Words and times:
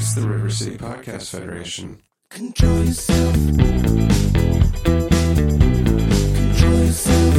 It's 0.00 0.14
the 0.14 0.26
River 0.26 0.48
City 0.48 0.78
Podcast 0.78 1.28
Federation. 1.28 2.00
Control 2.30 2.82
yourself. 2.84 3.34
Control 3.34 3.58
yourself. 6.88 7.36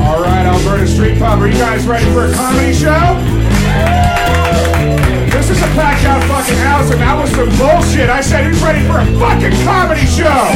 All 0.00 0.22
right, 0.24 0.46
Alberta 0.48 0.86
Street 0.88 1.18
Pub, 1.18 1.40
are 1.40 1.46
you 1.46 1.52
guys 1.58 1.86
ready 1.86 2.06
for 2.16 2.24
a 2.24 2.32
comedy 2.32 2.72
show? 2.72 3.20
This 5.36 5.50
is 5.50 5.60
a 5.60 5.68
packed 5.76 6.06
out 6.08 6.24
fucking 6.24 6.56
house, 6.64 6.90
and 6.90 7.02
that 7.02 7.12
was 7.20 7.28
some 7.36 7.50
bullshit. 7.60 8.08
I 8.08 8.22
said, 8.22 8.46
who's 8.46 8.62
ready 8.62 8.80
for 8.88 8.96
a 8.96 9.04
fucking 9.20 9.52
comedy 9.68 10.06
show? 10.08 10.48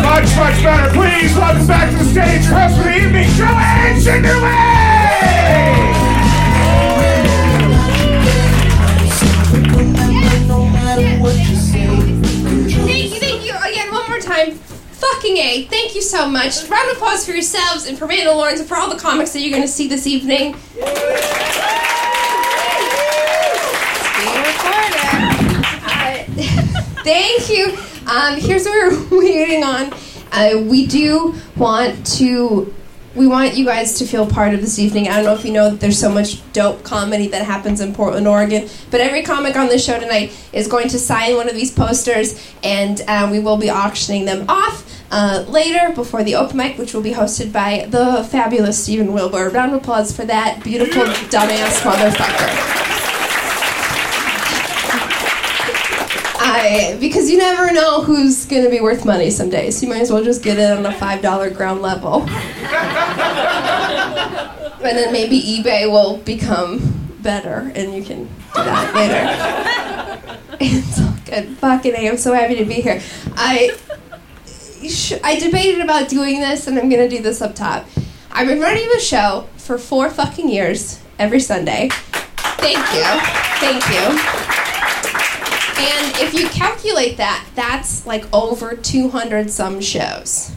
Much, 0.00 0.32
much 0.40 0.56
better. 0.64 0.88
Please 0.96 1.36
welcome 1.36 1.66
back 1.66 1.90
to 1.92 1.98
the 2.00 2.08
stage, 2.08 2.48
your 2.48 2.56
host 2.56 2.80
for 2.80 2.84
the 2.88 2.96
evening, 2.96 3.28
Joanne 3.36 4.00
Shinderway! 4.00 6.05
Fucking 15.26 15.42
A, 15.42 15.64
thank 15.64 15.96
you 15.96 16.02
so 16.02 16.28
much. 16.28 16.68
Round 16.68 16.88
of 16.88 16.98
applause 16.98 17.26
for 17.26 17.32
yourselves 17.32 17.88
and 17.88 17.98
for 17.98 18.06
Randall 18.06 18.36
Lawrence 18.36 18.60
and 18.60 18.68
for 18.68 18.76
all 18.76 18.88
the 18.88 19.00
comics 19.00 19.32
that 19.32 19.40
you're 19.40 19.50
going 19.50 19.60
to 19.60 19.66
see 19.66 19.88
this 19.88 20.06
evening. 20.06 20.52
Being 20.52 20.86
recorded. 24.46 24.94
Uh, 25.82 26.22
thank 27.02 27.50
you. 27.50 27.76
Um, 28.06 28.38
here's 28.38 28.66
what 28.66 29.10
we're 29.10 29.18
waiting 29.20 29.64
on. 29.64 29.92
Uh, 30.30 30.62
we 30.62 30.86
do 30.86 31.34
want 31.56 32.06
to. 32.18 32.72
We 33.16 33.26
want 33.26 33.56
you 33.56 33.64
guys 33.64 33.98
to 33.98 34.04
feel 34.04 34.28
part 34.28 34.54
of 34.54 34.60
this 34.60 34.78
evening. 34.78 35.08
I 35.08 35.16
don't 35.16 35.24
know 35.24 35.34
if 35.34 35.44
you 35.44 35.52
know 35.52 35.70
that 35.70 35.80
there's 35.80 35.98
so 35.98 36.10
much 36.10 36.40
dope 36.52 36.84
comedy 36.84 37.26
that 37.28 37.44
happens 37.44 37.80
in 37.80 37.94
Portland, 37.94 38.28
Oregon. 38.28 38.68
But 38.92 39.00
every 39.00 39.22
comic 39.22 39.56
on 39.56 39.66
this 39.66 39.84
show 39.84 39.98
tonight 39.98 40.38
is 40.52 40.68
going 40.68 40.88
to 40.90 41.00
sign 41.00 41.34
one 41.34 41.48
of 41.48 41.56
these 41.56 41.72
posters, 41.72 42.40
and 42.62 43.00
uh, 43.08 43.28
we 43.32 43.40
will 43.40 43.56
be 43.56 43.70
auctioning 43.70 44.26
them 44.26 44.44
off 44.48 44.86
uh, 45.10 45.44
later 45.48 45.92
before 45.94 46.24
the 46.24 46.34
open 46.34 46.56
mic, 46.56 46.78
which 46.78 46.94
will 46.94 47.02
be 47.02 47.12
hosted 47.12 47.52
by 47.52 47.86
the 47.88 48.26
fabulous 48.30 48.82
Stephen 48.82 49.12
Wilbur. 49.12 49.50
Round 49.50 49.74
of 49.74 49.82
applause 49.82 50.14
for 50.14 50.24
that 50.24 50.62
beautiful 50.62 51.02
dumbass 51.02 51.80
motherfucker. 51.80 52.86
I, 56.38 56.96
because 57.00 57.30
you 57.30 57.38
never 57.38 57.72
know 57.72 58.02
who's 58.02 58.46
going 58.46 58.64
to 58.64 58.70
be 58.70 58.80
worth 58.80 59.04
money 59.04 59.30
someday, 59.30 59.70
so 59.70 59.86
you 59.86 59.92
might 59.92 60.00
as 60.00 60.12
well 60.12 60.22
just 60.22 60.42
get 60.42 60.58
it 60.58 60.76
on 60.76 60.86
a 60.86 60.90
$5 60.90 61.56
ground 61.56 61.82
level. 61.82 62.22
and 64.82 64.96
then 64.96 65.12
maybe 65.12 65.40
eBay 65.40 65.90
will 65.90 66.18
become 66.18 67.08
better, 67.20 67.72
and 67.74 67.94
you 67.94 68.02
can 68.04 68.24
do 68.24 68.30
that 68.54 68.94
later. 68.94 70.36
it's 70.60 71.00
all 71.00 71.14
good. 71.24 71.56
Fucking 71.58 71.94
A, 71.94 72.08
I'm 72.10 72.16
so 72.16 72.32
happy 72.32 72.54
to 72.56 72.64
be 72.64 72.74
here. 72.74 73.02
I, 73.34 73.76
I 75.22 75.38
debated 75.38 75.80
about 75.80 76.08
doing 76.08 76.40
this, 76.40 76.66
and 76.66 76.78
I'm 76.78 76.90
to 76.90 77.08
do 77.08 77.22
this 77.22 77.40
up 77.42 77.54
top. 77.54 77.86
I've 78.30 78.46
been 78.46 78.60
running 78.60 78.88
the 78.88 79.00
show 79.00 79.48
for 79.56 79.78
four 79.78 80.10
fucking 80.10 80.48
years, 80.48 81.00
every 81.18 81.40
Sunday. 81.40 81.88
Thank 82.58 82.78
you. 82.94 83.04
Thank 83.60 83.88
you. 83.88 84.46
And 85.78 86.16
if 86.16 86.34
you 86.34 86.48
calculate 86.48 87.16
that, 87.16 87.46
that's 87.54 88.06
like 88.06 88.24
over 88.32 88.74
200 88.74 89.50
some 89.50 89.80
shows. 89.80 90.52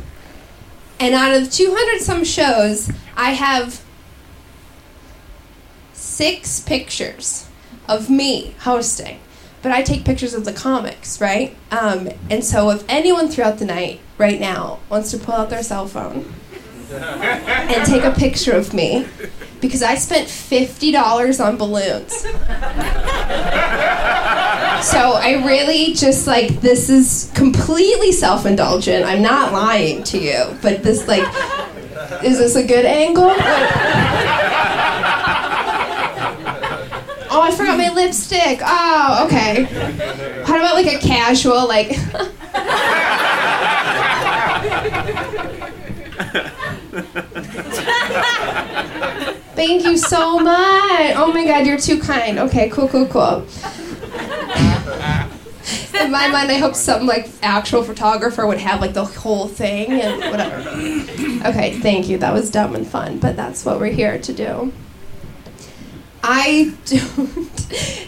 And 0.99 1.13
out 1.13 1.33
of 1.33 1.51
200 1.51 2.01
some 2.01 2.23
shows, 2.23 2.91
I 3.15 3.31
have 3.31 3.81
six 5.93 6.59
pictures 6.59 7.47
of 7.87 8.09
me 8.09 8.55
hosting. 8.61 9.19
But 9.61 9.71
I 9.71 9.81
take 9.81 10.05
pictures 10.05 10.33
of 10.33 10.45
the 10.45 10.53
comics, 10.53 11.19
right? 11.19 11.55
Um, 11.71 12.09
and 12.29 12.43
so 12.43 12.69
if 12.69 12.83
anyone 12.87 13.27
throughout 13.27 13.59
the 13.59 13.65
night, 13.65 13.99
right 14.19 14.39
now, 14.39 14.79
wants 14.89 15.09
to 15.11 15.17
pull 15.17 15.33
out 15.33 15.49
their 15.49 15.63
cell 15.63 15.87
phone 15.87 16.31
and 16.91 17.87
take 17.87 18.03
a 18.03 18.11
picture 18.11 18.51
of 18.51 18.73
me, 18.73 19.07
because 19.61 19.81
I 19.81 19.95
spent 19.95 20.27
$50 20.27 21.43
on 21.43 21.57
balloons. 21.57 22.25
So 24.85 25.13
I 25.13 25.43
really 25.45 25.93
just 25.93 26.27
like 26.27 26.61
this 26.61 26.89
is 26.89 27.31
completely 27.35 28.11
self-indulgent. 28.11 29.05
I'm 29.05 29.21
not 29.21 29.51
lying 29.51 30.03
to 30.03 30.17
you, 30.17 30.57
but 30.61 30.83
this 30.83 31.07
like 31.07 31.27
is 32.23 32.37
this 32.37 32.55
a 32.55 32.65
good 32.65 32.85
angle? 32.85 33.31
Oh, 37.31 37.41
I 37.41 37.51
forgot 37.55 37.77
my 37.77 37.89
lipstick. 37.89 38.59
Oh, 38.63 39.25
okay. 39.27 39.63
How 40.45 40.57
about 40.57 40.75
like 40.75 40.87
a 40.87 40.99
casual 40.99 41.67
like 41.67 41.89
Thank 49.55 49.83
you 49.83 49.97
so 49.97 50.39
much. 50.39 51.13
Oh 51.15 51.31
my 51.33 51.45
god, 51.45 51.67
you're 51.67 51.77
too 51.77 51.99
kind. 51.99 52.39
Okay, 52.39 52.69
cool, 52.69 52.87
cool, 52.87 53.05
cool. 53.07 53.45
In 55.99 56.11
my 56.11 56.27
mind, 56.29 56.49
I 56.49 56.57
hope 56.57 56.75
some 56.75 57.05
like 57.05 57.29
actual 57.43 57.83
photographer 57.83 58.47
would 58.47 58.59
have 58.59 58.79
like 58.81 58.93
the 58.93 59.05
whole 59.05 59.47
thing 59.47 59.91
and 59.91 60.31
whatever. 60.31 60.57
Okay, 61.49 61.77
thank 61.79 62.07
you. 62.07 62.17
That 62.17 62.33
was 62.33 62.49
dumb 62.49 62.75
and 62.75 62.87
fun, 62.87 63.19
but 63.19 63.35
that's 63.35 63.65
what 63.65 63.79
we're 63.79 63.91
here 63.91 64.17
to 64.19 64.33
do. 64.33 64.71
I 66.23 66.73
don't. 66.85 68.07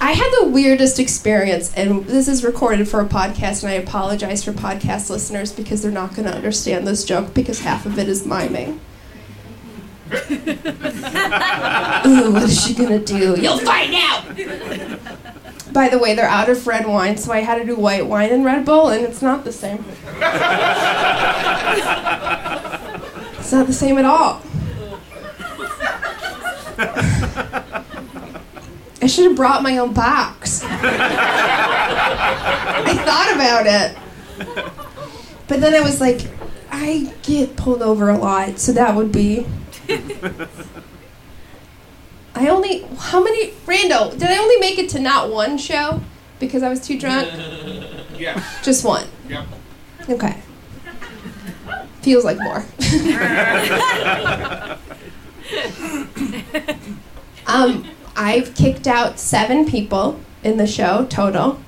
I 0.00 0.12
had 0.12 0.30
the 0.40 0.48
weirdest 0.48 0.98
experience, 0.98 1.74
and 1.74 2.06
this 2.06 2.26
is 2.26 2.42
recorded 2.42 2.88
for 2.88 3.00
a 3.00 3.04
podcast, 3.06 3.62
and 3.62 3.70
I 3.70 3.74
apologize 3.74 4.42
for 4.42 4.52
podcast 4.52 5.10
listeners 5.10 5.52
because 5.52 5.82
they're 5.82 5.92
not 5.92 6.14
going 6.14 6.26
to 6.26 6.34
understand 6.34 6.86
this 6.86 7.04
joke 7.04 7.34
because 7.34 7.60
half 7.60 7.84
of 7.84 7.98
it 7.98 8.08
is 8.08 8.26
miming. 8.26 8.80
Ooh, 10.10 10.16
what 12.32 12.42
is 12.42 12.66
she 12.66 12.74
gonna 12.74 12.98
do? 12.98 13.40
You'll 13.40 13.58
find 13.58 13.94
out! 13.94 14.24
By 15.72 15.88
the 15.88 15.98
way, 15.98 16.16
they're 16.16 16.26
out 16.26 16.48
of 16.48 16.66
red 16.66 16.84
wine, 16.84 17.16
so 17.16 17.30
I 17.32 17.40
had 17.40 17.58
to 17.58 17.64
do 17.64 17.76
white 17.76 18.06
wine 18.06 18.30
and 18.30 18.44
Red 18.44 18.64
Bull, 18.64 18.88
and 18.88 19.04
it's 19.04 19.22
not 19.22 19.44
the 19.44 19.52
same. 19.52 19.84
It's 23.38 23.52
not 23.52 23.66
the 23.66 23.72
same 23.72 23.98
at 23.98 24.04
all. 24.04 24.42
I 29.02 29.06
should 29.06 29.24
have 29.24 29.36
brought 29.36 29.62
my 29.62 29.78
own 29.78 29.94
box. 29.94 30.62
I 30.64 30.68
thought 33.04 33.34
about 33.34 33.66
it. 33.66 33.96
But 35.48 35.60
then 35.60 35.74
I 35.74 35.80
was 35.80 36.00
like, 36.00 36.20
I 36.70 37.12
get 37.22 37.56
pulled 37.56 37.82
over 37.82 38.08
a 38.08 38.16
lot, 38.16 38.58
so 38.58 38.72
that 38.72 38.94
would 38.94 39.10
be. 39.10 39.46
I 42.34 42.48
only. 42.48 42.84
How 42.98 43.22
many. 43.22 43.52
Randall, 43.66 44.10
did 44.10 44.24
I 44.24 44.38
only 44.38 44.56
make 44.58 44.78
it 44.78 44.88
to 44.90 45.00
not 45.00 45.30
one 45.30 45.58
show? 45.58 46.00
Because 46.38 46.62
I 46.62 46.68
was 46.68 46.80
too 46.80 46.98
drunk? 46.98 47.28
Yeah. 48.16 48.42
Just 48.62 48.84
one. 48.84 49.06
Yep. 49.28 49.46
Okay. 50.08 50.40
Feels 52.02 52.24
like 52.24 52.38
more. 52.38 52.64
um, 57.46 57.84
I've 58.16 58.54
kicked 58.54 58.86
out 58.86 59.18
seven 59.18 59.66
people 59.66 60.20
in 60.42 60.56
the 60.56 60.66
show 60.66 61.06
total, 61.06 61.60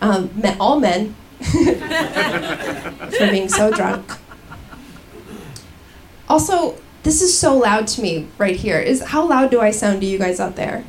um, 0.00 0.30
all 0.60 0.78
men, 0.80 1.14
for 1.40 3.30
being 3.30 3.48
so 3.48 3.72
drunk. 3.72 4.10
Also, 6.28 6.76
this 7.02 7.22
is 7.22 7.36
so 7.36 7.56
loud 7.56 7.86
to 7.88 8.02
me 8.02 8.28
right 8.36 8.56
here. 8.56 8.78
Is 8.78 9.02
how 9.02 9.26
loud 9.26 9.50
do 9.50 9.60
I 9.60 9.70
sound 9.70 10.00
to 10.02 10.06
you 10.06 10.18
guys 10.18 10.40
out 10.40 10.56
there? 10.56 10.84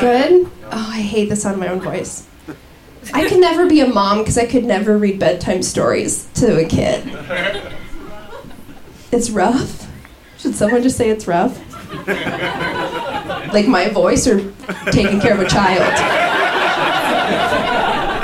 Good. 0.00 0.50
Oh, 0.72 0.90
I 0.92 1.00
hate 1.00 1.28
the 1.28 1.36
sound 1.36 1.54
of 1.54 1.60
my 1.60 1.68
own 1.68 1.80
voice. 1.80 2.26
I 3.12 3.28
could 3.28 3.40
never 3.40 3.66
be 3.66 3.80
a 3.80 3.86
mom 3.88 4.18
because 4.18 4.36
I 4.36 4.46
could 4.46 4.64
never 4.64 4.98
read 4.98 5.18
bedtime 5.18 5.62
stories 5.62 6.28
to 6.34 6.58
a 6.58 6.64
kid. 6.64 7.08
It's 9.10 9.30
rough. 9.30 9.90
Should 10.38 10.54
someone 10.54 10.82
just 10.82 10.96
say 10.96 11.10
it's 11.10 11.26
rough? 11.26 11.58
Like 13.52 13.66
my 13.66 13.88
voice 13.88 14.28
or 14.28 14.52
taking 14.92 15.20
care 15.20 15.34
of 15.34 15.40
a 15.40 15.48
child? 15.48 15.82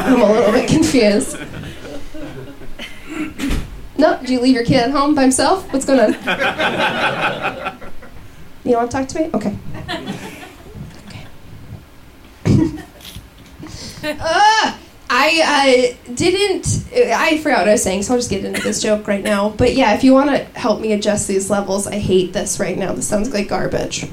I'm 0.07 0.23
a 0.23 0.33
little 0.33 0.53
bit 0.53 0.69
confused. 0.69 1.37
No, 3.99 4.19
did 4.21 4.31
you 4.31 4.41
leave 4.41 4.55
your 4.55 4.65
kid 4.65 4.77
at 4.77 4.91
home 4.93 5.17
by 5.17 5.23
himself? 5.23 5.73
What's 5.73 5.85
going 5.85 5.99
on? 5.99 6.13
You 8.63 8.73
don't 8.73 8.81
want 8.83 8.91
to 8.91 8.97
talk 8.97 9.09
to 9.09 9.21
me? 9.21 9.31
Okay. 9.35 9.57
Okay. 12.45 12.79
uh, 14.21 14.79
I 15.19 15.97
uh, 16.07 16.15
didn't. 16.15 16.85
I 16.95 17.39
forgot 17.39 17.61
what 17.61 17.69
I 17.69 17.73
was 17.73 17.83
saying, 17.83 18.03
so 18.03 18.13
I'll 18.13 18.19
just 18.19 18.29
get 18.29 18.45
into 18.45 18.61
this 18.61 18.83
joke 18.83 19.09
right 19.09 19.25
now. 19.25 19.49
But 19.49 19.75
yeah, 19.75 19.95
if 19.95 20.05
you 20.05 20.13
want 20.13 20.29
to 20.29 20.45
help 20.59 20.81
me 20.81 20.93
adjust 20.93 21.27
these 21.27 21.49
levels, 21.49 21.87
I 21.87 21.99
hate 21.99 22.35
this 22.35 22.61
right 22.61 22.77
now. 22.77 22.93
This 22.93 23.09
sounds 23.09 23.33
like 23.33 23.49
garbage. 23.49 24.11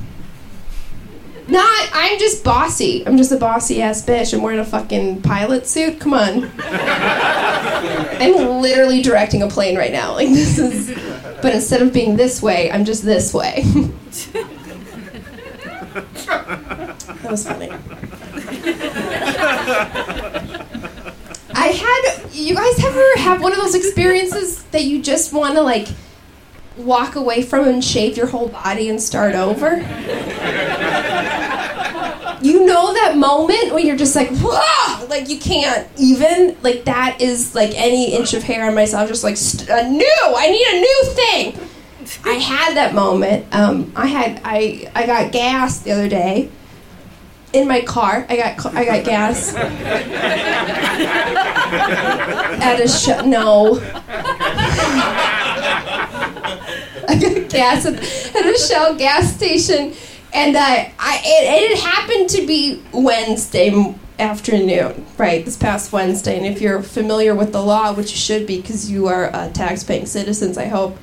Not, 1.49 1.89
I'm 1.91 2.17
just 2.19 2.45
bossy. 2.45 3.05
I'm 3.05 3.17
just 3.17 3.33
a 3.33 3.37
bossy 3.37 3.81
ass 3.81 4.05
bitch. 4.05 4.33
I'm 4.33 4.41
wearing 4.41 4.59
a 4.59 4.65
fucking 4.65 5.23
pilot 5.23 5.67
suit. 5.67 5.99
Come 5.99 6.13
on. 6.13 6.49
I'm 6.59 8.61
literally 8.61 9.01
directing 9.01 9.43
a 9.43 9.49
plane 9.49 9.77
right 9.77 9.91
now. 9.91 10.13
Like 10.13 10.29
this 10.29 10.57
is, 10.57 10.97
but 11.41 11.53
instead 11.53 11.81
of 11.81 11.91
being 11.91 12.15
this 12.15 12.41
way, 12.41 12.71
I'm 12.71 12.85
just 12.85 13.03
this 13.03 13.33
way. 13.33 13.63
that 15.93 17.29
was 17.29 17.45
funny. 17.45 17.71
I 21.55 21.67
had. 21.67 22.33
You 22.33 22.55
guys 22.55 22.83
ever 22.83 23.05
have 23.17 23.41
one 23.41 23.51
of 23.51 23.59
those 23.59 23.75
experiences 23.75 24.63
that 24.65 24.83
you 24.85 25.01
just 25.01 25.33
want 25.33 25.55
to 25.55 25.61
like 25.61 25.87
walk 26.77 27.15
away 27.15 27.43
from 27.43 27.67
and 27.67 27.83
shave 27.83 28.17
your 28.17 28.27
whole 28.27 28.49
body 28.49 28.89
and 28.89 29.01
start 29.01 29.35
over? 29.35 29.75
you 32.41 32.65
know 32.65 32.93
that 32.93 33.13
moment 33.15 33.73
when 33.73 33.85
you're 33.85 33.95
just 33.97 34.15
like, 34.15 34.29
Whoa! 34.31 35.05
like 35.07 35.29
you 35.29 35.39
can't 35.39 35.87
even 35.97 36.57
like 36.61 36.85
that 36.85 37.21
is 37.21 37.53
like 37.53 37.71
any 37.75 38.13
inch 38.13 38.33
of 38.33 38.43
hair 38.43 38.67
on 38.67 38.75
myself, 38.75 39.07
just 39.07 39.23
like 39.23 39.37
st- 39.37 39.69
a 39.69 39.89
new. 39.89 40.17
I 40.21 40.49
need 40.49 40.67
a 40.67 40.79
new 40.79 41.03
thing. 41.13 41.69
I 42.25 42.33
had 42.33 42.75
that 42.75 42.93
moment. 42.93 43.45
Um, 43.53 43.93
I 43.95 44.07
had 44.07 44.41
I 44.43 44.91
I 44.95 45.05
got 45.05 45.31
gas 45.31 45.79
the 45.79 45.91
other 45.91 46.09
day 46.09 46.49
in 47.53 47.67
my 47.67 47.81
car. 47.81 48.25
I 48.29 48.35
got 48.35 48.65
I 48.75 48.85
got 48.85 49.05
gas 49.05 49.53
at 49.55 50.09
a 52.79 52.87
no. 53.27 53.79
I 57.05 57.19
got 57.19 57.49
gas 57.49 57.85
at, 57.85 57.95
at 57.95 58.45
a 58.45 58.57
Shell 58.57 58.95
gas 58.95 59.35
station, 59.35 59.93
and 60.33 60.55
uh, 60.55 60.85
I 60.99 61.21
it, 61.23 61.71
it 61.71 61.79
happened 61.79 62.29
to 62.31 62.45
be 62.47 62.81
Wednesday 62.91 63.95
afternoon, 64.19 65.05
right? 65.17 65.45
This 65.45 65.57
past 65.57 65.91
Wednesday, 65.91 66.37
and 66.37 66.45
if 66.45 66.61
you're 66.61 66.81
familiar 66.81 67.35
with 67.35 67.51
the 67.51 67.61
law, 67.61 67.93
which 67.93 68.11
you 68.11 68.17
should 68.17 68.47
be, 68.47 68.61
because 68.61 68.89
you 68.91 69.07
are 69.07 69.33
uh, 69.33 69.49
tax-paying 69.51 70.05
citizens, 70.07 70.57
I 70.57 70.65
hope. 70.65 70.97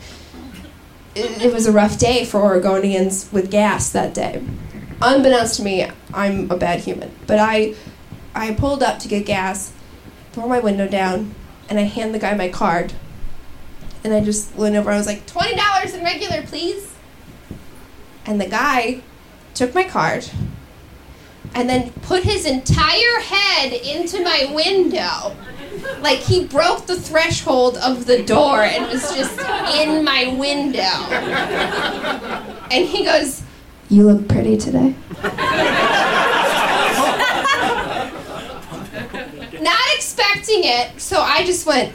It, 1.12 1.42
it 1.42 1.52
was 1.52 1.66
a 1.66 1.72
rough 1.72 1.98
day 1.98 2.24
for 2.24 2.40
Oregonians 2.40 3.32
with 3.32 3.50
gas 3.50 3.90
that 3.90 4.14
day. 4.14 4.44
Unbeknownst 5.02 5.56
to 5.56 5.62
me, 5.62 5.88
I'm 6.12 6.50
a 6.50 6.56
bad 6.56 6.80
human, 6.80 7.10
but 7.26 7.38
I, 7.38 7.74
I 8.34 8.52
pulled 8.54 8.82
up 8.82 8.98
to 9.00 9.08
get 9.08 9.24
gas, 9.24 9.72
throw 10.32 10.46
my 10.46 10.60
window 10.60 10.86
down, 10.86 11.34
and 11.68 11.78
I 11.78 11.82
hand 11.82 12.14
the 12.14 12.18
guy 12.18 12.34
my 12.34 12.48
card. 12.48 12.92
And 14.02 14.14
I 14.14 14.20
just 14.22 14.54
went 14.54 14.76
over. 14.76 14.90
I 14.90 14.96
was 14.96 15.06
like, 15.06 15.26
twenty 15.26 15.54
dollars 15.56 15.94
in 15.94 16.02
regular, 16.02 16.42
please. 16.42 16.94
And 18.24 18.40
the 18.40 18.46
guy 18.46 19.02
took 19.54 19.74
my 19.74 19.84
card 19.84 20.26
and 21.54 21.68
then 21.68 21.90
put 22.02 22.22
his 22.22 22.46
entire 22.46 23.20
head 23.20 23.72
into 23.72 24.22
my 24.22 24.50
window. 24.54 25.36
Like 26.00 26.18
he 26.18 26.44
broke 26.44 26.86
the 26.86 26.98
threshold 26.98 27.76
of 27.78 28.06
the 28.06 28.22
door 28.22 28.62
and 28.62 28.86
was 28.86 29.14
just 29.14 29.38
in 29.74 30.04
my 30.04 30.34
window. 30.38 30.80
And 32.70 32.86
he 32.86 33.04
goes, 33.04 33.42
You 33.90 34.04
look 34.06 34.28
pretty 34.28 34.56
today. 34.56 34.94
Not 39.60 39.78
expecting 39.94 40.62
it, 40.64 41.00
so 41.00 41.20
I 41.20 41.42
just 41.44 41.66
went, 41.66 41.92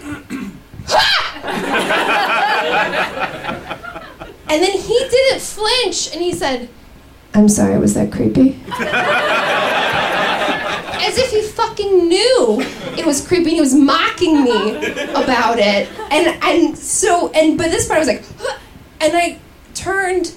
And 4.47 4.61
then 4.61 4.71
he 4.71 4.99
didn't 5.09 5.41
flinch 5.41 6.13
and 6.13 6.21
he 6.21 6.31
said, 6.33 6.69
I'm 7.33 7.49
sorry, 7.49 7.77
was 7.79 7.93
that 7.95 8.11
creepy? 8.11 8.59
As 11.01 11.17
if 11.17 11.31
he 11.31 11.41
fucking 11.41 12.07
knew 12.07 12.61
it 12.97 13.05
was 13.05 13.25
creepy 13.27 13.45
and 13.45 13.53
he 13.55 13.59
was 13.61 13.73
mocking 13.73 14.43
me 14.43 14.77
about 15.09 15.57
it. 15.59 15.89
And 16.11 16.41
and 16.43 16.77
so 16.77 17.31
and 17.31 17.57
but 17.57 17.71
this 17.71 17.87
part 17.87 17.97
I 17.97 17.99
was 17.99 18.07
like 18.07 18.23
"Huh," 18.39 18.57
and 19.01 19.13
I 19.15 19.39
turned 19.73 20.33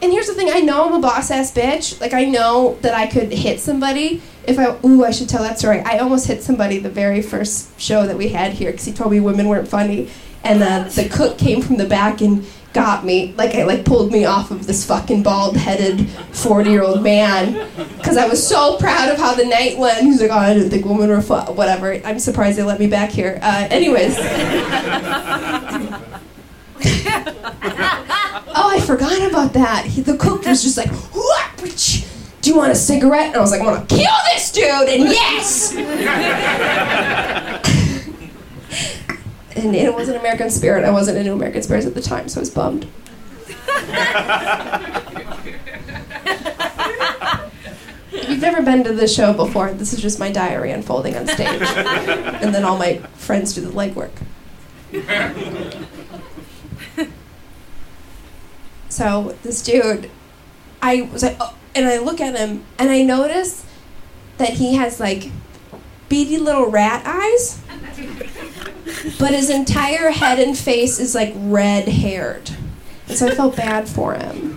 and 0.00 0.12
here's 0.12 0.26
the 0.26 0.34
thing, 0.34 0.48
I 0.50 0.60
know 0.60 0.86
I'm 0.86 0.94
a 0.94 1.00
boss 1.00 1.30
ass 1.30 1.52
bitch. 1.52 2.00
Like 2.00 2.12
I 2.14 2.24
know 2.24 2.78
that 2.82 2.94
I 2.94 3.06
could 3.06 3.32
hit 3.32 3.60
somebody 3.60 4.22
if 4.46 4.58
I 4.58 4.78
ooh, 4.84 5.04
I 5.04 5.10
should 5.10 5.28
tell 5.28 5.42
that 5.42 5.58
story. 5.58 5.80
I 5.80 5.98
almost 5.98 6.26
hit 6.26 6.42
somebody 6.42 6.78
the 6.78 6.90
very 6.90 7.20
first 7.20 7.78
show 7.80 8.06
that 8.06 8.16
we 8.16 8.28
had 8.28 8.52
here 8.52 8.70
because 8.70 8.86
he 8.86 8.92
told 8.92 9.10
me 9.12 9.20
women 9.20 9.48
weren't 9.48 9.68
funny, 9.68 10.10
and 10.42 10.62
uh, 10.62 10.84
the 10.84 11.08
cook 11.08 11.36
came 11.36 11.60
from 11.60 11.76
the 11.76 11.86
back 11.86 12.22
and 12.22 12.46
got 12.72 13.04
me. 13.04 13.34
Like 13.36 13.54
I 13.54 13.64
like 13.64 13.84
pulled 13.84 14.10
me 14.10 14.24
off 14.24 14.50
of 14.50 14.66
this 14.66 14.86
fucking 14.86 15.22
bald 15.22 15.56
headed 15.56 16.08
forty 16.32 16.70
year 16.70 16.82
old 16.82 17.02
man 17.02 17.68
because 17.98 18.16
I 18.16 18.26
was 18.26 18.46
so 18.46 18.78
proud 18.78 19.10
of 19.10 19.18
how 19.18 19.34
the 19.34 19.44
night 19.44 19.76
went. 19.76 20.00
He's 20.00 20.22
like, 20.22 20.30
oh, 20.30 20.38
I 20.38 20.54
didn't 20.54 20.70
think 20.70 20.86
women 20.86 21.10
were 21.10 21.20
fun. 21.20 21.54
Whatever. 21.54 22.00
I'm 22.04 22.18
surprised 22.18 22.56
they 22.56 22.62
let 22.62 22.80
me 22.80 22.86
back 22.86 23.10
here. 23.10 23.38
Uh, 23.42 23.68
anyways. 23.70 24.16
Oh, 28.48 28.70
I 28.70 28.80
forgot 28.80 29.28
about 29.28 29.52
that. 29.54 29.84
He, 29.86 30.00
the 30.02 30.16
cook 30.16 30.44
was 30.44 30.62
just 30.62 30.76
like, 30.76 30.90
"What? 30.90 32.04
Do 32.40 32.50
you 32.50 32.56
want 32.56 32.72
a 32.72 32.74
cigarette? 32.74 33.28
And 33.28 33.36
I 33.36 33.40
was 33.40 33.50
like, 33.50 33.60
I 33.60 33.64
want 33.64 33.88
to 33.88 33.94
kill 33.94 34.06
this 34.32 34.52
dude, 34.52 34.64
and 34.64 35.04
yes! 35.04 35.74
and 39.56 39.74
it 39.74 39.92
wasn't 39.92 40.18
American 40.18 40.50
Spirit. 40.50 40.84
I 40.84 40.90
wasn't 40.90 41.18
into 41.18 41.32
American 41.32 41.62
Spirits 41.62 41.86
at 41.86 41.94
the 41.94 42.00
time, 42.00 42.28
so 42.28 42.38
I 42.38 42.42
was 42.42 42.50
bummed. 42.50 42.86
You've 48.12 48.40
never 48.40 48.62
been 48.62 48.84
to 48.84 48.92
the 48.92 49.08
show 49.08 49.32
before, 49.32 49.72
this 49.72 49.92
is 49.92 50.00
just 50.00 50.18
my 50.18 50.30
diary 50.30 50.70
unfolding 50.70 51.16
on 51.16 51.26
stage. 51.26 51.60
and 51.60 52.54
then 52.54 52.64
all 52.64 52.78
my 52.78 52.98
friends 53.14 53.54
do 53.54 53.60
the 53.60 53.70
legwork. 53.70 54.10
So 58.88 59.36
this 59.42 59.62
dude, 59.62 60.10
I 60.82 61.02
was 61.12 61.22
like, 61.22 61.36
oh, 61.40 61.54
and 61.74 61.86
I 61.86 61.98
look 61.98 62.20
at 62.20 62.36
him 62.36 62.64
and 62.78 62.90
I 62.90 63.02
notice 63.02 63.64
that 64.38 64.50
he 64.54 64.74
has 64.76 64.98
like 65.00 65.30
beady 66.08 66.38
little 66.38 66.70
rat 66.70 67.02
eyes, 67.04 67.60
but 69.18 69.32
his 69.32 69.50
entire 69.50 70.10
head 70.10 70.38
and 70.38 70.56
face 70.56 70.98
is 70.98 71.14
like 71.14 71.32
red 71.36 71.88
haired. 71.88 72.50
And 73.08 73.16
so 73.16 73.28
I 73.28 73.34
felt 73.34 73.56
bad 73.56 73.88
for 73.88 74.14
him. 74.14 74.54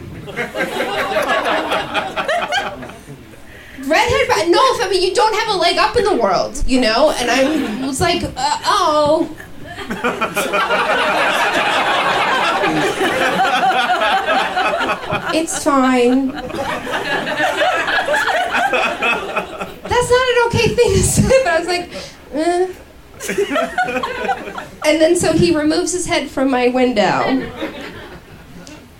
Redhead, 3.87 4.29
rat- 4.29 4.47
no, 4.47 4.59
I 4.59 4.87
mean 4.89 5.01
you 5.03 5.13
don't 5.13 5.33
have 5.35 5.55
a 5.55 5.57
leg 5.57 5.77
up 5.77 5.95
in 5.97 6.03
the 6.05 6.15
world, 6.15 6.63
you 6.67 6.79
know. 6.79 7.11
And 7.17 7.29
I 7.29 7.85
was 7.85 7.99
like, 7.99 8.23
uh, 8.23 8.59
oh. 8.65 9.35
It's 15.33 15.63
fine. 15.63 16.27
That's 19.87 20.09
not 20.09 20.29
an 20.29 20.37
okay 20.47 20.67
thing 20.75 20.93
to 20.93 21.03
say, 21.03 21.43
but 21.43 21.53
I 21.53 21.59
was 21.59 21.67
like, 21.67 21.89
eh. 22.33 22.73
and 24.85 24.99
then 25.01 25.15
so 25.15 25.33
he 25.33 25.55
removes 25.55 25.91
his 25.91 26.05
head 26.07 26.29
from 26.29 26.49
my 26.49 26.69
window 26.69 27.47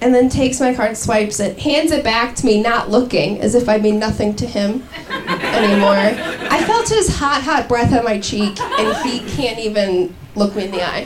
and 0.02 0.14
then 0.16 0.30
takes 0.30 0.60
my 0.60 0.74
card, 0.74 0.98
swipes 0.98 1.40
it, 1.40 1.60
hands 1.60 1.92
it 1.92 2.04
back 2.04 2.36
to 2.36 2.46
me, 2.46 2.62
not 2.62 2.90
looking, 2.90 3.40
as 3.40 3.54
if 3.54 3.70
I 3.70 3.78
mean 3.78 4.00
nothing 4.00 4.36
to 4.38 4.48
him 4.48 4.84
anymore. 5.10 5.96
I 5.96 6.64
felt 6.66 6.90
his 6.90 7.16
hot, 7.16 7.44
hot 7.44 7.68
breath 7.70 7.94
on 7.94 8.04
my 8.04 8.20
cheek, 8.20 8.60
and 8.60 8.98
he 9.08 9.20
can't 9.36 9.60
even 9.60 10.16
look 10.36 10.56
me 10.56 10.66
in 10.66 10.72
the 10.72 10.82
eye. 10.84 11.06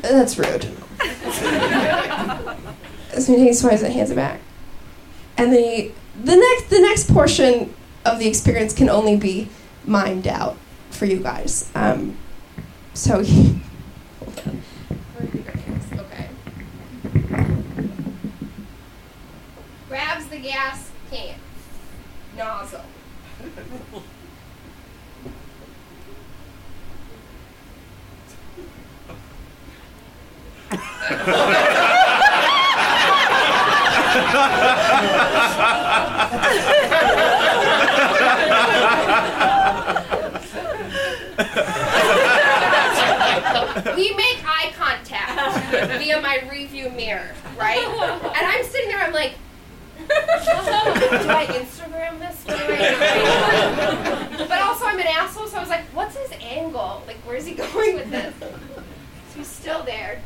That's 0.00 0.38
rude. 0.38 0.66
So 3.20 3.36
he 3.36 3.44
takes 3.44 3.58
swipes 3.58 3.82
and 3.82 3.92
hands 3.92 4.10
it 4.10 4.14
back. 4.14 4.40
And 5.36 5.52
then 5.52 5.62
he, 5.62 5.92
the 6.22 6.36
next 6.36 6.70
the 6.70 6.80
next 6.80 7.12
portion 7.12 7.74
of 8.04 8.18
the 8.18 8.28
experience 8.28 8.72
can 8.72 8.88
only 8.88 9.16
be 9.16 9.48
mimed 9.86 10.26
out 10.26 10.56
for 10.90 11.04
you 11.04 11.18
guys. 11.18 11.70
Um, 11.74 12.16
so 12.94 13.20
he, 13.20 13.60
hold 14.20 14.42
on. 14.46 14.62
Okay. 15.92 16.28
Grabs 19.88 20.26
the 20.26 20.38
gas 20.38 20.90
can 21.10 21.34
nozzle. 22.36 22.84
we 43.96 44.14
make 44.14 44.38
eye 44.44 44.72
contact 44.76 45.98
via 45.98 46.20
my 46.20 46.42
review 46.50 46.90
mirror, 46.90 47.34
right? 47.58 47.78
And 47.78 48.46
I'm 48.46 48.64
sitting 48.64 48.88
there, 48.88 49.00
I'm 49.00 49.12
like, 49.12 49.34
do 49.98 50.14
I 50.14 51.46
Instagram 51.50 52.18
this? 52.18 52.44
But 54.48 54.60
also, 54.62 54.84
I'm 54.86 54.98
an 54.98 55.06
asshole, 55.06 55.46
so 55.46 55.58
I 55.58 55.60
was 55.60 55.68
like, 55.68 55.84
what's 55.94 56.16
his 56.16 56.32
angle? 56.40 57.02
Like, 57.06 57.18
where's 57.26 57.46
he 57.46 57.54
going 57.72 57.96
with 57.96 58.10
this? 58.10 58.34
So 58.40 58.52
he's 59.36 59.48
still 59.48 59.82
there. 59.84 60.22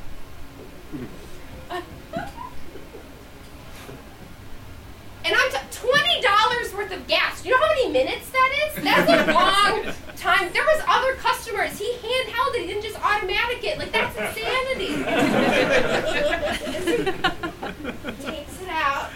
And 5.24 5.34
I'm 5.36 5.50
t- 5.50 5.56
twenty 5.70 6.20
dollars 6.20 6.72
worth 6.74 6.90
of 6.92 7.06
gas. 7.06 7.42
Do 7.42 7.48
You 7.48 7.54
know 7.54 7.60
how 7.64 7.68
many 7.74 7.88
minutes 7.92 8.28
that 8.30 8.52
is? 8.68 8.74
That's 8.82 9.08
a 9.10 9.32
long 9.84 9.84
time. 10.16 10.52
There 10.52 10.64
was 10.64 10.82
other 10.88 11.14
customers. 11.14 11.78
He 11.78 11.92
handheld 11.92 12.54
it. 12.56 12.62
He 12.62 12.66
didn't 12.66 12.82
just 12.82 12.98
automatic 13.00 13.62
it. 13.62 13.78
Like 13.78 13.92
that's 13.92 14.16
insanity. 14.16 14.94
Takes 18.22 18.60
it 18.62 18.68
out. 18.68 19.10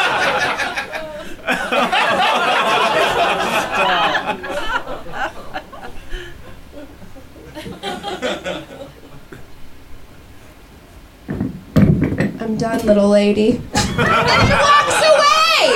I'm 12.52 12.58
done, 12.58 12.86
little 12.86 13.08
lady. 13.08 13.52
and 13.52 13.62
he 13.62 14.54
walks 14.54 15.00
away. 15.08 15.72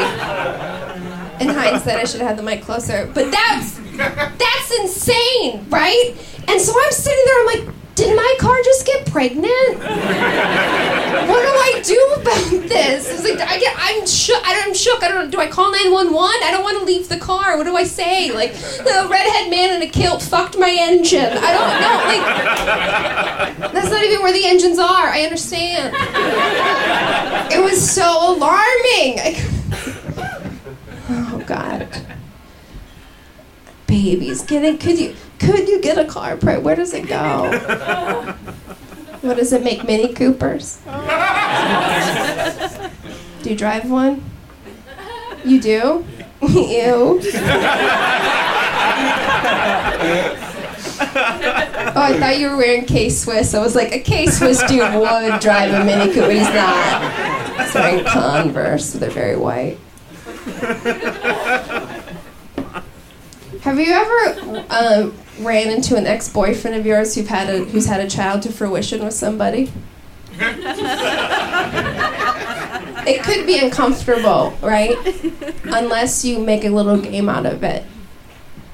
In 1.40 1.48
hindsight, 1.48 2.00
I 2.00 2.04
should 2.04 2.20
have 2.20 2.32
had 2.32 2.38
the 2.38 2.44
mic 2.44 2.64
closer. 2.64 3.10
But 3.14 3.32
that's 3.32 3.80
that's 3.96 4.80
insane, 4.82 5.66
right? 5.70 6.14
And 6.50 6.60
so 6.60 6.74
I'm 6.78 6.92
sitting 6.92 7.24
there. 7.26 7.40
I'm 7.40 7.46
like, 7.46 7.76
did 7.96 8.16
my 8.16 8.36
car 8.40 8.56
just 8.64 8.86
get 8.86 9.06
pregnant? 9.06 9.80
what 9.80 11.42
do 11.42 11.52
I 11.52 11.82
do 11.84 12.14
about 12.22 12.68
this? 12.68 13.10
It's 13.10 13.24
like 13.24 13.40
I 13.40 13.58
get, 13.58 13.74
I'm 13.78 14.06
shook. 14.06 14.42
I'm 14.44 14.74
shook. 14.74 15.02
I 15.02 15.08
don't 15.08 15.26
know. 15.26 15.32
Do 15.32 15.40
I 15.40 15.48
call 15.48 15.72
911? 15.72 16.14
I 16.44 16.52
don't 16.52 16.64
want 16.64 16.78
to 16.80 16.84
leave 16.86 17.08
the 17.08 17.18
car. 17.18 17.58
What 17.58 17.64
do 17.64 17.76
I 17.76 17.86
say? 17.86 18.32
Like 18.32 18.54
the 18.54 19.08
redhead 19.10 19.50
man 19.50 19.76
in 19.76 19.82
a 19.88 19.90
kilt 19.90 20.22
fucked 20.22 20.58
my 20.58 20.70
engine. 20.78 21.20
I 21.22 21.54
don't 21.56 21.80
know. 21.82 21.98
Like 23.66 23.72
that's 23.72 23.90
not 23.90 24.04
even 24.04 24.22
where 24.22 24.34
the 24.34 24.46
engines 24.46 24.78
are. 24.78 25.08
I 25.08 25.22
understand. 25.22 25.96
It 27.52 27.64
was 27.64 27.90
so 27.90 28.36
alarming. 28.36 29.20
I- 29.20 29.52
oh 31.10 31.44
God. 31.48 31.88
Babies, 33.88 34.42
getting 34.42 34.78
could 34.78 35.00
you 35.00 35.16
could 35.40 35.68
you 35.68 35.82
get 35.82 35.98
a 35.98 36.06
car? 36.06 36.36
Where 36.38 36.76
does 36.76 36.94
it 36.94 37.08
go? 37.08 37.52
What 39.22 39.38
does 39.38 39.52
it 39.54 39.64
make? 39.64 39.84
Mini 39.86 40.14
Coopers. 40.14 40.78
Do 43.42 43.50
you 43.50 43.56
drive 43.56 43.90
one? 43.90 44.24
You 45.44 45.60
do? 45.60 46.06
Ew. 46.42 47.22
Oh, 50.98 52.02
I 52.02 52.18
thought 52.20 52.38
you 52.40 52.50
were 52.50 52.58
wearing 52.58 52.86
K 52.86 53.10
Swiss. 53.10 53.54
I 53.54 53.60
was 53.60 53.76
like, 53.76 53.92
a 53.94 54.00
K 54.00 54.28
Swiss 54.28 54.62
dude 54.64 54.94
would 54.94 55.40
drive 55.40 55.74
a 55.74 55.84
Mini 55.84 56.14
Cooper. 56.14 56.32
He's 56.32 56.50
not. 56.50 57.62
He's 57.62 57.74
wearing 57.74 58.06
Converse. 58.06 58.94
They're 58.94 59.10
very 59.10 59.38
white. 59.38 59.78
Have 63.62 63.80
you 63.80 63.92
ever 63.92 64.66
um, 64.70 65.14
ran 65.40 65.70
into 65.70 65.96
an 65.96 66.06
ex-boyfriend 66.06 66.76
of 66.76 66.86
yours 66.86 67.16
who've 67.16 67.28
had 67.28 67.50
a, 67.50 67.66
who's 67.66 67.88
had 67.88 68.00
a 68.02 68.10
child 68.10 68.42
to 68.44 68.52
fruition 68.52 69.04
with 69.04 69.14
somebody? 69.14 69.72
it 73.08 73.24
could 73.24 73.46
be 73.46 73.60
uncomfortable, 73.60 74.58
right? 74.62 74.98
Unless 75.64 76.26
you 76.26 76.40
make 76.40 76.66
a 76.66 76.70
little 76.70 76.98
game 76.98 77.30
out 77.30 77.46
of 77.46 77.64
it. 77.64 77.84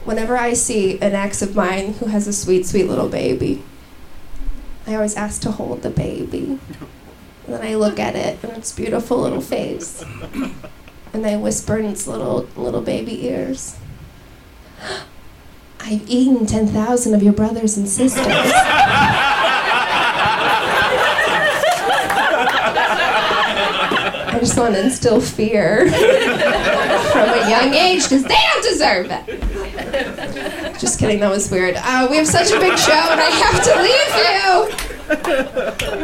Whenever 0.03 0.37
I 0.37 0.53
see 0.53 0.99
an 0.99 1.13
ex 1.13 1.41
of 1.41 1.55
mine 1.55 1.93
who 1.93 2.07
has 2.07 2.27
a 2.27 2.33
sweet, 2.33 2.65
sweet 2.65 2.87
little 2.87 3.09
baby, 3.09 3.63
I 4.87 4.95
always 4.95 5.15
ask 5.15 5.41
to 5.43 5.51
hold 5.51 5.83
the 5.83 5.91
baby. 5.91 6.59
And 7.45 7.55
then 7.55 7.61
I 7.61 7.75
look 7.75 7.99
at 7.99 8.15
it 8.15 8.43
and 8.43 8.53
its 8.57 8.71
beautiful 8.71 9.19
little 9.19 9.41
face. 9.41 10.03
And 11.13 11.25
I 11.25 11.35
whisper 11.35 11.77
in 11.77 11.87
its 11.87 12.07
little 12.07 12.47
little 12.55 12.79
baby 12.79 13.25
ears. 13.25 13.75
I've 15.83 16.07
eaten 16.09 16.45
10,000 16.45 17.13
of 17.13 17.23
your 17.23 17.33
brothers 17.33 17.77
and 17.77 17.87
sisters. 17.87 18.25
I 24.33 24.37
just 24.39 24.57
want 24.57 24.75
to 24.75 24.83
instill 24.83 25.19
fear 25.19 25.89
from 27.11 27.29
a 27.29 27.49
young 27.49 27.73
age 27.73 28.03
because 28.03 28.23
they 28.23 28.37
don't 28.53 28.63
deserve 28.63 29.07
it. 29.09 30.79
Just 30.79 30.99
kidding, 30.99 31.19
that 31.19 31.29
was 31.29 31.49
weird. 31.51 31.75
Uh, 31.77 32.07
we 32.09 32.17
have 32.17 32.27
such 32.27 32.51
a 32.51 32.59
big 32.59 32.77
show 32.77 32.93
and 32.93 33.19
I 33.19 33.29
have 33.29 33.63
to 33.63 33.75
leave 33.81 34.15
you. 34.17 34.91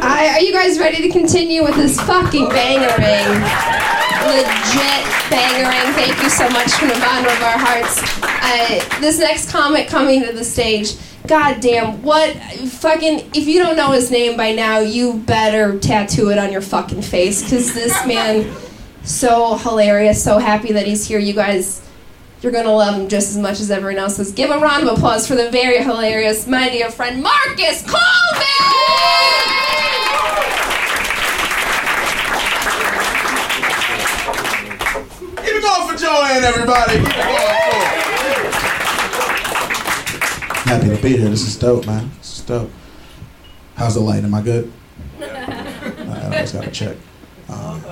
I, 0.02 0.34
are 0.34 0.40
you 0.40 0.52
guys 0.52 0.78
ready 0.78 1.00
to 1.02 1.08
continue 1.08 1.62
with 1.62 1.76
this 1.76 1.98
fucking 2.00 2.46
bangering? 2.46 4.07
Legit 4.26 5.04
bangering. 5.30 5.94
Thank 5.94 6.22
you 6.22 6.30
so 6.30 6.48
much 6.50 6.70
from 6.72 6.88
the 6.88 6.94
bottom 6.94 7.26
of 7.26 7.42
our 7.42 7.58
hearts. 7.58 8.02
Uh, 8.22 9.00
this 9.00 9.18
next 9.18 9.50
comic 9.50 9.88
coming 9.88 10.24
to 10.24 10.32
the 10.32 10.44
stage. 10.44 10.94
God 11.26 11.60
damn, 11.60 12.02
what 12.02 12.34
fucking 12.36 13.30
if 13.34 13.46
you 13.46 13.62
don't 13.62 13.76
know 13.76 13.92
his 13.92 14.10
name 14.10 14.36
by 14.36 14.52
now, 14.52 14.78
you 14.78 15.14
better 15.14 15.78
tattoo 15.78 16.30
it 16.30 16.38
on 16.38 16.50
your 16.50 16.62
fucking 16.62 17.02
face 17.02 17.42
because 17.42 17.74
this 17.74 17.92
man 18.06 18.54
so 19.04 19.56
hilarious, 19.56 20.22
so 20.22 20.38
happy 20.38 20.72
that 20.72 20.86
he's 20.86 21.06
here. 21.06 21.18
You 21.18 21.34
guys 21.34 21.86
you're 22.40 22.52
gonna 22.52 22.72
love 22.72 23.00
him 23.00 23.08
just 23.08 23.30
as 23.30 23.38
much 23.38 23.60
as 23.60 23.70
everyone 23.70 23.98
else 23.98 24.18
is. 24.18 24.32
Give 24.32 24.50
a 24.50 24.58
round 24.58 24.88
of 24.88 24.96
applause 24.96 25.26
for 25.26 25.34
the 25.34 25.50
very 25.50 25.82
hilarious, 25.82 26.46
my 26.46 26.68
dear 26.68 26.90
friend 26.90 27.22
Marcus 27.22 27.82
Coleman! 27.82 29.87
It 35.58 35.62
going 35.62 35.88
for 35.88 35.96
Joanne, 35.96 36.44
everybody. 36.44 36.98
Keep 36.98 37.08
it 37.08 37.14
going. 37.14 38.48
Happy 40.66 40.88
to 40.94 41.02
be 41.02 41.16
here. 41.16 41.28
This 41.28 41.46
is 41.46 41.56
dope, 41.56 41.86
man. 41.86 42.10
This 42.18 42.38
is 42.38 42.44
dope. 42.44 42.70
How's 43.74 43.94
the 43.94 44.00
light? 44.00 44.24
Am 44.24 44.34
I 44.34 44.42
good? 44.42 44.70
I 45.20 46.24
always 46.24 46.52
gotta 46.52 46.70
check. 46.70 46.96
Um, 47.48 47.82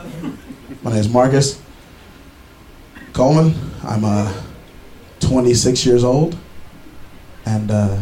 my 0.83 0.91
name 0.91 1.01
is 1.01 1.09
Marcus 1.09 1.61
Coleman. 3.13 3.55
I'm 3.83 4.05
uh, 4.05 4.33
26 5.21 5.87
years 5.87 6.05
old, 6.05 6.37
and 7.47 7.71
uh, 7.71 7.99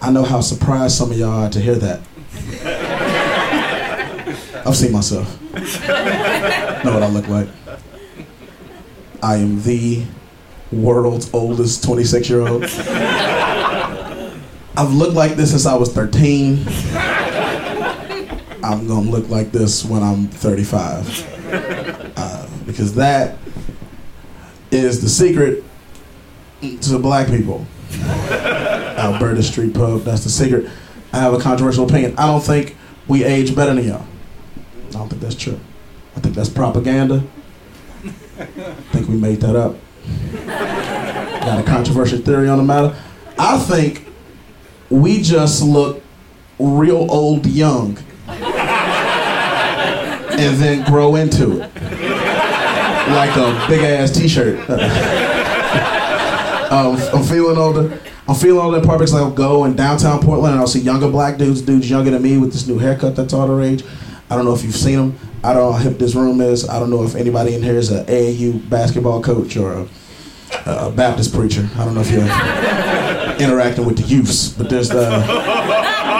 I 0.00 0.10
know 0.10 0.22
how 0.24 0.40
surprised 0.40 0.96
some 0.96 1.10
of 1.10 1.18
y'all 1.18 1.44
are 1.44 1.50
to 1.50 1.60
hear 1.60 1.74
that. 1.76 2.00
I've 4.66 4.76
seen 4.76 4.92
myself. 4.92 5.28
know 6.84 6.94
what 6.94 7.02
I 7.02 7.08
look 7.08 7.28
like. 7.28 7.48
I 9.24 9.36
am 9.36 9.62
the 9.62 10.04
world's 10.70 11.32
oldest 11.32 11.82
26 11.82 12.28
year 12.28 12.46
old. 12.46 12.64
I've 14.76 14.92
looked 14.92 15.14
like 15.14 15.36
this 15.36 15.52
since 15.52 15.64
I 15.64 15.74
was 15.76 15.90
13. 15.94 16.62
I'm 18.62 18.86
gonna 18.86 19.10
look 19.10 19.30
like 19.30 19.50
this 19.50 19.82
when 19.82 20.02
I'm 20.02 20.28
35. 20.28 21.30
Uh, 22.16 22.48
because 22.64 22.94
that 22.94 23.36
is 24.70 25.02
the 25.02 25.08
secret 25.08 25.64
to 26.80 26.98
black 26.98 27.26
people. 27.26 27.66
Alberta 28.00 29.42
Street 29.42 29.74
Pub, 29.74 30.02
that's 30.02 30.22
the 30.22 30.30
secret. 30.30 30.70
I 31.12 31.18
have 31.18 31.34
a 31.34 31.40
controversial 31.40 31.84
opinion. 31.84 32.14
I 32.16 32.26
don't 32.26 32.40
think 32.40 32.76
we 33.08 33.24
age 33.24 33.54
better 33.54 33.74
than 33.74 33.84
y'all. 33.84 34.06
I 34.88 34.92
don't 34.92 35.08
think 35.08 35.22
that's 35.22 35.34
true. 35.34 35.58
I 36.16 36.20
think 36.20 36.36
that's 36.36 36.48
propaganda. 36.48 37.24
I 38.38 38.44
think 38.92 39.08
we 39.08 39.16
made 39.16 39.40
that 39.40 39.56
up. 39.56 39.76
Got 40.46 41.60
a 41.60 41.62
controversial 41.62 42.18
theory 42.18 42.48
on 42.48 42.58
the 42.58 42.64
matter. 42.64 42.96
I 43.38 43.58
think 43.58 44.06
we 44.90 45.22
just 45.22 45.62
look 45.62 46.02
real 46.58 47.10
old 47.10 47.46
young 47.46 47.98
and 50.38 50.56
then 50.56 50.84
grow 50.84 51.16
into 51.16 51.60
it. 51.60 51.74
Like 53.10 53.36
a 53.36 53.66
big 53.68 53.82
ass 53.82 54.10
t 54.10 54.26
shirt. 54.28 54.58
um, 56.70 56.96
I'm 57.14 57.22
feeling 57.24 57.58
older. 57.58 58.00
I'm 58.26 58.34
feeling 58.34 58.64
older 58.64 58.78
in 58.78 58.84
part 58.84 58.98
because 58.98 59.14
I'll 59.14 59.30
go 59.30 59.64
in 59.64 59.76
downtown 59.76 60.20
Portland 60.20 60.52
and 60.52 60.60
I'll 60.60 60.66
see 60.66 60.80
younger 60.80 61.08
black 61.10 61.36
dudes, 61.36 61.60
dudes 61.60 61.90
younger 61.90 62.10
than 62.10 62.22
me 62.22 62.38
with 62.38 62.52
this 62.52 62.66
new 62.66 62.78
haircut 62.78 63.14
that's 63.14 63.34
all 63.34 63.46
the 63.46 63.54
rage. 63.54 63.84
I 64.30 64.36
don't 64.36 64.44
know 64.44 64.54
if 64.54 64.62
you've 64.64 64.74
seen 64.74 64.96
them. 64.96 65.18
I 65.42 65.52
don't 65.52 65.62
know 65.62 65.72
how 65.72 65.78
hip 65.78 65.98
this 65.98 66.14
room 66.14 66.40
is. 66.40 66.68
I 66.68 66.78
don't 66.78 66.90
know 66.90 67.04
if 67.04 67.14
anybody 67.14 67.54
in 67.54 67.62
here 67.62 67.76
is 67.76 67.90
an 67.90 68.06
AAU 68.06 68.68
basketball 68.70 69.22
coach 69.22 69.56
or 69.56 69.72
a 69.72 69.88
a 70.66 70.90
Baptist 70.90 71.34
preacher. 71.34 71.68
I 71.76 71.84
don't 71.84 71.94
know 71.94 72.00
if 72.00 72.10
you're 72.10 72.22
interacting 73.48 73.84
with 73.84 73.98
the 73.98 74.04
youths, 74.04 74.48
but 74.48 74.70
there's 74.70 74.88
the 74.88 75.10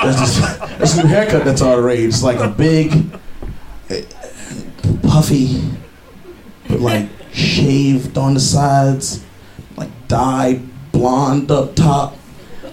there's 0.03 0.19
this, 0.19 0.79
this 0.79 0.97
new 0.97 1.07
haircut 1.07 1.45
that's 1.45 1.63
all 1.63 1.77
the 1.77 1.83
rage. 1.83 2.09
It's 2.09 2.23
like 2.23 2.39
a 2.39 2.49
big, 2.49 2.93
eh, 3.89 4.03
puffy, 5.03 5.63
but 6.69 6.81
like 6.81 7.09
shaved 7.33 8.19
on 8.19 8.35
the 8.35 8.41
sides, 8.41 9.25
like 9.77 9.91
dyed 10.09 10.63
blonde 10.93 11.51
up 11.51 11.75
top, 11.75 12.17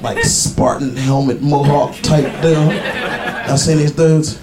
like 0.02 0.24
Spartan 0.24 0.96
helmet 0.98 1.42
mohawk 1.42 1.96
type 2.02 2.42
deal. 2.42 2.70
I've 2.70 3.60
seen 3.60 3.78
these 3.78 3.92
dudes. 3.92 4.42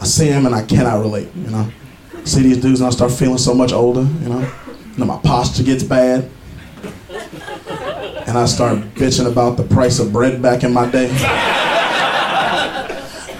I 0.00 0.04
see 0.04 0.28
them 0.28 0.46
and 0.46 0.54
I 0.54 0.62
cannot 0.64 1.00
relate. 1.00 1.28
You 1.34 1.50
know, 1.50 1.70
see 2.24 2.42
these 2.42 2.58
dudes 2.60 2.80
and 2.80 2.88
I 2.88 2.90
start 2.90 3.12
feeling 3.12 3.38
so 3.38 3.54
much 3.54 3.72
older. 3.72 4.02
You 4.02 4.28
know, 4.28 4.38
and 4.38 4.94
then 4.96 5.06
my 5.06 5.18
posture 5.18 5.62
gets 5.62 5.82
bad. 5.82 6.30
And 8.26 8.36
I 8.36 8.46
start 8.46 8.78
bitching 8.94 9.30
about 9.30 9.56
the 9.56 9.62
price 9.62 9.98
of 9.98 10.12
bread 10.12 10.42
back 10.42 10.64
in 10.64 10.72
my 10.72 10.90
day. 10.90 11.08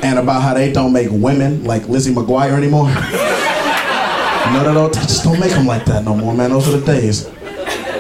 And 0.03 0.19
about 0.19 0.43
how 0.43 0.55
they 0.55 0.73
don't 0.73 0.93
make 0.93 1.09
women 1.11 1.65
like 1.65 1.89
Lizzie 1.89 2.15
McGuire 2.15 2.53
anymore. 2.53 2.89
No, 4.53 4.63
they 4.63 4.75
don't. 4.75 4.95
They 4.95 5.01
just 5.01 5.25
don't 5.25 5.41
make 5.41 5.51
them 5.51 5.67
like 5.67 5.85
that 5.87 6.05
no 6.05 6.15
more, 6.15 6.33
man. 6.33 6.51
Those 6.51 6.69
are 6.69 6.79
the 6.79 6.87
days. 6.87 7.25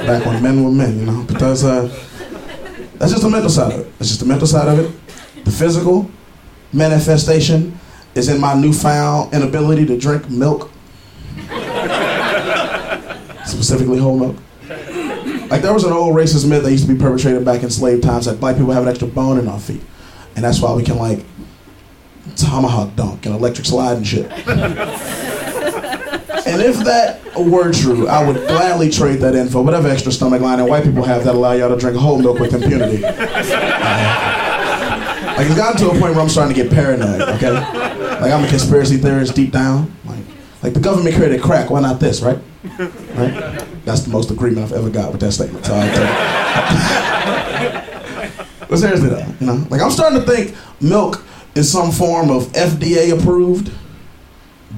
Back 0.06 0.25
when 0.25 0.40
men 0.40 0.62
were 0.62 0.70
men, 0.70 1.00
you 1.00 1.06
know. 1.06 1.25
But 1.26 1.40
that's 1.40 1.64
uh, 1.64 1.88
that's 2.94 3.10
just 3.10 3.22
the 3.22 3.30
mental 3.30 3.50
side 3.50 3.72
of 3.72 3.80
it. 3.80 3.98
That's 3.98 4.10
just 4.10 4.20
the 4.20 4.26
mental 4.26 4.46
side 4.46 4.68
of 4.68 4.78
it. 4.78 5.44
The 5.44 5.50
physical 5.50 6.08
manifestation 6.72 7.76
is 8.16 8.28
in 8.28 8.40
my 8.40 8.54
newfound 8.54 9.32
inability 9.35 9.85
to 9.87 9.99
drink 9.99 10.28
milk, 10.30 10.70
specifically 13.44 13.99
whole 13.99 14.18
milk. 14.18 14.37
Like 15.50 15.62
there 15.62 15.73
was 15.73 15.85
an 15.85 15.92
old 15.92 16.16
racist 16.16 16.49
myth 16.49 16.64
that 16.64 16.73
used 16.73 16.88
to 16.88 16.94
be 16.94 16.99
perpetrated 16.99 17.44
back 17.44 17.62
in 17.62 17.70
slave 17.70 18.00
times 18.00 18.25
that 18.25 18.40
black 18.40 18.56
people 18.56 18.73
have 18.73 18.82
an 18.82 18.88
extra 18.88 19.06
bone 19.06 19.38
in 19.38 19.46
our 19.46 19.61
feet, 19.61 19.82
and 20.35 20.44
that's 20.44 20.61
why 20.61 20.75
we 20.75 20.82
can 20.82 20.96
like 20.96 21.25
tomahawk 22.37 22.96
dunk 22.96 23.26
and 23.26 23.35
electric 23.35 23.66
slide 23.66 23.99
and 23.99 24.06
shit. 24.06 24.30
And 26.46 26.62
if 26.62 26.76
that 26.85 27.20
were 27.37 27.73
true, 27.73 28.08
I 28.08 28.25
would 28.26 28.37
gladly 28.46 28.88
trade 28.88 29.20
that 29.20 29.35
in 29.35 29.49
for 29.49 29.62
whatever 29.62 29.88
extra 29.88 30.12
stomach 30.12 30.40
that 30.40 30.68
white 30.68 30.85
people 30.85 31.02
have 31.02 31.25
that 31.25 31.35
allow 31.35 31.52
y'all 31.52 31.68
to 31.68 31.76
drink 31.76 31.96
whole 31.96 32.20
milk 32.23 32.38
with 32.38 32.54
impunity. 32.54 33.02
Uh, 33.04 34.45
like 35.36 35.46
it's 35.46 35.56
gotten 35.56 35.76
to 35.78 35.88
a 35.88 35.90
point 35.90 36.14
where 36.14 36.20
I'm 36.20 36.28
starting 36.28 36.54
to 36.54 36.62
get 36.62 36.72
paranoid. 36.72 37.20
Okay, 37.20 37.50
like 37.50 38.32
I'm 38.32 38.44
a 38.44 38.48
conspiracy 38.48 38.96
theorist 38.96 39.34
deep 39.34 39.52
down. 39.52 39.94
Like, 40.04 40.24
like 40.62 40.74
the 40.74 40.80
government 40.80 41.16
created 41.16 41.42
crack. 41.42 41.70
Why 41.70 41.80
not 41.80 42.00
this? 42.00 42.22
Right? 42.22 42.38
Right? 42.78 43.64
That's 43.84 44.02
the 44.02 44.10
most 44.10 44.30
agreement 44.30 44.66
I've 44.66 44.72
ever 44.72 44.90
got 44.90 45.12
with 45.12 45.20
that 45.20 45.32
statement. 45.32 45.66
So 45.66 45.74
but 48.68 48.78
seriously 48.78 49.10
though, 49.10 49.26
you 49.40 49.46
know, 49.46 49.66
like 49.70 49.80
I'm 49.80 49.90
starting 49.90 50.20
to 50.20 50.26
think 50.26 50.54
milk 50.80 51.24
is 51.54 51.70
some 51.70 51.92
form 51.92 52.30
of 52.30 52.44
FDA 52.52 53.16
approved 53.16 53.72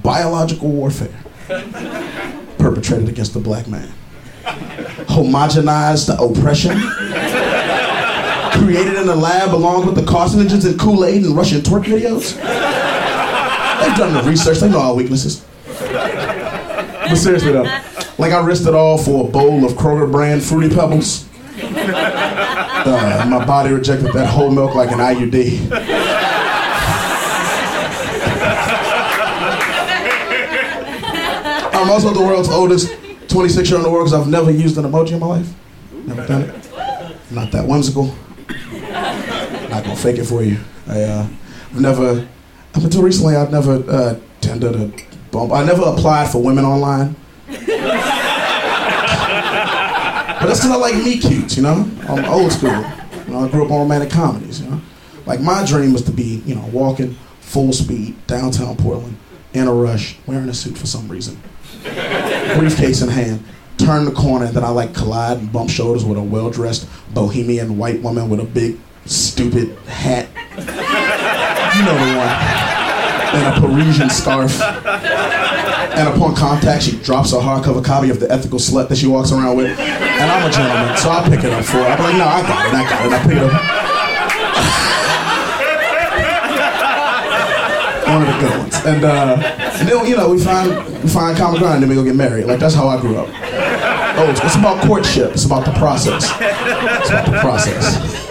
biological 0.02 0.68
warfare 0.68 1.14
perpetrated 2.58 3.08
against 3.08 3.34
the 3.34 3.40
black 3.40 3.68
man. 3.68 3.92
Homogenized 5.06 6.08
oppression. 6.18 6.78
Created 8.52 8.95
in 8.95 9.09
a 9.09 9.14
lab 9.14 9.55
along 9.55 9.87
with 9.87 9.95
the 9.95 10.02
carcinogens 10.02 10.67
and 10.67 10.78
Kool-Aid 10.78 11.25
and 11.25 11.37
Russian 11.37 11.61
twerk 11.61 11.85
videos. 11.85 12.35
They've 13.81 13.97
done 13.97 14.12
the 14.14 14.23
research, 14.28 14.59
they 14.59 14.69
know 14.69 14.81
our 14.81 14.95
weaknesses. 14.95 15.45
But 15.78 17.17
seriously 17.17 17.52
though, 17.52 17.62
like 18.19 18.33
I 18.33 18.45
risked 18.45 18.67
it 18.67 18.75
all 18.75 18.99
for 18.99 19.26
a 19.26 19.31
bowl 19.31 19.64
of 19.64 19.73
Kroger 19.73 20.11
brand 20.11 20.43
Fruity 20.43 20.75
Pebbles. 20.75 21.26
Uh, 21.61 23.26
my 23.28 23.45
body 23.45 23.73
rejected 23.73 24.12
that 24.12 24.26
whole 24.26 24.50
milk 24.50 24.75
like 24.75 24.90
an 24.90 24.99
IUD. 24.99 25.71
I'm 31.75 31.91
also 31.91 32.13
the 32.13 32.21
world's 32.21 32.49
oldest 32.49 32.93
26 33.28 33.71
year 33.71 33.78
old 33.78 33.87
in 33.87 33.91
the 33.91 33.95
world 33.95 34.06
because 34.11 34.21
I've 34.21 34.30
never 34.30 34.50
used 34.50 34.76
an 34.78 34.84
emoji 34.84 35.13
in 35.13 35.21
my 35.21 35.26
life. 35.26 35.49
Never 35.93 36.26
done 36.26 36.43
it. 36.43 36.54
Not 37.30 37.52
that 37.52 37.67
whimsical. 37.67 38.15
Not 39.78 39.84
gonna 39.84 39.97
fake 39.97 40.19
it 40.19 40.25
for 40.25 40.43
you. 40.43 40.58
I, 40.88 41.02
uh, 41.02 41.28
I've 41.71 41.80
never, 41.80 42.26
up 42.75 42.82
until 42.82 43.00
recently, 43.00 43.36
I've 43.36 43.52
never 43.52 43.75
uh, 43.88 44.19
tended 44.41 44.75
a 44.75 44.91
bump. 45.30 45.52
I 45.52 45.64
never 45.64 45.82
applied 45.82 46.32
for 46.32 46.43
women 46.43 46.64
online. 46.64 47.14
But 50.41 50.47
that's 50.47 50.60
because 50.60 50.73
I 50.73 50.76
like 50.76 50.97
me 50.97 51.19
cute, 51.19 51.56
you 51.56 51.62
know? 51.62 51.88
I'm 52.08 52.25
old 52.25 52.50
school. 52.50 52.71
You 52.71 53.32
know, 53.32 53.45
I 53.45 53.49
grew 53.49 53.64
up 53.64 53.71
on 53.71 53.82
romantic 53.82 54.10
comedies, 54.10 54.60
you 54.60 54.69
know? 54.69 54.80
Like, 55.26 55.41
my 55.41 55.64
dream 55.64 55.93
was 55.93 56.02
to 56.02 56.12
be, 56.12 56.43
you 56.45 56.56
know, 56.56 56.69
walking 56.73 57.17
full 57.41 57.73
speed 57.73 58.17
downtown 58.26 58.76
Portland 58.76 59.17
in 59.52 59.69
a 59.69 59.73
rush, 59.73 60.17
wearing 60.26 60.49
a 60.49 60.54
suit 60.54 60.76
for 60.76 60.86
some 60.86 61.06
reason 61.08 61.41
briefcase 62.56 63.02
in 63.02 63.08
hand, 63.08 63.45
turn 63.78 64.04
the 64.04 64.10
corner, 64.10 64.47
and 64.47 64.54
then 64.54 64.64
I 64.64 64.71
like 64.71 64.95
collide 64.95 65.38
and 65.38 65.52
bump 65.52 65.71
shoulders 65.71 66.04
with 66.04 66.19
a 66.19 66.23
well 66.23 66.50
dressed 66.50 66.88
bohemian 67.14 67.78
white 67.78 68.02
woman 68.02 68.28
with 68.28 68.41
a 68.41 68.45
big, 68.45 68.78
stupid 69.08 69.76
hat. 69.86 70.28
You 70.56 71.82
know 71.84 71.94
the 71.94 72.16
one. 72.18 72.28
And 73.30 73.44
a 73.54 73.60
Parisian 73.60 74.10
scarf. 74.10 74.60
And 74.60 76.08
upon 76.08 76.34
contact, 76.34 76.84
she 76.84 76.97
drops 76.99 77.32
a 77.32 77.36
hardcover 77.36 77.84
copy 77.84 78.10
of 78.10 78.21
The 78.21 78.30
Ethical 78.30 78.58
Slut 78.58 78.88
that 78.88 78.97
she 78.99 79.06
walks 79.06 79.32
around 79.32 79.56
with. 79.56 79.78
And 79.78 80.30
I'm 80.30 80.49
a 80.49 80.52
gentleman, 80.52 80.97
so 80.97 81.10
I 81.10 81.28
pick 81.28 81.44
it 81.44 81.52
up 81.52 81.64
for 81.64 81.78
her. 81.78 81.86
I'm 81.86 81.99
like, 81.99 82.16
no, 82.16 82.25
I 82.25 82.42
got 82.42 82.66
it, 82.66 82.75
I 82.75 82.82
got 82.88 83.06
it. 83.06 83.12
I 83.12 83.18
pick 83.23 83.36
it 83.36 83.42
up. 83.42 83.52
One 88.08 88.23
of 88.23 88.28
the 88.28 88.38
good 88.40 88.58
ones. 88.58 88.75
And, 88.86 89.04
uh, 89.04 89.36
and 89.78 89.88
then, 89.88 90.06
you 90.06 90.16
know, 90.16 90.30
we 90.30 90.38
find, 90.38 90.71
we 91.02 91.08
find 91.08 91.36
common 91.36 91.60
ground 91.60 91.75
and 91.75 91.82
then 91.82 91.90
we 91.90 91.97
go 91.97 92.04
get 92.04 92.16
married. 92.16 92.47
Like, 92.47 92.58
that's 92.58 92.75
how 92.75 92.88
I 92.88 93.00
grew 93.00 93.16
up. 93.16 93.28
Oh, 94.18 94.30
it's, 94.30 94.40
it's 94.42 94.56
about 94.56 94.82
courtship. 94.86 95.32
It's 95.32 95.44
about 95.44 95.64
the 95.64 95.73
process. 95.73 96.25
It's 96.40 97.10
about 97.10 97.26
the 97.26 97.40
process. 97.40 98.27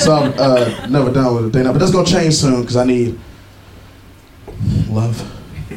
So 0.00 0.14
I'm 0.14 0.32
uh, 0.38 0.86
never 0.86 1.12
done 1.12 1.34
with 1.34 1.46
a 1.46 1.50
day. 1.50 1.62
But 1.62 1.78
that's 1.78 1.92
to 1.92 2.04
change 2.04 2.34
soon 2.34 2.62
because 2.62 2.76
I 2.76 2.84
need 2.84 3.18
love. 4.88 5.20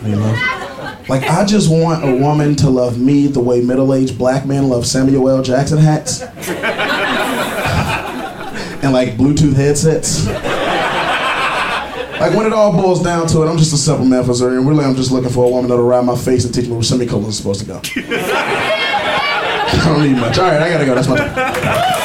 I 0.01 0.07
need 0.07 0.15
love. 0.15 1.09
Like, 1.09 1.23
I 1.23 1.43
just 1.43 1.69
want 1.69 2.05
a 2.05 2.15
woman 2.15 2.55
to 2.57 2.69
love 2.69 2.97
me 2.97 3.27
the 3.27 3.41
way 3.41 3.59
middle-aged 3.61 4.17
black 4.17 4.45
men 4.45 4.69
love 4.69 4.85
Samuel 4.85 5.29
L. 5.29 5.43
Jackson 5.43 5.77
hats. 5.77 6.21
and, 8.81 8.93
like, 8.93 9.17
Bluetooth 9.17 9.55
headsets. 9.55 10.25
Like 12.19 12.33
when 12.37 12.45
it 12.45 12.53
all 12.53 12.71
boils 12.71 13.03
down 13.03 13.27
to 13.27 13.43
it, 13.43 13.47
I'm 13.49 13.57
just 13.57 13.73
a 13.73 13.77
simple 13.77 14.05
man 14.05 14.23
for 14.23 14.31
Zuri, 14.31 14.57
and 14.57 14.65
really 14.65 14.85
I'm 14.85 14.95
just 14.95 15.11
looking 15.11 15.29
for 15.29 15.43
a 15.43 15.49
woman 15.49 15.69
that'll 15.69 15.83
ride 15.85 16.05
my 16.05 16.15
face 16.15 16.45
and 16.45 16.53
teach 16.53 16.67
me 16.67 16.71
where 16.71 16.81
semicolons 16.81 17.27
are 17.27 17.31
supposed 17.33 17.59
to 17.59 17.65
go. 17.65 17.81
I 19.75 19.81
don't 19.85 20.07
need 20.07 20.17
much. 20.17 20.37
All 20.37 20.45
right, 20.45 20.61
I 20.61 20.69
gotta 20.69 20.85
go. 20.85 20.95
That's 20.95 21.09
my 21.09 21.17
time. 21.17 21.99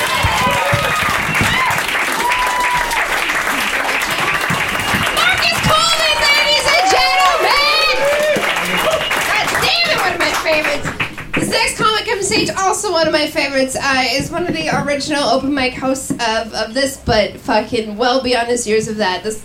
Comic 12.46 12.58
also 12.58 12.92
one 12.92 13.06
of 13.06 13.12
my 13.12 13.26
favorites, 13.26 13.76
uh, 13.76 14.04
is 14.10 14.30
one 14.30 14.46
of 14.46 14.54
the 14.54 14.68
original 14.84 15.22
open 15.22 15.52
mic 15.54 15.74
hosts 15.74 16.10
of, 16.10 16.54
of 16.54 16.72
this, 16.74 16.96
but 16.96 17.38
fucking 17.38 17.96
well 17.96 18.22
beyond 18.22 18.48
his 18.48 18.66
years 18.66 18.88
of 18.88 18.96
that. 18.98 19.24
This, 19.24 19.42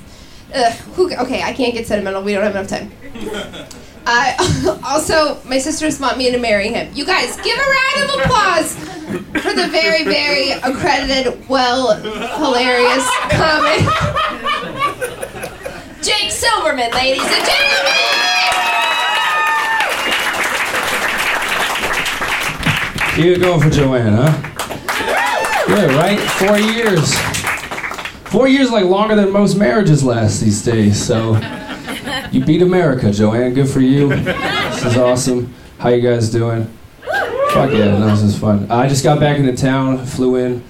uh, 0.53 0.71
who, 0.95 1.13
okay, 1.15 1.41
I 1.41 1.53
can't 1.53 1.73
get 1.73 1.87
sentimental. 1.87 2.21
We 2.21 2.33
don't 2.33 2.43
have 2.43 2.55
enough 2.55 2.67
time. 2.67 2.91
Uh, 4.05 4.81
also, 4.85 5.41
my 5.45 5.57
sisters 5.57 5.97
want 5.97 6.17
me 6.17 6.29
to 6.29 6.37
marry 6.37 6.67
him. 6.67 6.91
You 6.93 7.05
guys, 7.05 7.37
give 7.37 7.57
a 7.57 7.61
round 7.61 8.03
of 8.03 8.09
applause 8.19 8.75
for 8.75 9.53
the 9.53 9.69
very, 9.71 10.03
very 10.03 10.51
accredited, 10.51 11.47
well, 11.47 11.95
hilarious 11.95 13.09
comic. 13.29 13.79
Jake 16.03 16.31
Silverman, 16.31 16.91
ladies 16.91 17.23
and 17.23 17.45
gentlemen! 17.45 18.92
You're 23.15 23.37
going 23.37 23.61
for 23.61 23.69
Joanne, 23.69 24.11
huh? 24.11 24.49
Yeah, 25.69 25.95
right? 25.95 26.19
Four 26.19 26.57
years. 26.57 27.13
Four 28.31 28.47
years 28.47 28.71
like 28.71 28.85
longer 28.85 29.15
than 29.15 29.31
most 29.31 29.55
marriages 29.55 30.03
last 30.03 30.41
these 30.41 30.63
days. 30.63 31.05
So 31.05 31.35
you 32.31 32.43
beat 32.43 32.63
America, 32.63 33.11
Joanne. 33.11 33.53
Good 33.53 33.69
for 33.69 33.81
you. 33.81 34.09
This 34.09 34.85
is 34.85 34.97
awesome. 34.97 35.53
How 35.77 35.89
you 35.89 36.01
guys 36.01 36.31
doing? 36.31 36.65
Fuck 37.03 37.71
yeah, 37.71 37.99
no, 37.99 38.07
this 38.07 38.23
is 38.23 38.35
fun. 38.35 38.65
I 38.71 38.89
just 38.89 39.03
got 39.03 39.19
back 39.19 39.37
into 39.37 39.55
town, 39.55 40.03
flew 40.07 40.37
in, 40.37 40.63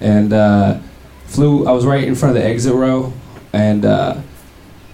and 0.00 0.32
uh, 0.32 0.78
flew. 1.26 1.66
I 1.66 1.72
was 1.72 1.84
right 1.84 2.04
in 2.04 2.14
front 2.14 2.36
of 2.36 2.40
the 2.40 2.48
exit 2.48 2.74
row, 2.74 3.12
and 3.52 3.84
uh, 3.84 4.20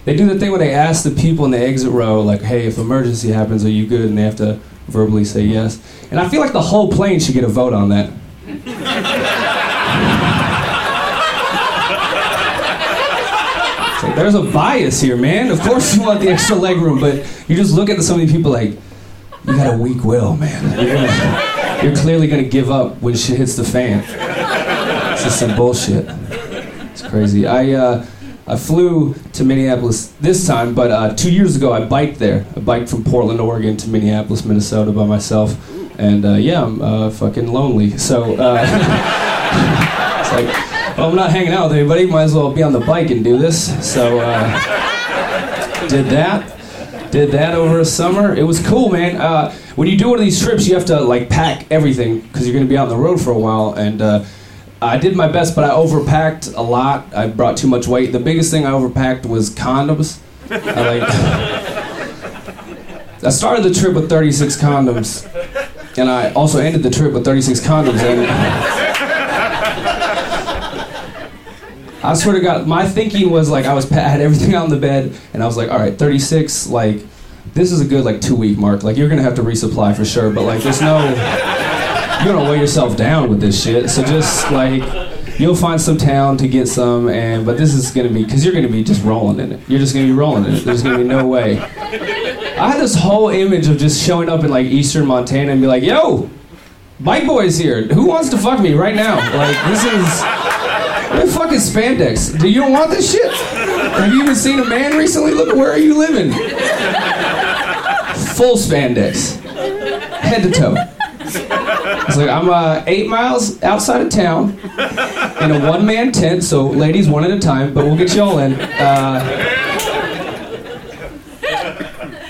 they 0.05 0.15
do 0.15 0.25
the 0.27 0.39
thing 0.39 0.49
where 0.49 0.59
they 0.59 0.73
ask 0.73 1.03
the 1.03 1.11
people 1.11 1.45
in 1.45 1.51
the 1.51 1.59
exit 1.59 1.91
row, 1.91 2.19
like, 2.21 2.41
"Hey, 2.41 2.65
if 2.65 2.79
emergency 2.79 3.31
happens, 3.31 3.63
are 3.63 3.69
you 3.69 3.85
good?" 3.85 4.09
And 4.09 4.17
they 4.17 4.23
have 4.23 4.37
to 4.37 4.59
verbally 4.87 5.25
say 5.25 5.43
yes. 5.43 5.79
And 6.11 6.19
I 6.19 6.29
feel 6.29 6.41
like 6.41 6.53
the 6.53 6.61
whole 6.61 6.91
plane 6.91 7.19
should 7.19 7.33
get 7.33 7.43
a 7.43 7.47
vote 7.47 7.73
on 7.73 7.89
that. 7.89 8.11
Like, 14.03 14.15
there's 14.15 14.35
a 14.35 14.43
bias 14.43 15.01
here, 15.01 15.17
man. 15.17 15.49
Of 15.49 15.59
course 15.61 15.95
you 15.95 16.03
want 16.03 16.21
the 16.21 16.29
extra 16.29 16.55
leg 16.55 16.77
room, 16.77 16.99
but 16.99 17.15
you 17.49 17.55
just 17.55 17.73
look 17.73 17.89
at 17.89 18.01
so 18.03 18.15
many 18.15 18.31
people 18.31 18.51
like, 18.51 18.77
you 19.45 19.55
got 19.55 19.73
a 19.73 19.77
weak 19.77 20.03
will, 20.03 20.37
man. 20.37 20.79
You're, 20.79 20.95
gonna, 20.95 21.83
you're 21.83 21.95
clearly 21.95 22.27
gonna 22.27 22.43
give 22.43 22.69
up 22.69 23.01
when 23.01 23.15
shit 23.15 23.37
hits 23.37 23.55
the 23.55 23.63
fan. 23.63 24.03
It's 25.13 25.23
just 25.23 25.39
some 25.39 25.55
bullshit. 25.55 26.05
It's 26.91 27.01
crazy. 27.01 27.47
I 27.47 27.73
uh, 27.73 28.05
I 28.47 28.55
flew 28.57 29.15
to 29.33 29.43
Minneapolis 29.43 30.13
this 30.19 30.45
time, 30.45 30.75
but 30.75 30.91
uh, 30.91 31.15
two 31.15 31.31
years 31.31 31.55
ago 31.55 31.73
I 31.73 31.83
biked 31.83 32.19
there. 32.19 32.45
I 32.55 32.59
biked 32.59 32.89
from 32.89 33.03
Portland, 33.03 33.39
Oregon 33.39 33.75
to 33.77 33.89
Minneapolis, 33.89 34.45
Minnesota 34.45 34.91
by 34.91 35.05
myself, 35.05 35.57
and 35.99 36.23
uh, 36.25 36.33
yeah, 36.33 36.63
I'm 36.63 36.79
uh, 36.79 37.09
fucking 37.09 37.51
lonely. 37.51 37.97
So 37.97 38.35
uh, 38.35 38.61
it's 40.21 40.31
like, 40.31 40.45
well, 40.95 41.09
I'm 41.09 41.15
not 41.15 41.31
hanging 41.31 41.53
out 41.53 41.69
with 41.69 41.79
anybody. 41.79 42.05
Might 42.05 42.23
as 42.23 42.35
well 42.35 42.51
be 42.51 42.61
on 42.61 42.71
the 42.71 42.81
bike 42.81 43.09
and 43.09 43.23
do 43.23 43.39
this. 43.39 43.65
So 43.91 44.19
uh, 44.19 45.87
did 45.87 46.05
that. 46.07 46.51
Did 47.11 47.31
that 47.31 47.55
over 47.55 47.79
a 47.79 47.85
summer. 47.85 48.35
It 48.35 48.43
was 48.43 48.65
cool, 48.67 48.89
man. 48.89 49.15
Uh, 49.19 49.53
when 49.75 49.87
you 49.87 49.97
do 49.97 50.09
one 50.09 50.19
of 50.19 50.23
these 50.23 50.39
trips, 50.39 50.67
you 50.67 50.75
have 50.75 50.85
to 50.85 50.99
like 51.01 51.29
pack 51.29 51.65
everything 51.71 52.19
because 52.19 52.45
you're 52.45 52.53
gonna 52.53 52.69
be 52.69 52.77
out 52.77 52.89
on 52.89 52.89
the 52.89 53.03
road 53.03 53.19
for 53.19 53.31
a 53.31 53.39
while. 53.39 53.73
And 53.73 54.03
uh, 54.03 54.23
I 54.85 54.97
did 54.97 55.15
my 55.15 55.27
best, 55.27 55.55
but 55.55 55.63
I 55.63 55.69
overpacked 55.69 56.55
a 56.55 56.61
lot. 56.61 57.13
I 57.13 57.27
brought 57.27 57.57
too 57.57 57.67
much 57.67 57.87
weight. 57.87 58.11
The 58.11 58.19
biggest 58.19 58.51
thing 58.51 58.65
I 58.65 58.71
overpacked 58.71 59.25
was 59.25 59.49
condoms. 59.49 60.19
I, 60.49 60.99
like, 60.99 61.09
I 63.23 63.29
started 63.29 63.63
the 63.63 63.73
trip 63.73 63.95
with 63.95 64.09
36 64.09 64.57
condoms, 64.57 65.25
and 65.97 66.09
I 66.09 66.31
also 66.33 66.59
ended 66.59 66.83
the 66.83 66.91
trip 66.91 67.13
with 67.13 67.25
36 67.25 67.61
condoms. 67.61 67.99
And 68.01 68.27
I 72.03 72.13
swear 72.13 72.35
to 72.35 72.41
God, 72.41 72.67
my 72.67 72.87
thinking 72.87 73.31
was 73.31 73.49
like 73.49 73.65
I 73.65 73.73
was 73.73 73.91
I 73.91 73.95
had 73.95 74.21
everything 74.21 74.53
on 74.53 74.69
the 74.69 74.77
bed, 74.77 75.17
and 75.33 75.41
I 75.41 75.47
was 75.47 75.57
like, 75.57 75.71
all 75.71 75.79
right, 75.79 75.97
36, 75.97 76.67
like 76.67 77.03
this 77.53 77.71
is 77.71 77.81
a 77.81 77.85
good 77.85 78.05
like 78.05 78.21
two 78.21 78.35
week 78.35 78.59
mark. 78.59 78.83
Like 78.83 78.97
you're 78.97 79.09
gonna 79.09 79.23
have 79.23 79.35
to 79.35 79.41
resupply 79.41 79.95
for 79.95 80.05
sure, 80.05 80.29
but 80.29 80.43
like 80.43 80.61
there's 80.61 80.81
no 80.81 80.99
you're 82.23 82.33
gonna 82.33 82.49
weigh 82.49 82.59
yourself 82.59 82.95
down 82.97 83.29
with 83.29 83.39
this 83.39 83.61
shit. 83.63 83.89
So 83.89 84.03
just 84.03 84.51
like 84.51 84.83
you'll 85.39 85.55
find 85.55 85.79
some 85.79 85.97
town 85.97 86.37
to 86.37 86.47
get 86.47 86.67
some, 86.67 87.09
and 87.09 87.45
but 87.45 87.57
this 87.57 87.73
is 87.73 87.91
gonna 87.91 88.09
be 88.09 88.23
because 88.23 88.43
you're 88.45 88.53
gonna 88.53 88.69
be 88.69 88.83
just 88.83 89.03
rolling 89.03 89.39
in 89.39 89.51
it. 89.51 89.59
You're 89.67 89.79
just 89.79 89.93
gonna 89.93 90.07
be 90.07 90.13
rolling 90.13 90.45
in 90.45 90.53
it. 90.55 90.65
There's 90.65 90.83
gonna 90.83 90.97
be 90.97 91.03
no 91.03 91.27
way. 91.27 91.59
I 91.59 92.71
had 92.71 92.79
this 92.79 92.95
whole 92.95 93.29
image 93.29 93.67
of 93.67 93.77
just 93.77 94.01
showing 94.01 94.29
up 94.29 94.43
in 94.43 94.49
like 94.49 94.65
eastern 94.65 95.05
Montana 95.05 95.51
and 95.51 95.61
be 95.61 95.67
like, 95.67 95.83
yo. 95.83 96.29
Bike 96.97 97.27
boy's 97.27 97.57
here. 97.57 97.83
Who 97.87 98.05
wants 98.05 98.29
to 98.29 98.37
fuck 98.37 98.61
me 98.61 98.73
right 98.73 98.95
now? 98.95 99.17
Like 99.35 99.57
this 99.67 99.83
is 99.83 100.23
what 101.11 101.25
the 101.25 101.31
fuck 101.31 101.51
is 101.51 101.69
spandex? 101.69 102.39
Do 102.39 102.49
you 102.49 102.61
don't 102.61 102.71
want 102.71 102.89
this 102.89 103.11
shit? 103.11 103.31
Have 103.31 104.13
you 104.13 104.23
even 104.23 104.35
seen 104.35 104.59
a 104.59 104.65
man 104.65 104.97
recently? 104.97 105.31
Look, 105.31 105.55
where 105.55 105.69
are 105.71 105.77
you 105.77 105.97
living? 105.97 106.31
Full 108.35 108.55
spandex, 108.55 109.39
head 110.19 110.43
to 110.43 110.51
toe. 110.51 110.75
It's 112.07 112.17
like 112.17 112.29
I'm 112.29 112.49
uh, 112.49 112.83
eight 112.87 113.07
miles 113.07 113.61
outside 113.63 114.01
of 114.01 114.09
town 114.09 114.51
in 115.41 115.51
a 115.51 115.67
one-man 115.69 116.11
tent, 116.11 116.43
so 116.43 116.67
ladies 116.67 117.07
one 117.07 117.23
at 117.23 117.31
a 117.31 117.39
time, 117.39 117.73
but 117.73 117.85
we'll 117.85 117.97
get 117.97 118.13
you 118.15 118.21
all 118.21 118.39
in. 118.39 118.53
Uh, 118.53 119.21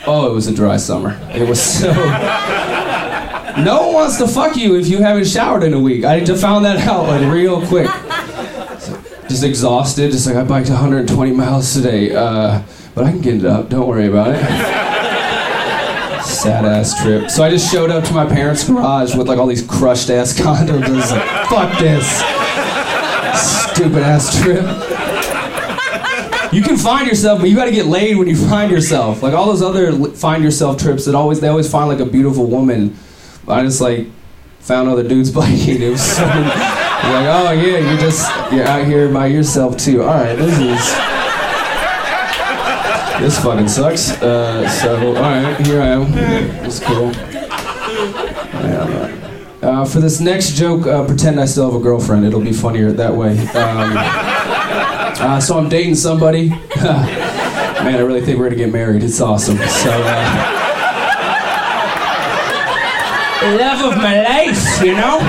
oh, 0.08 0.28
it 0.30 0.34
was 0.34 0.48
a 0.48 0.54
dry 0.54 0.78
summer. 0.78 1.20
It 1.34 1.48
was 1.48 1.62
so. 1.62 1.92
No 3.56 3.84
one 3.84 3.94
wants 3.94 4.18
to 4.18 4.28
fuck 4.28 4.58
you 4.58 4.76
if 4.76 4.90
you 4.90 4.98
haven't 4.98 5.28
showered 5.28 5.64
in 5.64 5.74
a 5.74 5.80
week. 5.80 6.04
I 6.04 6.20
just 6.20 6.42
found 6.42 6.66
that 6.66 6.86
out 6.90 7.08
like 7.08 7.32
real 7.32 7.66
quick 7.66 7.90
just 9.30 9.44
exhausted. 9.44 10.12
Just 10.12 10.28
like 10.28 10.36
I 10.36 10.44
biked 10.44 10.70
120 10.70 11.32
miles 11.32 11.74
today, 11.74 12.16
uh, 12.16 12.62
but 12.94 13.06
I 13.06 13.12
can 13.12 13.22
get 13.22 13.36
it 13.36 13.46
up. 13.46 13.70
Don't 13.70 13.88
worry 13.88 14.08
about 14.08 14.36
it. 14.36 14.85
Sad 16.46 16.66
ass 16.66 17.02
trip. 17.02 17.32
So 17.32 17.44
I 17.44 17.50
just 17.50 17.72
showed 17.72 17.90
up 17.90 18.04
to 18.04 18.14
my 18.14 18.26
parents' 18.28 18.68
garage 18.70 19.16
with 19.16 19.28
like 19.28 19.40
all 19.40 19.48
these 19.48 19.64
crushed 19.64 20.12
ass 20.12 20.32
condoms. 20.40 20.84
I 20.84 20.92
was 20.92 21.12
like, 21.12 21.48
fuck 21.48 21.80
this 21.80 22.06
stupid 23.74 24.04
ass 24.04 24.42
trip. 24.42 24.64
You 26.54 26.62
can 26.62 26.78
find 26.78 27.08
yourself, 27.08 27.42
but 27.42 27.50
you 27.50 27.56
got 27.56 27.66
to 27.66 27.72
get 27.72 27.88
laid 27.88 28.18
when 28.18 28.28
you 28.28 28.36
find 28.36 28.72
yourself. 28.72 29.24
Like 29.24 29.34
all 29.34 29.48
those 29.48 29.64
other 29.64 29.92
find 30.12 30.44
yourself 30.44 30.78
trips 30.78 31.06
that 31.06 31.16
always 31.16 31.42
they 31.42 31.48
always 31.48 31.70
find 31.70 31.90
like 31.90 32.00
a 32.00 32.06
beautiful 32.06 32.46
woman. 32.46 32.96
I 33.48 33.64
just 33.64 33.82
like 33.82 34.06
found 34.60 34.88
other 34.88 35.08
dudes 35.08 35.32
biking. 35.32 35.82
It 35.82 35.90
was 35.90 36.02
so, 36.02 36.22
like, 36.26 37.28
oh 37.28 37.52
yeah, 37.52 37.80
you're 37.80 38.00
just 38.00 38.54
you're 38.54 38.66
out 38.66 38.86
here 38.86 39.12
by 39.12 39.26
yourself 39.26 39.78
too. 39.78 40.04
All 40.04 40.14
right, 40.14 40.36
this 40.36 40.60
is 40.60 41.25
this 43.20 43.42
fucking 43.44 43.68
sucks. 43.68 44.12
Uh, 44.22 44.68
so 44.70 45.08
all 45.08 45.14
right, 45.14 45.66
here 45.66 45.82
I 45.82 45.88
am. 45.88 46.14
It's 46.66 46.80
cool. 46.80 47.12
Yeah, 48.64 49.60
uh, 49.62 49.86
for 49.86 50.00
this 50.00 50.20
next 50.20 50.54
joke, 50.56 50.86
uh, 50.86 51.06
pretend 51.06 51.40
I 51.40 51.46
still 51.46 51.72
have 51.72 51.80
a 51.80 51.84
girlfriend. 51.84 52.26
It'll 52.26 52.42
be 52.42 52.54
funnier 52.54 52.92
that 52.92 53.14
way. 53.14 53.40
Um, 53.50 53.94
uh, 53.98 55.40
so 55.40 55.58
I'm 55.58 55.70
dating 55.70 55.96
somebody. 55.96 56.50
Man, 57.86 57.96
I 57.96 58.00
really 58.00 58.22
think 58.22 58.40
we're 58.40 58.46
gonna 58.46 58.58
get 58.58 58.72
married. 58.72 59.04
It's 59.04 59.22
awesome. 59.22 59.58
So. 59.58 59.92
Uh, 59.92 60.62
love 63.54 63.94
of 63.94 63.98
my 63.98 64.24
life, 64.24 64.82
you 64.84 64.94
know. 64.96 65.20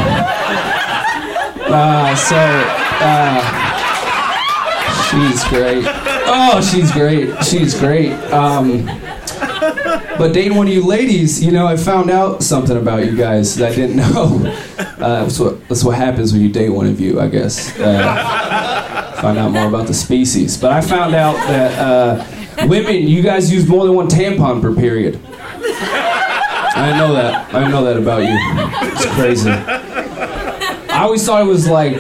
Uh, 1.69 2.15
so, 2.17 2.37
uh, 3.03 3.43
she's 5.11 5.45
great. 5.49 6.16
Oh, 6.29 6.61
she's 6.61 6.91
great. 6.93 7.43
She's 7.45 7.79
great. 7.79 8.13
Um, 8.33 8.87
but 10.19 10.33
dating 10.33 10.57
one 10.57 10.67
of 10.67 10.73
you 10.73 10.85
ladies, 10.85 11.43
you 11.45 11.53
know, 11.53 11.67
I 11.67 11.77
found 11.77 12.11
out 12.11 12.43
something 12.43 12.77
about 12.77 13.05
you 13.05 13.17
guys 13.17 13.55
that 13.57 13.73
I 13.73 13.75
didn't 13.75 13.97
know. 14.15 14.41
Uh, 14.79 15.25
that's 15.25 15.39
what 15.39 15.67
that's 15.69 15.85
what 15.85 15.97
happens 15.97 16.33
when 16.33 16.43
you 16.43 16.49
date 16.51 16.71
one 16.71 16.87
of 16.87 17.01
you, 17.01 17.21
I 17.21 17.29
guess. 17.29 17.79
Uh, 17.79 19.13
find 19.21 19.39
out 19.39 19.51
more 19.53 19.67
about 19.69 19.87
the 19.87 19.95
species. 19.95 20.57
But 20.57 20.73
I 20.73 20.81
found 20.81 21.15
out 21.15 21.35
that 21.49 21.79
uh, 21.79 22.67
women, 22.67 22.95
you 23.07 23.23
guys 23.23 23.53
use 23.53 23.69
more 23.69 23.85
than 23.87 23.95
one 23.95 24.09
tampon 24.09 24.61
per 24.61 24.75
period. 24.75 25.21
I 26.79 26.95
know 26.99 27.13
that. 27.15 27.55
I 27.55 27.69
know 27.69 27.85
that 27.85 27.97
about 27.97 28.23
you. 28.23 28.37
It's 28.93 29.07
crazy. 29.15 29.51
I 29.51 31.03
always 31.03 31.25
thought 31.25 31.43
it 31.43 31.47
was 31.47 31.69
like 31.69 31.97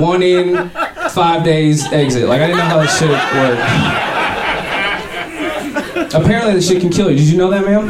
one 0.00 0.22
in, 0.22 0.70
five 1.14 1.44
days, 1.44 1.90
exit. 1.92 2.28
Like 2.28 2.40
I 2.42 2.48
didn't 2.48 2.58
know 2.58 2.64
how 2.64 2.78
that 2.78 2.90
shit 2.90 3.08
worked. 5.88 6.14
Apparently, 6.14 6.54
that 6.54 6.62
shit 6.62 6.80
can 6.80 6.90
kill 6.90 7.10
you. 7.10 7.16
Did 7.16 7.28
you 7.28 7.38
know 7.38 7.50
that, 7.50 7.64
ma'am? 7.64 7.88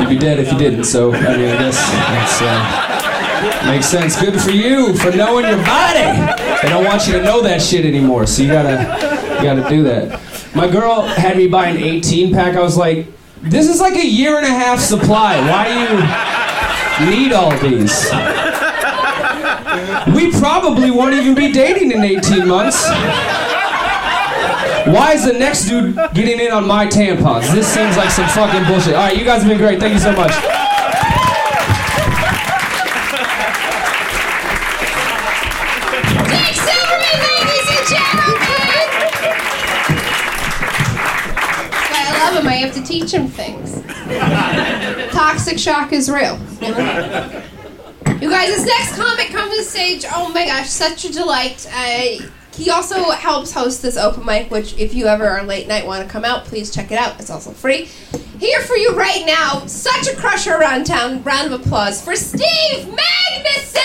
You'd 0.00 0.08
be 0.08 0.18
dead 0.18 0.38
if 0.38 0.52
you 0.52 0.58
didn't. 0.58 0.84
So 0.84 1.14
I 1.14 1.36
mean, 1.36 1.48
I 1.48 1.56
guess 1.58 1.76
that's 1.76 2.42
uh, 2.42 3.66
makes 3.70 3.86
sense. 3.86 4.20
Good 4.20 4.40
for 4.40 4.50
you 4.50 4.94
for 4.96 5.10
knowing 5.10 5.46
your 5.46 5.64
body. 5.64 6.34
They 6.62 6.68
don't 6.68 6.84
want 6.84 7.06
you 7.06 7.14
to 7.14 7.22
know 7.22 7.40
that 7.42 7.62
shit 7.62 7.86
anymore. 7.86 8.26
So 8.26 8.42
you 8.42 8.48
gotta, 8.48 9.36
you 9.36 9.42
gotta 9.42 9.68
do 9.68 9.82
that. 9.84 10.20
My 10.54 10.68
girl 10.68 11.02
had 11.02 11.36
me 11.38 11.46
buy 11.48 11.68
an 11.68 11.78
18 11.78 12.34
pack. 12.34 12.54
I 12.56 12.60
was 12.60 12.76
like, 12.76 13.06
this 13.40 13.66
is 13.68 13.80
like 13.80 13.94
a 13.94 14.06
year 14.06 14.36
and 14.36 14.44
a 14.44 14.50
half 14.50 14.78
supply. 14.78 15.40
Why 15.48 15.64
do 16.98 17.04
you 17.04 17.10
need 17.18 17.32
all 17.32 17.56
these? 17.58 18.10
We 20.14 20.32
probably 20.32 20.90
won't 20.90 21.14
even 21.14 21.34
be 21.34 21.52
dating 21.52 21.92
in 21.92 22.02
18 22.02 22.48
months. 22.48 22.88
Why 24.86 25.12
is 25.12 25.24
the 25.24 25.32
next 25.32 25.66
dude 25.66 25.94
getting 26.14 26.40
in 26.40 26.50
on 26.50 26.66
my 26.66 26.86
tampons? 26.86 27.52
This 27.52 27.68
seems 27.72 27.96
like 27.96 28.10
some 28.10 28.28
fucking 28.30 28.64
bullshit. 28.64 28.94
All 28.94 29.04
right, 29.04 29.16
you 29.16 29.24
guys 29.24 29.42
have 29.42 29.48
been 29.48 29.58
great. 29.58 29.78
Thank 29.78 29.94
you 29.94 30.00
so 30.00 30.12
much. 30.12 30.32
Ladies 37.12 37.68
and 37.68 37.86
gentlemen! 37.88 38.90
I 41.92 41.94
love 42.24 42.42
him. 42.42 42.48
I 42.48 42.54
have 42.54 42.74
to 42.74 42.82
teach 42.82 43.12
him 43.12 43.28
things. 43.28 43.82
Toxic 45.12 45.58
shock 45.58 45.92
is 45.92 46.10
real. 46.10 46.38
Guys, 48.28 48.48
this 48.48 48.66
next 48.66 48.96
comic 48.96 49.28
comes 49.28 49.56
to 49.56 49.62
stage. 49.64 50.04
Oh 50.12 50.30
my 50.32 50.44
gosh, 50.44 50.68
such 50.68 51.06
a 51.06 51.12
delight. 51.12 51.66
Uh, 51.72 52.26
he 52.52 52.70
also 52.70 53.10
helps 53.10 53.52
host 53.52 53.80
this 53.80 53.96
open 53.96 54.26
mic, 54.26 54.50
which 54.50 54.76
if 54.76 54.92
you 54.92 55.06
ever 55.06 55.26
are 55.26 55.42
late 55.42 55.66
night 55.66 55.86
want 55.86 56.04
to 56.04 56.12
come 56.12 56.24
out, 56.26 56.44
please 56.44 56.70
check 56.70 56.92
it 56.92 56.98
out. 56.98 57.18
It's 57.18 57.30
also 57.30 57.52
free. 57.52 57.88
Here 58.38 58.60
for 58.60 58.76
you 58.76 58.94
right 58.94 59.24
now, 59.24 59.64
such 59.66 60.08
a 60.08 60.16
crusher 60.16 60.54
around 60.54 60.84
town. 60.84 61.22
Round 61.22 61.52
of 61.52 61.60
applause 61.60 62.02
for 62.02 62.14
Steve 62.16 62.86
Magnuson! 62.86 63.80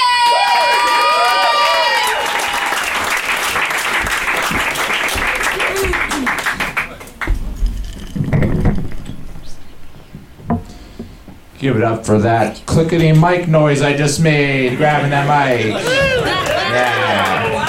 Give 11.58 11.78
it 11.78 11.84
up 11.84 12.06
for 12.06 12.20
that 12.20 12.62
clickety 12.66 13.14
mic 13.14 13.48
noise 13.48 13.82
I 13.82 13.96
just 13.96 14.20
made, 14.20 14.78
grabbing 14.78 15.10
that 15.12 15.26
mic. 15.26 15.74
Yeah. 15.74 17.66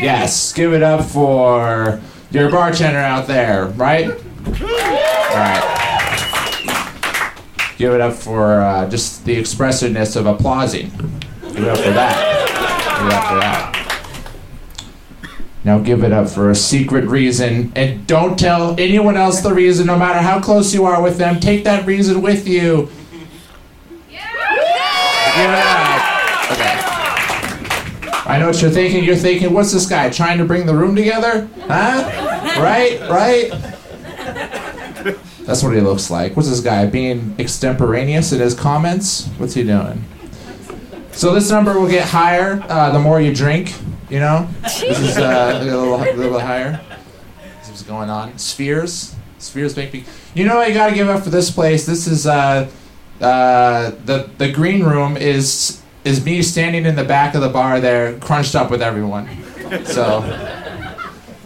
Yes, 0.00 0.52
give 0.52 0.72
it 0.74 0.82
up 0.82 1.04
for 1.04 2.00
your 2.30 2.50
bartender 2.50 2.98
out 2.98 3.26
there, 3.26 3.66
right? 3.66 4.10
Alright. 5.30 5.74
Give 7.78 7.94
it 7.94 8.00
up 8.00 8.14
for 8.14 8.60
uh, 8.60 8.88
just 8.90 9.24
the 9.24 9.36
expressiveness 9.36 10.16
of 10.16 10.26
applauding. 10.26 10.90
Give 11.40 11.58
it 11.58 11.68
up 11.68 11.78
for 11.78 11.90
that. 11.90 12.98
Give 12.98 13.06
it 13.06 13.12
up 13.12 13.24
for 13.28 13.36
that. 13.36 13.77
Now 15.68 15.78
give 15.78 16.02
it 16.02 16.12
up 16.14 16.30
for 16.30 16.48
a 16.48 16.54
secret 16.54 17.04
reason, 17.04 17.74
and 17.76 18.06
don't 18.06 18.38
tell 18.38 18.74
anyone 18.80 19.18
else 19.18 19.42
the 19.42 19.52
reason, 19.52 19.86
no 19.86 19.98
matter 19.98 20.18
how 20.18 20.40
close 20.40 20.72
you 20.72 20.86
are 20.86 21.02
with 21.02 21.18
them. 21.18 21.40
Take 21.40 21.64
that 21.64 21.84
reason 21.84 22.22
with 22.22 22.48
you. 22.48 22.88
Give 24.08 24.16
it 24.16 25.58
up. 25.58 26.52
Okay. 26.52 26.74
I 28.30 28.38
know 28.40 28.46
what 28.46 28.62
you're 28.62 28.70
thinking. 28.70 29.04
You're 29.04 29.14
thinking, 29.14 29.52
what's 29.52 29.70
this 29.70 29.84
guy 29.84 30.08
trying 30.08 30.38
to 30.38 30.46
bring 30.46 30.64
the 30.64 30.72
room 30.74 30.96
together? 30.96 31.46
Huh? 31.66 32.56
Right? 32.58 32.98
Right? 33.10 33.50
That's 35.44 35.62
what 35.62 35.74
he 35.74 35.82
looks 35.82 36.10
like. 36.10 36.34
What's 36.34 36.48
this 36.48 36.60
guy 36.60 36.86
being 36.86 37.34
extemporaneous 37.38 38.32
in 38.32 38.40
his 38.40 38.54
comments? 38.54 39.26
What's 39.36 39.52
he 39.52 39.64
doing? 39.64 40.02
So 41.12 41.34
this 41.34 41.50
number 41.50 41.78
will 41.78 41.90
get 41.90 42.08
higher 42.08 42.64
uh, 42.70 42.90
the 42.90 42.98
more 42.98 43.20
you 43.20 43.34
drink. 43.34 43.74
You 44.10 44.20
know, 44.20 44.48
this 44.62 44.82
is 44.82 45.18
uh, 45.18 45.60
a 45.60 45.64
little, 45.64 45.94
a 45.96 46.12
little 46.14 46.32
bit 46.32 46.40
higher. 46.40 46.80
This 47.58 47.64
is 47.64 47.70
what's 47.70 47.82
going 47.82 48.08
on. 48.08 48.38
Spheres, 48.38 49.14
spheres 49.38 49.76
make 49.76 49.92
me. 49.92 50.04
You 50.34 50.46
know, 50.46 50.56
what 50.56 50.68
I 50.68 50.72
gotta 50.72 50.94
give 50.94 51.08
up 51.08 51.22
for 51.22 51.30
this 51.30 51.50
place. 51.50 51.84
This 51.84 52.06
is 52.06 52.26
uh, 52.26 52.70
uh, 53.20 53.90
the 54.06 54.30
the 54.38 54.50
green 54.50 54.82
room 54.82 55.16
is 55.18 55.82
is 56.04 56.24
me 56.24 56.42
standing 56.42 56.86
in 56.86 56.96
the 56.96 57.04
back 57.04 57.34
of 57.34 57.42
the 57.42 57.50
bar 57.50 57.80
there, 57.80 58.18
crunched 58.20 58.54
up 58.54 58.70
with 58.70 58.80
everyone. 58.80 59.28
So 59.84 60.24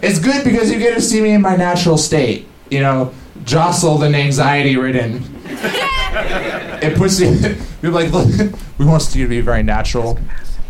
it's 0.01 0.21
good 0.21 0.45
because 0.45 0.71
you 0.71 0.79
get 0.79 0.95
to 0.95 1.01
see 1.01 1.21
me 1.21 1.33
in 1.33 1.43
my 1.43 1.57
natural 1.57 1.99
state. 1.99 2.47
You 2.71 2.81
know, 2.81 3.13
jostled 3.45 4.05
and 4.05 4.15
anxiety 4.15 4.77
ridden. 4.77 5.25
it 5.47 6.97
puts 6.97 7.19
you. 7.19 7.57
You're 7.83 7.93
like, 7.93 8.13
look, 8.13 8.29
we 8.79 8.85
want 8.85 9.15
you 9.17 9.25
to 9.25 9.29
be 9.29 9.41
very 9.41 9.65
natural. 9.65 10.19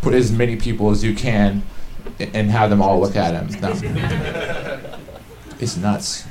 Put 0.01 0.15
as 0.15 0.33
many 0.33 0.57
people 0.57 0.91
as 0.91 1.05
you 1.05 1.15
can, 1.15 1.63
and 2.35 2.51
have 2.51 2.71
them 2.71 2.83
all 2.83 3.01
look 3.01 3.17
at 3.17 3.35
him. 3.35 3.49
No. 3.61 4.79
It's 5.61 5.77
nuts. 5.77 6.25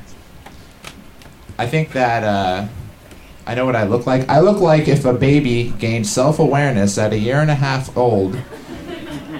I 1.58 1.66
think 1.66 1.94
that 1.94 2.24
uh, 2.26 2.68
I 3.48 3.56
know 3.56 3.66
what 3.66 3.78
I 3.78 3.84
look 3.86 4.06
like. 4.06 4.28
I 4.28 4.42
look 4.42 4.60
like 4.60 4.90
if 4.90 5.06
a 5.06 5.14
baby 5.14 5.74
gained 5.80 6.06
self-awareness 6.06 6.98
at 6.98 7.14
a 7.14 7.18
year 7.18 7.40
and 7.40 7.50
a 7.50 7.56
half 7.56 7.96
old, 7.96 8.36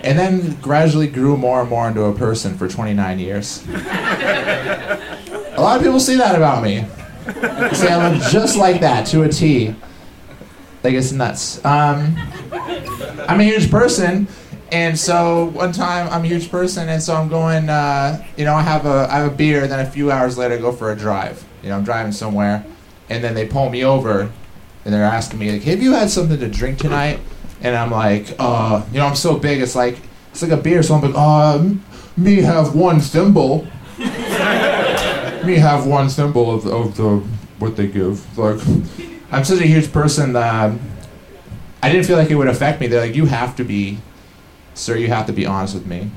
and 0.04 0.18
then 0.18 0.56
gradually 0.62 1.08
grew 1.08 1.36
more 1.36 1.60
and 1.60 1.70
more 1.70 1.90
into 1.90 2.04
a 2.04 2.14
person 2.14 2.58
for 2.58 2.70
29 2.70 3.20
years. 3.20 3.68
A 3.68 5.58
lot 5.58 5.78
of 5.78 5.84
people 5.84 6.00
say 6.00 6.16
that 6.16 6.36
about 6.36 6.64
me. 6.64 6.86
They 7.26 7.74
say 7.74 7.92
I 7.92 8.12
look 8.12 8.22
just 8.32 8.58
like 8.58 8.82
that 8.82 9.06
to 9.08 9.24
a 9.24 9.30
T. 9.30 9.76
Like 10.84 10.94
it's 10.94 11.12
nuts. 11.12 11.64
Um, 11.64 12.18
I'm 13.28 13.40
a 13.40 13.44
huge 13.44 13.70
person, 13.70 14.28
and 14.72 14.98
so 14.98 15.46
one 15.46 15.72
time 15.72 16.08
I'm 16.10 16.24
a 16.24 16.28
huge 16.28 16.50
person, 16.50 16.90
and 16.90 17.02
so 17.02 17.16
I'm 17.16 17.30
going. 17.30 17.70
Uh, 17.70 18.26
you 18.38 18.46
know, 18.46 18.54
I 18.54 18.62
have 18.62 18.86
a 18.86 19.08
I 19.10 19.20
have 19.20 19.32
a 19.32 19.36
beer, 19.36 19.64
and 19.64 19.72
then 19.72 19.80
a 19.80 19.90
few 19.90 20.12
hours 20.12 20.38
later 20.38 20.56
I 20.56 20.58
go 20.58 20.72
for 20.72 20.92
a 20.92 20.96
drive. 20.96 21.44
You 21.62 21.70
know, 21.70 21.78
I'm 21.78 21.84
driving 21.84 22.12
somewhere, 22.12 22.66
and 23.10 23.24
then 23.24 23.34
they 23.34 23.46
pull 23.46 23.70
me 23.70 23.84
over, 23.84 24.32
and 24.86 24.94
they're 24.94 25.04
asking 25.04 25.40
me 25.40 25.52
like, 25.52 25.64
"Have 25.64 25.82
you 25.82 25.94
had 25.94 26.10
something 26.10 26.40
to 26.40 26.48
drink 26.48 26.80
tonight?" 26.80 27.20
And 27.62 27.76
I'm 27.76 27.92
like, 27.92 28.34
"Uh, 28.40 28.84
you 28.92 29.00
know, 29.00 29.06
I'm 29.08 29.16
so 29.16 29.38
big, 29.38 29.62
it's 29.62 29.76
like 29.76 29.98
it's 30.32 30.42
like 30.42 30.52
a 30.52 30.58
beer." 30.58 30.82
So 30.84 30.96
I'm 30.96 31.02
like, 31.02 31.16
"Uh, 31.16 31.64
me 32.18 32.38
have 32.38 32.76
one 32.76 33.00
thimble." 33.00 33.68
me 35.46 35.56
have 35.56 35.86
one 35.88 36.08
thimble 36.10 36.54
of, 36.54 36.66
of 36.66 36.98
the 36.98 37.24
what 37.60 37.76
they 37.76 37.88
give. 37.88 38.38
Like, 38.38 38.60
I'm 39.32 39.44
such 39.44 39.62
a 39.62 39.68
huge 39.68 39.92
person 39.92 40.34
that 40.34 40.74
I 41.84 41.92
didn't 41.92 42.06
feel 42.06 42.18
like 42.18 42.30
it 42.30 42.36
would 42.36 42.48
affect 42.48 42.82
me. 42.82 42.88
They're 42.88 43.02
like, 43.02 43.16
you 43.16 43.26
have 43.26 43.56
to 43.56 43.64
be, 43.64 44.00
sir, 44.82 44.98
you 44.98 45.08
have 45.08 45.28
to 45.28 45.34
be 45.34 45.46
honest 45.46 45.74
with 45.74 45.86
me. 45.86 46.10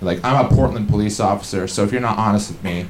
Like, 0.00 0.24
I'm 0.24 0.44
a 0.44 0.48
Portland 0.48 0.88
police 0.88 1.20
officer, 1.20 1.68
so 1.68 1.84
if 1.84 1.92
you're 1.92 2.00
not 2.00 2.18
honest 2.18 2.50
with 2.50 2.64
me, 2.64 2.86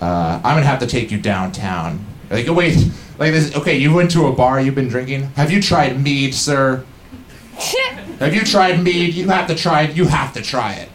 uh, 0.00 0.40
I'm 0.44 0.56
gonna 0.56 0.66
have 0.66 0.80
to 0.80 0.86
take 0.86 1.10
you 1.10 1.18
downtown. 1.18 2.04
Like, 2.30 2.48
wait, 2.48 2.76
like 3.18 3.32
this. 3.32 3.54
Okay, 3.56 3.76
you 3.76 3.94
went 3.94 4.10
to 4.12 4.26
a 4.26 4.32
bar, 4.32 4.60
you've 4.60 4.74
been 4.74 4.88
drinking. 4.88 5.22
Have 5.36 5.50
you 5.50 5.62
tried 5.62 6.02
mead, 6.02 6.34
sir? 6.34 6.84
Have 8.18 8.34
you 8.34 8.42
tried 8.42 8.82
mead? 8.82 9.14
You 9.14 9.28
have 9.28 9.46
to 9.48 9.54
try 9.54 9.82
it. 9.82 9.96
You 9.96 10.06
have 10.06 10.32
to 10.34 10.42
try 10.42 10.74
it. 10.74 10.90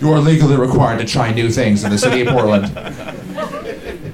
You 0.00 0.12
are 0.12 0.18
legally 0.18 0.56
required 0.56 0.98
to 0.98 1.06
try 1.06 1.32
new 1.32 1.50
things 1.50 1.84
in 1.84 1.90
the 1.90 1.98
city 1.98 2.22
of 2.22 2.28
Portland. 2.28 2.72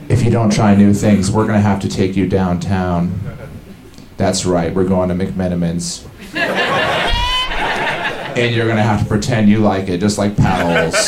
If 0.08 0.22
you 0.22 0.30
don't 0.30 0.52
try 0.52 0.74
new 0.74 0.92
things, 0.92 1.30
we're 1.30 1.46
gonna 1.46 1.60
have 1.60 1.80
to 1.80 1.88
take 1.88 2.16
you 2.16 2.28
downtown. 2.28 3.18
That's 4.16 4.44
right, 4.44 4.74
we're 4.74 4.84
going 4.84 5.08
to 5.08 5.14
McMenamins. 5.14 6.06
And 8.36 8.54
you're 8.54 8.68
gonna 8.68 8.82
have 8.82 9.00
to 9.02 9.06
pretend 9.06 9.48
you 9.48 9.58
like 9.58 9.88
it, 9.88 9.98
just 9.98 10.18
like 10.18 10.36
Powell's. 10.36 10.94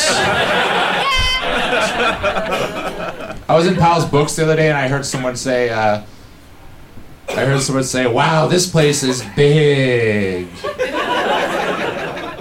I 3.49 3.57
was 3.57 3.67
in 3.67 3.77
Powell's 3.77 4.07
books 4.07 4.37
the 4.37 4.45
other 4.45 4.57
day 4.57 4.69
and 4.69 4.79
I 4.79 4.89
heard 4.89 5.05
someone 5.05 5.37
say, 5.37 5.69
uh, 5.69 6.03
I 7.29 7.45
heard 7.45 7.61
someone 7.61 7.85
say, 7.85 8.07
wow, 8.07 8.47
this 8.47 8.69
place 8.71 9.03
is 9.03 9.23
big. 9.37 10.49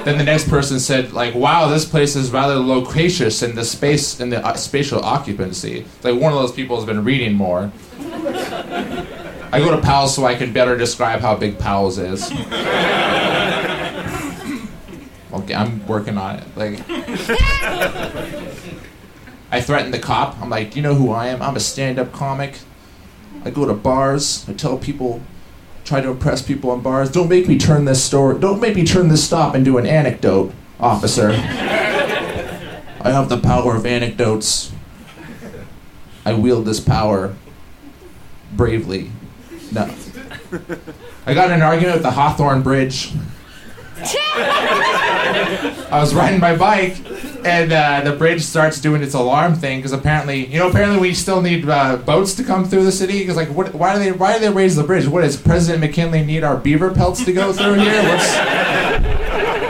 Then 0.04 0.18
the 0.18 0.24
next 0.24 0.50
person 0.50 0.80
said, 0.80 1.14
like, 1.14 1.36
wow, 1.36 1.68
this 1.68 1.86
place 1.86 2.16
is 2.16 2.32
rather 2.32 2.56
loquacious 2.56 3.44
in 3.44 3.56
the 3.56 3.64
space 3.64 4.20
in 4.20 4.30
the 4.30 4.46
uh, 4.46 4.56
spatial 4.56 5.00
occupancy. 5.04 5.86
Like 6.02 6.20
one 6.20 6.34
of 6.34 6.40
those 6.40 6.52
people 6.52 6.76
has 6.78 6.86
been 6.86 7.04
reading 7.04 7.36
more. 7.36 7.72
I 9.54 9.60
go 9.60 9.76
to 9.76 9.82
Powell's 9.82 10.16
so 10.16 10.26
I 10.26 10.36
can 10.36 10.54
better 10.54 10.78
describe 10.78 11.20
how 11.20 11.36
big 11.36 11.60
Powell's 11.60 11.98
is. 12.00 12.32
Okay, 15.34 15.54
I'm 15.54 15.86
working 15.88 16.18
on 16.18 16.38
it. 16.38 16.44
Like, 16.58 16.80
I 19.52 19.62
threatened 19.62 19.94
the 19.94 20.00
cop. 20.00 20.40
I'm 20.42 20.50
like, 20.50 20.72
do 20.72 20.78
you 20.78 20.82
know 20.82 20.96
who 20.96 21.12
I 21.12 21.28
am? 21.28 21.42
I'm 21.42 21.56
a 21.56 21.60
stand-up 21.60 22.12
comic. 22.12 22.60
I 23.46 23.50
go 23.50 23.66
to 23.66 23.74
bars. 23.74 24.46
I 24.48 24.54
tell 24.54 24.78
people 24.78 25.22
try 25.84 26.02
to 26.02 26.10
impress 26.10 26.42
people 26.42 26.74
in 26.74 26.82
bars. 26.82 27.10
Don't 27.12 27.30
make 27.30 27.48
me 27.48 27.58
turn 27.58 27.86
this 27.86 28.04
story. 28.04 28.40
Don't 28.40 28.60
make 28.62 28.76
me 28.76 28.86
turn 28.86 29.08
this 29.08 29.24
stop 29.24 29.56
into 29.56 29.78
an 29.78 29.86
anecdote, 29.86 30.54
officer. 30.80 31.30
I 33.04 33.10
have 33.10 33.30
the 33.30 33.40
power 33.40 33.76
of 33.76 33.86
anecdotes. 33.86 34.72
I 36.24 36.34
wield 36.34 36.66
this 36.66 36.80
power 36.80 37.34
bravely. 38.54 39.12
No. 39.72 39.90
I 41.26 41.34
got 41.34 41.50
in 41.50 41.56
an 41.56 41.62
argument 41.62 41.96
with 41.96 42.04
the 42.04 42.12
Hawthorne 42.12 42.62
Bridge. 42.62 43.14
I 45.92 46.00
was 46.00 46.14
riding 46.14 46.40
my 46.40 46.56
bike, 46.56 46.98
and 47.46 47.72
uh, 47.72 48.02
the 48.02 48.16
bridge 48.16 48.42
starts 48.44 48.80
doing 48.80 49.02
its 49.04 49.14
alarm 49.14 49.56
thing 49.56 49.80
because 49.80 49.92
apparently, 49.92 50.46
you 50.48 50.60
know, 50.60 50.70
apparently 50.70 51.00
we 51.00 51.14
still 51.14 51.42
need 51.42 51.68
uh, 51.68 51.98
boats 51.98 52.34
to 52.36 52.44
come 52.44 52.66
through 52.66 52.86
the 52.86 52.92
city. 52.92 53.20
Because 53.20 53.36
like, 53.36 53.50
what? 53.50 53.74
Why 53.74 53.94
do 53.94 54.00
they? 54.00 54.12
Why 54.12 54.34
do 54.34 54.40
they 54.40 54.50
raise 54.50 54.76
the 54.76 54.84
bridge? 54.84 55.08
What 55.08 55.22
does 55.22 55.38
President 55.38 55.82
McKinley 55.82 56.24
need 56.24 56.44
our 56.44 56.58
beaver 56.58 56.92
pelts 56.92 57.24
to 57.26 57.34
go 57.34 57.52
through 57.54 57.76
here? 57.76 58.04
What's 58.04 58.36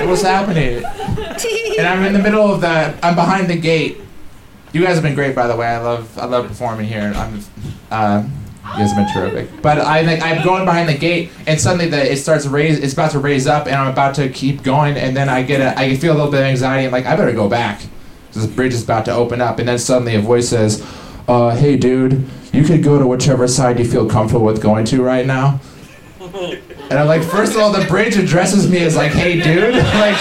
what's 0.07 0.21
happening? 0.21 0.83
And 1.77 1.87
I'm 1.87 2.03
in 2.03 2.13
the 2.13 2.19
middle 2.19 2.53
of 2.53 2.61
the. 2.61 2.95
I'm 3.03 3.15
behind 3.15 3.49
the 3.49 3.57
gate. 3.57 3.97
You 4.73 4.83
guys 4.83 4.95
have 4.95 5.03
been 5.03 5.15
great, 5.15 5.35
by 5.35 5.47
the 5.47 5.55
way. 5.55 5.67
I 5.67 5.79
love 5.79 6.17
I 6.17 6.25
love 6.25 6.47
performing 6.47 6.87
here. 6.87 7.13
I'm. 7.15 7.41
Uh, 7.89 8.27
you 8.73 8.79
guys 8.79 8.91
have 8.93 9.05
been 9.05 9.13
terrific. 9.13 9.61
But 9.61 9.79
I 9.79 10.01
like 10.01 10.21
I'm 10.21 10.43
going 10.43 10.65
behind 10.65 10.87
the 10.87 10.97
gate, 10.97 11.31
and 11.45 11.59
suddenly 11.59 11.87
the 11.87 12.11
it 12.11 12.17
starts 12.17 12.45
raise. 12.45 12.79
It's 12.79 12.93
about 12.93 13.11
to 13.11 13.19
raise 13.19 13.47
up, 13.47 13.67
and 13.67 13.75
I'm 13.75 13.91
about 13.91 14.15
to 14.15 14.29
keep 14.29 14.63
going, 14.63 14.97
and 14.97 15.15
then 15.15 15.29
I 15.29 15.43
get 15.43 15.61
a 15.61 15.77
I 15.77 15.95
feel 15.97 16.13
a 16.13 16.15
little 16.15 16.31
bit 16.31 16.41
of 16.41 16.45
anxiety. 16.45 16.85
I'm 16.85 16.91
like, 16.91 17.05
I 17.05 17.15
better 17.15 17.33
go 17.33 17.49
back. 17.49 17.81
This 18.31 18.45
bridge 18.45 18.73
is 18.73 18.83
about 18.83 19.05
to 19.05 19.13
open 19.13 19.41
up, 19.41 19.59
and 19.59 19.67
then 19.67 19.77
suddenly 19.77 20.15
a 20.15 20.21
voice 20.21 20.49
says, 20.49 20.85
uh, 21.27 21.55
"Hey, 21.55 21.75
dude, 21.75 22.27
you 22.53 22.63
could 22.63 22.83
go 22.83 22.97
to 22.97 23.05
whichever 23.05 23.47
side 23.47 23.77
you 23.77 23.85
feel 23.85 24.07
comfortable 24.09 24.45
with 24.45 24.61
going 24.61 24.85
to 24.85 25.03
right 25.03 25.25
now." 25.25 25.59
And 26.19 26.99
I'm 26.99 27.07
like, 27.07 27.23
first 27.23 27.53
of 27.53 27.59
all, 27.59 27.71
the 27.71 27.85
bridge 27.87 28.15
addresses 28.17 28.69
me 28.69 28.79
as 28.83 28.95
like, 28.95 29.11
"Hey, 29.11 29.41
dude," 29.41 29.75
like. 29.75 30.17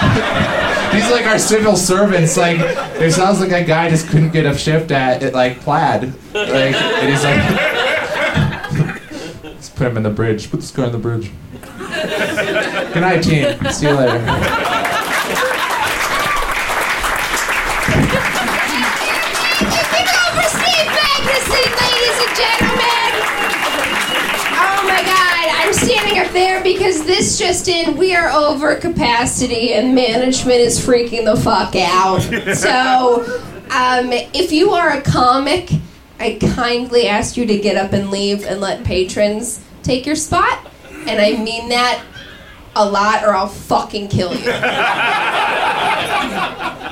These 0.92 1.04
are 1.04 1.12
like 1.12 1.26
our 1.26 1.38
civil 1.38 1.76
servants. 1.76 2.36
Like, 2.36 2.58
it 2.58 3.12
sounds 3.12 3.38
like 3.38 3.52
a 3.52 3.62
guy 3.62 3.88
just 3.88 4.08
couldn't 4.08 4.30
get 4.30 4.44
a 4.44 4.58
shift 4.58 4.90
at 4.90 5.22
it, 5.22 5.34
like 5.34 5.60
plaid. 5.60 6.12
Like, 6.34 6.74
and 6.74 7.08
he's 7.08 7.22
like, 7.22 7.38
put 9.80 9.86
him 9.86 9.96
in 9.96 10.02
the 10.02 10.10
bridge. 10.10 10.50
Put 10.50 10.60
this 10.60 10.70
guy 10.70 10.84
in 10.84 10.92
the 10.92 10.98
bridge. 10.98 11.30
Good 12.92 13.00
night, 13.00 13.22
team. 13.22 13.56
See 13.72 13.86
you 13.86 13.94
later. 13.94 14.18
Give 14.18 14.28
it 19.96 20.08
over 20.20 20.44
Steve 20.52 20.84
Magnuson, 21.00 21.64
ladies 21.80 22.18
and 22.20 22.36
gentlemen. 22.36 23.08
start 25.72 26.28
there 26.34 26.60
because 26.62 27.06
this 27.06 27.38
just 27.38 27.66
in, 27.66 27.96
we 27.96 28.14
are 28.14 28.28
over 28.28 28.74
capacity 28.74 29.72
and 29.72 29.94
management 29.94 30.58
is 30.58 30.78
freaking 30.78 31.24
the 31.24 31.36
fuck 31.40 31.74
out. 31.74 32.20
So, 32.54 33.24
um, 33.70 34.12
if 34.34 34.52
you 34.52 34.72
are 34.72 34.90
a 34.90 35.00
comic, 35.00 35.70
I 36.18 36.36
kindly 36.54 37.08
ask 37.08 37.38
you 37.38 37.46
to 37.46 37.56
get 37.56 37.78
up 37.78 37.94
and 37.94 38.10
leave 38.10 38.44
and 38.44 38.60
let 38.60 38.84
patrons 38.84 39.60
take 39.82 40.06
your 40.06 40.16
spot. 40.16 40.70
And 41.06 41.20
I 41.20 41.42
mean 41.42 41.70
that 41.70 42.04
a 42.76 42.88
lot 42.88 43.24
or 43.24 43.34
I'll 43.34 43.48
fucking 43.48 44.08
kill 44.08 44.34
you. 44.34 44.46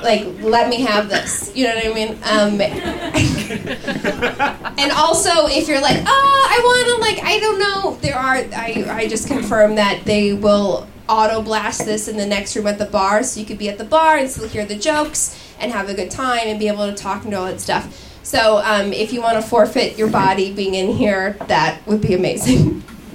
like, 0.02 0.26
let 0.42 0.68
me 0.68 0.80
have 0.82 1.08
this. 1.08 1.52
You 1.54 1.68
know 1.68 1.74
what 1.74 1.86
I 1.86 1.94
mean? 1.94 2.18
Um, 2.24 2.60
and 4.78 4.92
also, 4.92 5.46
if 5.46 5.68
you're 5.68 5.80
like, 5.80 6.02
oh, 6.06 6.48
I 6.50 6.60
want 6.64 6.88
to, 6.88 6.96
like, 7.00 7.22
I 7.24 7.38
don't 7.38 7.58
know, 7.58 7.96
there 8.00 8.16
are, 8.16 8.36
I, 8.36 8.84
I 8.88 9.08
just 9.08 9.28
confirmed 9.28 9.78
that 9.78 10.04
they 10.04 10.32
will 10.32 10.86
auto 11.08 11.42
blast 11.42 11.84
this 11.84 12.08
in 12.08 12.16
the 12.16 12.26
next 12.26 12.56
room 12.56 12.66
at 12.66 12.78
the 12.78 12.84
bar, 12.84 13.22
so 13.22 13.38
you 13.40 13.46
could 13.46 13.58
be 13.58 13.68
at 13.68 13.78
the 13.78 13.84
bar 13.84 14.16
and 14.16 14.28
still 14.30 14.48
hear 14.48 14.64
the 14.64 14.76
jokes 14.76 15.38
and 15.58 15.72
have 15.72 15.88
a 15.88 15.94
good 15.94 16.10
time 16.10 16.46
and 16.46 16.58
be 16.58 16.68
able 16.68 16.88
to 16.88 16.94
talk 16.94 17.22
and 17.22 17.32
do 17.32 17.38
all 17.38 17.46
that 17.46 17.60
stuff. 17.60 18.07
So, 18.28 18.58
um, 18.62 18.92
if 18.92 19.14
you 19.14 19.22
want 19.22 19.42
to 19.42 19.48
forfeit 19.48 19.96
your 19.96 20.10
body 20.10 20.52
being 20.52 20.74
in 20.74 20.94
here, 20.94 21.38
that 21.46 21.80
would 21.86 22.02
be 22.02 22.12
amazing. 22.12 22.84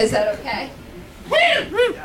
Is 0.00 0.10
that 0.10 0.36
okay? 0.40 0.70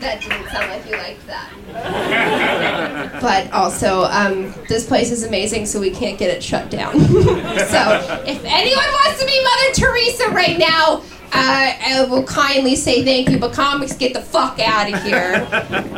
That 0.00 0.20
didn't 0.20 0.48
sound 0.48 0.68
like 0.68 0.84
you 0.86 0.96
liked 0.96 1.24
that. 1.28 3.20
But 3.20 3.52
also, 3.52 4.04
um, 4.04 4.52
this 4.66 4.84
place 4.84 5.12
is 5.12 5.22
amazing, 5.22 5.66
so 5.66 5.78
we 5.78 5.90
can't 5.90 6.18
get 6.18 6.28
it 6.28 6.42
shut 6.42 6.70
down. 6.70 6.98
so, 6.98 8.22
if 8.26 8.42
anyone 8.44 8.84
wants 8.84 9.20
to 9.20 9.26
be 9.26 9.44
Mother 9.44 9.74
Teresa 9.74 10.30
right 10.30 10.58
now, 10.58 11.02
uh, 11.32 11.72
I 11.86 12.06
will 12.10 12.24
kindly 12.24 12.74
say 12.74 13.04
thank 13.04 13.28
you, 13.28 13.38
but 13.38 13.52
comics, 13.52 13.92
get 13.92 14.12
the 14.12 14.22
fuck 14.22 14.58
out 14.58 14.92
of 14.92 15.02
here. 15.04 15.46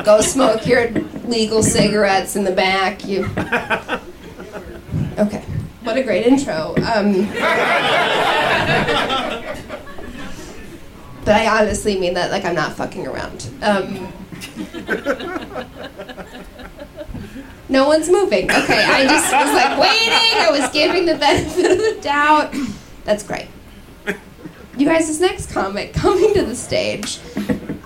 Go 0.03 0.21
smoke 0.21 0.67
your 0.67 0.91
legal 1.25 1.63
cigarettes 1.63 2.37
in 2.37 2.45
the 2.45 2.53
back. 2.53 3.07
You. 3.07 3.27
Okay. 5.19 5.43
What 5.83 5.97
a 5.97 6.03
great 6.03 6.27
intro. 6.27 6.75
Um, 6.77 7.27
but 11.25 11.35
I 11.37 11.61
honestly 11.61 11.99
mean 11.99 12.15
that, 12.15 12.31
like, 12.31 12.45
I'm 12.45 12.55
not 12.55 12.73
fucking 12.73 13.07
around. 13.07 13.49
Um, 13.63 14.13
no 17.69 17.87
one's 17.87 18.09
moving. 18.11 18.51
Okay, 18.51 18.85
I 18.85 19.07
just 19.07 19.33
was 19.33 19.53
like 19.53 19.79
waiting. 19.79 20.39
I 20.41 20.49
was 20.51 20.71
giving 20.73 21.07
the 21.07 21.17
benefit 21.17 21.71
of 21.71 21.79
the 21.79 21.99
doubt. 22.01 22.55
That's 23.05 23.23
great. 23.23 23.49
You 24.77 24.87
guys, 24.87 25.07
this 25.07 25.21
next 25.21 25.53
comic 25.53 25.93
coming 25.95 26.35
to 26.35 26.43
the 26.43 26.57
stage. 26.57 27.21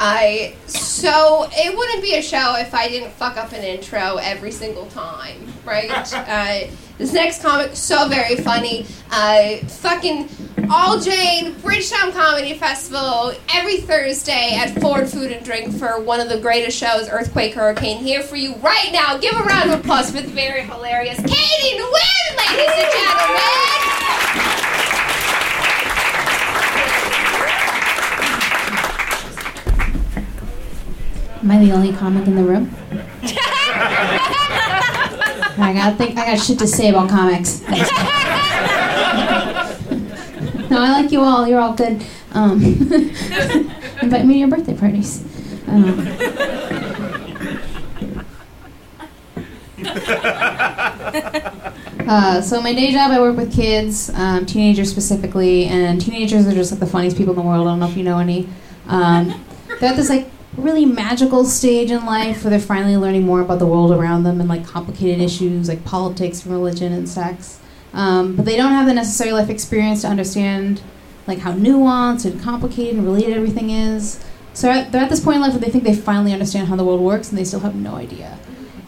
I 0.01 0.55
so 0.67 1.49
it 1.51 1.77
wouldn't 1.77 2.03
be 2.03 2.15
a 2.15 2.23
show 2.23 2.57
if 2.57 2.75
I 2.75 2.89
didn't 2.89 3.11
fuck 3.13 3.37
up 3.37 3.53
an 3.53 3.65
intro 3.65 4.17
every 4.17 4.53
single 4.53 4.87
time, 4.87 5.53
right? 5.65 5.89
Uh, 6.29 6.69
this 6.99 7.13
next 7.13 7.43
comic 7.43 7.75
so 7.75 8.09
very 8.09 8.37
funny. 8.37 8.85
Uh, 9.11 9.57
fucking 9.59 10.29
All 10.71 10.99
Jane 10.99 11.55
Bridgetown 11.61 12.13
Comedy 12.13 12.55
Festival 12.55 13.33
every 13.55 13.79
Thursday 13.79 14.57
at 14.57 14.79
Ford 14.81 15.09
Food 15.09 15.31
and 15.33 15.45
Drink 15.45 15.75
for 15.77 16.01
one 16.01 16.21
of 16.21 16.29
the 16.29 16.41
greatest 16.41 16.77
shows, 16.77 17.09
Earthquake 17.09 17.55
Hurricane. 17.55 17.99
Here 17.99 18.23
for 18.23 18.37
you 18.37 18.57
right 18.57 18.91
now. 18.93 19.17
Give 19.17 19.35
a 19.35 19.43
round 19.43 19.71
of 19.71 19.81
applause 19.81 20.11
for 20.11 20.21
the 20.21 20.29
very 20.29 20.63
hilarious 20.63 21.19
Katie 21.19 21.79
Nguyen, 21.79 22.37
ladies 22.37 22.75
and 22.75 22.93
gentlemen. 22.93 24.78
Am 31.41 31.51
I 31.51 31.59
the 31.59 31.73
only 31.73 31.93
comic 31.93 32.27
in 32.27 32.35
the 32.35 32.43
room? 32.43 32.75
I 35.61 35.73
got 35.73 35.97
think 35.97 36.19
I 36.19 36.35
got 36.35 36.41
shit 36.41 36.59
to 36.59 36.67
say 36.67 36.91
about 36.91 37.09
comics. 37.09 37.61
no, 40.71 40.81
I 40.81 40.91
like 40.91 41.13
you 41.13 41.21
all. 41.21 41.47
You're 41.47 41.61
all 41.61 41.75
good. 41.75 42.05
Um, 42.33 42.63
invite 44.03 44.27
me 44.27 44.35
to 44.35 44.39
your 44.41 44.49
birthday 44.49 44.75
parties. 44.75 45.25
Um, 45.69 45.85
uh, 52.09 52.41
so 52.41 52.61
my 52.61 52.75
day 52.75 52.91
job, 52.93 53.13
I 53.13 53.21
work 53.21 53.37
with 53.37 53.55
kids, 53.55 54.11
um, 54.15 54.45
teenagers 54.45 54.91
specifically, 54.91 55.67
and 55.67 56.01
teenagers 56.01 56.47
are 56.47 56.55
just 56.55 56.73
like 56.73 56.81
the 56.81 56.87
funniest 56.87 57.17
people 57.17 57.33
in 57.35 57.39
the 57.39 57.47
world. 57.47 57.69
I 57.69 57.71
don't 57.71 57.81
know 57.81 57.89
if 57.89 57.97
you 57.97 58.03
know 58.03 58.19
any. 58.19 58.49
Um, 58.87 59.45
they're 59.81 59.91
at 59.91 59.97
this 59.97 60.09
like 60.09 60.29
really 60.59 60.85
magical 60.85 61.45
stage 61.45 61.91
in 61.91 62.05
life 62.05 62.45
where 62.45 62.51
they're 62.51 62.61
finally 62.61 62.97
learning 62.97 63.23
more 63.23 63.41
about 63.41 63.59
the 63.59 63.67
world 63.67 63.93
around 63.93 64.25
them 64.25 64.41
and 64.41 64.49
like 64.49 64.67
complicated 64.67 65.21
issues 65.21 65.69
like 65.69 65.85
politics, 65.85 66.45
and 66.45 66.53
religion, 66.53 66.93
and 66.93 67.09
sex. 67.09 67.61
Um, 67.93 68.37
but 68.37 68.45
they 68.45 68.57
don't 68.57 68.73
have 68.73 68.87
the 68.87 68.95
necessary 68.95 69.33
life 69.33 69.49
experience 69.49 70.03
to 70.03 70.09
understand 70.09 70.83
like 71.27 71.39
how 71.39 71.53
nuanced 71.53 72.25
and 72.25 72.41
complicated 72.41 72.97
and 72.97 73.05
related 73.05 73.37
everything 73.37 73.71
is. 73.71 74.25
So 74.55 74.71
at, 74.71 74.91
they're 74.91 75.03
at 75.03 75.11
this 75.11 75.21
point 75.21 75.37
in 75.37 75.43
life 75.43 75.53
where 75.53 75.61
they 75.61 75.71
think 75.71 75.85
they 75.85 75.95
finally 75.95 76.33
understand 76.33 76.69
how 76.69 76.77
the 76.77 76.85
world 76.85 77.01
works, 77.01 77.29
and 77.29 77.39
they 77.39 77.45
still 77.45 77.61
have 77.61 77.75
no 77.75 77.95
idea. 77.95 78.39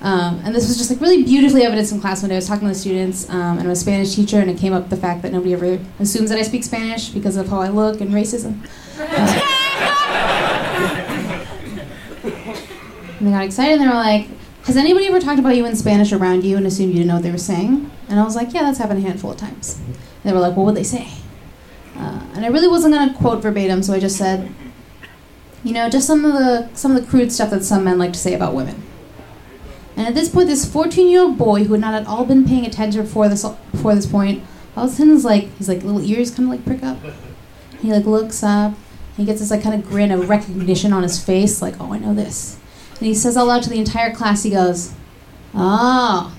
Um, 0.02 0.40
and 0.44 0.54
this 0.54 0.66
was 0.66 0.78
just 0.78 0.90
like 0.90 1.00
really 1.00 1.22
beautifully 1.22 1.62
evidenced 1.62 1.92
in 1.92 2.00
class 2.00 2.22
when 2.22 2.33
I 2.33 2.37
was 2.37 2.48
talking 2.48 2.66
to 2.66 2.72
the 2.72 2.78
students, 2.78 3.28
um, 3.28 3.59
and 3.59 3.61
I'm 3.61 3.70
a 3.70 3.76
Spanish 3.76 4.14
teacher, 4.14 4.40
and 4.40 4.50
it 4.50 4.59
came 4.59 4.72
up 4.72 4.88
the 4.88 4.96
fact 4.96 5.22
that 5.22 5.33
nobody 5.33 5.52
ever 5.52 5.78
assumes 5.98 6.30
that 6.30 6.38
I 6.38 6.42
speak 6.42 6.64
Spanish 6.64 7.11
because 7.11 7.37
of 7.37 7.48
how 7.48 7.61
I 7.61 7.68
look 7.68 8.00
and 8.00 8.11
racism. 8.11 8.66
Uh, 8.98 9.39
and 13.20 13.28
they 13.28 13.33
got 13.33 13.44
excited, 13.44 13.74
and 13.74 13.83
they 13.83 13.87
were 13.87 13.94
like, 13.94 14.28
"Has 14.64 14.76
anybody 14.76 15.06
ever 15.06 15.20
talked 15.20 15.38
about 15.38 15.56
you 15.56 15.66
in 15.66 15.76
Spanish 15.76 16.12
around 16.12 16.42
you 16.42 16.56
and 16.56 16.66
assumed 16.66 16.88
you 16.88 16.96
didn't 16.96 17.09
know 17.09 17.14
what 17.14 17.22
they 17.22 17.30
were 17.30 17.38
saying?" 17.38 17.90
And 18.09 18.18
I 18.18 18.24
was 18.24 18.35
like, 18.35 18.52
"Yeah, 18.52 18.62
that's 18.62 18.78
happened 18.78 19.04
a 19.04 19.06
handful 19.06 19.30
of 19.30 19.37
times." 19.37 19.78
And 19.87 19.96
they 20.24 20.33
were 20.33 20.40
like, 20.40 20.56
"What 20.56 20.66
would 20.66 20.74
they 20.74 20.83
say?" 20.83 21.09
Uh, 21.96 22.20
and 22.35 22.44
I 22.44 22.48
really 22.48 22.66
wasn't 22.66 22.94
gonna 22.94 23.12
quote 23.12 23.42
verbatim, 23.42 23.83
so 23.83 23.92
I 23.92 24.00
just 24.00 24.16
said, 24.16 24.50
"You 25.62 25.74
know, 25.74 25.90
just 25.90 26.06
some 26.06 26.24
of 26.24 26.33
the 26.33 26.68
some 26.74 26.96
of 26.96 27.00
the 27.00 27.09
crude 27.09 27.30
stuff 27.30 27.50
that 27.50 27.62
some 27.62 27.85
men 27.85 27.98
like 27.98 28.14
to 28.14 28.18
say 28.18 28.35
about 28.35 28.54
women." 28.54 28.83
And 29.96 30.09
at 30.09 30.14
this 30.14 30.30
point, 30.30 30.48
this 30.48 30.64
14-year-old 30.64 31.37
boy 31.37 31.64
who 31.64 31.74
had 31.74 31.80
not 31.83 31.92
at 31.92 32.06
all 32.06 32.24
been 32.24 32.46
paying 32.46 32.64
attention 32.64 33.02
before 33.02 33.28
this 33.28 33.44
before 33.70 33.94
this 33.94 34.06
point, 34.06 34.42
all 34.74 34.85
of 34.85 34.90
a 34.90 34.94
sudden, 34.94 35.12
his 35.12 35.26
like 35.26 35.54
his 35.59 35.68
like 35.68 35.83
little 35.83 36.02
ears 36.02 36.30
kind 36.30 36.48
of 36.48 36.54
like 36.54 36.64
prick 36.64 36.83
up. 36.83 36.96
He 37.83 37.92
like 37.92 38.06
looks 38.06 38.42
up. 38.42 38.74
He 39.16 39.26
gets 39.26 39.40
this 39.40 39.50
like 39.50 39.62
kind 39.62 39.74
of 39.74 39.87
grin 39.87 40.11
of 40.11 40.30
recognition 40.30 40.94
on 40.94 41.02
his 41.02 41.22
face, 41.22 41.61
like, 41.61 41.74
"Oh, 41.78 41.92
I 41.92 41.98
know 41.98 42.14
this." 42.14 42.56
And 43.01 43.07
he 43.07 43.15
says 43.15 43.39
out 43.39 43.47
loud 43.47 43.63
to 43.63 43.71
the 43.71 43.79
entire 43.79 44.15
class, 44.15 44.43
he 44.43 44.51
goes, 44.51 44.93
"Oh, 45.55 46.37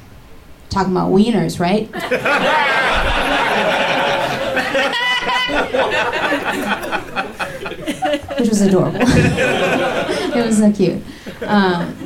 talking 0.70 0.92
about 0.92 1.12
wieners, 1.12 1.60
right?" 1.60 1.90
Which 8.40 8.50
was 8.50 8.62
adorable. 8.62 9.00
it 9.02 10.46
was 10.46 10.60
so 10.60 10.72
cute. 10.72 11.02
Um, 11.42 11.98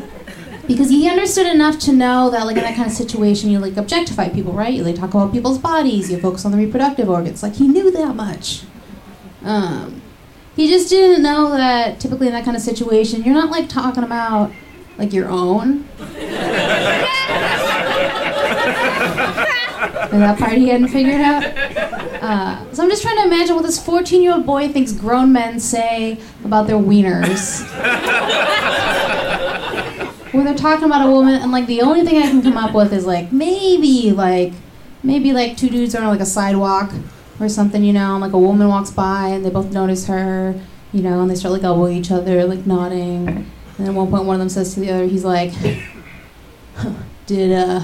because 0.68 0.90
he 0.90 1.10
understood 1.10 1.48
enough 1.48 1.78
to 1.80 1.92
know 1.92 2.30
that 2.30 2.46
like 2.46 2.56
in 2.56 2.64
that 2.64 2.76
kind 2.76 2.88
of 2.88 2.96
situation 2.96 3.50
you 3.50 3.60
like 3.60 3.76
objectify 3.78 4.30
people 4.30 4.52
right 4.52 4.74
you 4.74 4.84
like 4.84 4.96
talk 4.96 5.14
about 5.14 5.32
people's 5.32 5.60
bodies 5.60 6.12
you 6.12 6.20
focus 6.20 6.44
on 6.44 6.52
the 6.52 6.58
reproductive 6.58 7.08
organs 7.08 7.44
like 7.44 7.54
he 7.54 7.68
knew 7.68 7.92
that 7.92 8.16
much 8.16 8.64
um, 9.44 10.02
he 10.56 10.68
just 10.68 10.90
didn't 10.90 11.24
know 11.24 11.52
that 11.52 12.00
typically 12.00 12.28
in 12.28 12.34
that 12.34 12.44
kind 12.46 12.56
of 12.58 12.64
situation 12.64 13.24
you're 13.24 13.34
not 13.34 13.50
like 13.50 13.70
talking 13.70 14.04
about 14.04 14.52
like 14.98 15.14
your 15.14 15.28
own. 15.30 15.88
And 20.12 20.22
that 20.22 20.40
part 20.40 20.54
he 20.54 20.70
hadn't 20.70 20.88
figured 20.88 21.20
out? 21.20 21.44
Uh, 21.44 22.74
so 22.74 22.84
i'm 22.84 22.90
just 22.90 23.02
trying 23.02 23.18
to 23.18 23.24
imagine 23.26 23.56
what 23.56 23.64
this 23.64 23.84
14 23.84 24.22
year 24.22 24.34
old 24.34 24.46
boy 24.46 24.70
thinks 24.70 24.92
grown 24.94 25.34
men 25.34 25.60
say 25.60 26.20
about 26.44 26.68
their 26.68 26.78
wieners. 26.78 27.66
When 30.32 30.44
they're 30.44 30.54
talking 30.54 30.84
about 30.86 31.08
a 31.08 31.10
woman 31.10 31.36
and 31.36 31.50
like 31.54 31.66
the 31.66 31.82
only 31.82 32.04
thing 32.04 32.18
I 32.18 32.24
can 32.24 32.42
come 32.42 32.58
up 32.58 32.76
with 32.76 32.92
is 32.92 33.06
like 33.06 33.32
maybe 33.32 34.12
like 34.12 34.52
maybe 35.02 35.32
like 35.32 35.56
two 35.56 35.70
dudes 35.70 35.96
are 35.96 36.02
on 36.04 36.10
like 36.10 36.20
a 36.20 36.26
sidewalk 36.26 36.92
or 37.40 37.50
something, 37.50 37.84
you 37.84 37.94
know, 37.94 38.14
and 38.14 38.22
like 38.22 38.34
a 38.34 38.40
woman 38.40 38.68
walks 38.68 38.92
by 38.92 39.30
and 39.30 39.46
they 39.46 39.50
both 39.50 39.72
notice 39.72 40.08
her, 40.08 40.60
you 40.94 41.02
know, 41.02 41.22
and 41.22 41.30
they 41.30 41.36
start 41.36 41.54
like 41.54 41.64
elbowing 41.64 41.98
each 41.98 42.12
other, 42.12 42.46
like 42.46 42.66
nodding. 42.66 43.52
And 43.78 43.88
at 43.88 43.94
one 43.94 44.10
point 44.10 44.26
one 44.26 44.36
of 44.36 44.40
them 44.40 44.50
says 44.50 44.74
to 44.74 44.80
the 44.80 44.92
other, 44.92 45.06
he's 45.06 45.26
like, 45.26 45.52
Did 47.26 47.52
uh 47.52 47.84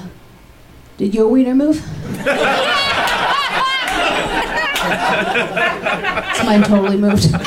did 0.97 1.15
your 1.15 1.27
wiener 1.27 1.55
move? 1.55 1.81
Mine 6.45 6.63
totally 6.63 6.97
moved. 6.97 7.33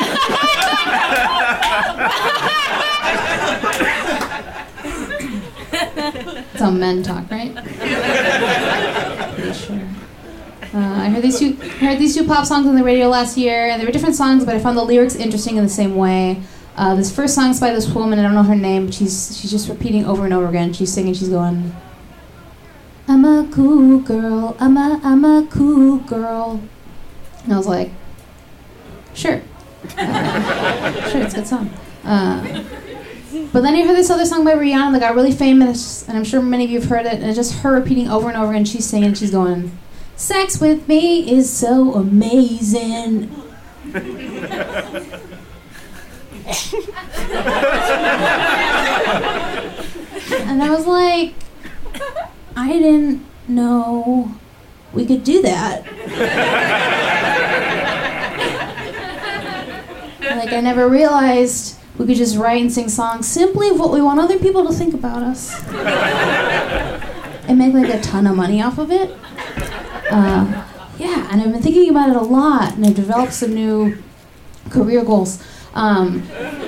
It's 6.55 6.61
how 6.61 6.71
men 6.71 7.03
talk, 7.03 7.29
right? 7.29 7.53
Uh, 10.75 11.03
I 11.03 11.07
heard 11.09 11.23
these 11.23 11.39
two 11.39 11.53
heard 11.53 11.99
these 11.99 12.13
two 12.13 12.25
pop 12.27 12.45
songs 12.45 12.67
on 12.67 12.75
the 12.75 12.83
radio 12.83 13.07
last 13.07 13.37
year, 13.37 13.69
and 13.69 13.81
they 13.81 13.85
were 13.85 13.93
different 13.93 14.15
songs, 14.15 14.43
but 14.43 14.53
I 14.55 14.59
found 14.59 14.77
the 14.77 14.83
lyrics 14.83 15.15
interesting 15.15 15.55
in 15.55 15.63
the 15.63 15.69
same 15.69 15.95
way. 15.95 16.41
Uh, 16.75 16.95
this 16.95 17.15
first 17.15 17.33
song 17.33 17.51
is 17.51 17.61
by 17.61 17.71
this 17.71 17.87
woman. 17.89 18.19
I 18.19 18.23
don't 18.23 18.33
know 18.33 18.43
her 18.43 18.55
name, 18.57 18.87
but 18.87 18.93
she's 18.93 19.39
she's 19.39 19.49
just 19.49 19.69
repeating 19.69 20.05
over 20.05 20.25
and 20.25 20.33
over 20.33 20.47
again. 20.47 20.73
She's 20.73 20.91
singing. 20.91 21.13
She's 21.13 21.29
going. 21.29 21.73
I'm 23.07 23.23
a 23.23 23.47
cool 23.53 23.99
girl. 23.99 24.57
I'm 24.59 24.75
a 24.75 24.99
I'm 25.01 25.23
a 25.23 25.47
cool 25.49 25.99
girl. 25.99 26.61
And 27.45 27.53
I 27.53 27.57
was 27.57 27.67
like, 27.67 27.91
sure, 29.13 29.41
Uh, 29.97 31.09
sure, 31.09 31.21
it's 31.21 31.33
a 31.33 31.37
good 31.37 31.47
song. 31.47 31.69
Uh, 32.03 32.63
but 33.53 33.61
then 33.61 33.75
I 33.75 33.85
heard 33.85 33.95
this 33.95 34.09
other 34.09 34.25
song 34.25 34.43
by 34.43 34.55
Rihanna 34.55 34.91
that 34.93 34.99
got 34.99 35.15
really 35.15 35.31
famous, 35.31 36.05
and 36.09 36.17
I'm 36.17 36.23
sure 36.25 36.41
many 36.41 36.65
of 36.65 36.71
you 36.71 36.81
have 36.81 36.89
heard 36.89 37.05
it. 37.05 37.13
And 37.13 37.25
it's 37.25 37.37
just 37.37 37.59
her 37.59 37.71
repeating 37.71 38.09
over 38.09 38.27
and 38.27 38.35
over, 38.37 38.51
and 38.51 38.67
she's 38.67 38.85
singing. 38.85 39.13
She's 39.13 39.31
going, 39.31 39.77
"Sex 40.15 40.59
with 40.59 40.87
me 40.87 41.31
is 41.31 41.51
so 41.51 41.93
amazing." 41.93 43.29
and 50.45 50.61
I 50.61 50.69
was 50.69 50.85
like, 50.85 51.33
I 52.55 52.69
didn't 52.69 53.25
know 53.47 54.31
we 54.93 55.05
could 55.05 55.23
do 55.23 55.41
that. 55.41 55.85
like, 60.21 60.53
I 60.53 60.61
never 60.61 60.87
realized 60.87 61.79
we 61.97 62.05
could 62.05 62.17
just 62.17 62.37
write 62.37 62.61
and 62.61 62.71
sing 62.71 62.89
songs 62.89 63.27
simply 63.27 63.69
of 63.69 63.79
what 63.79 63.91
we 63.91 64.01
want 64.01 64.19
other 64.19 64.37
people 64.39 64.65
to 64.67 64.73
think 64.73 64.93
about 64.93 65.23
us 65.23 65.61
and 67.47 67.57
make 67.57 67.73
like 67.73 67.93
a 67.93 68.01
ton 68.01 68.27
of 68.27 68.35
money 68.35 68.61
off 68.61 68.77
of 68.77 68.91
it. 68.91 69.15
Uh, 70.09 70.65
yeah, 70.97 71.27
and 71.31 71.41
I've 71.41 71.51
been 71.51 71.61
thinking 71.61 71.89
about 71.89 72.09
it 72.09 72.15
a 72.15 72.21
lot, 72.21 72.75
and 72.75 72.85
I've 72.85 72.95
developed 72.95 73.33
some 73.33 73.53
new 73.53 73.97
career 74.69 75.03
goals. 75.03 75.43
Um, 75.73 76.23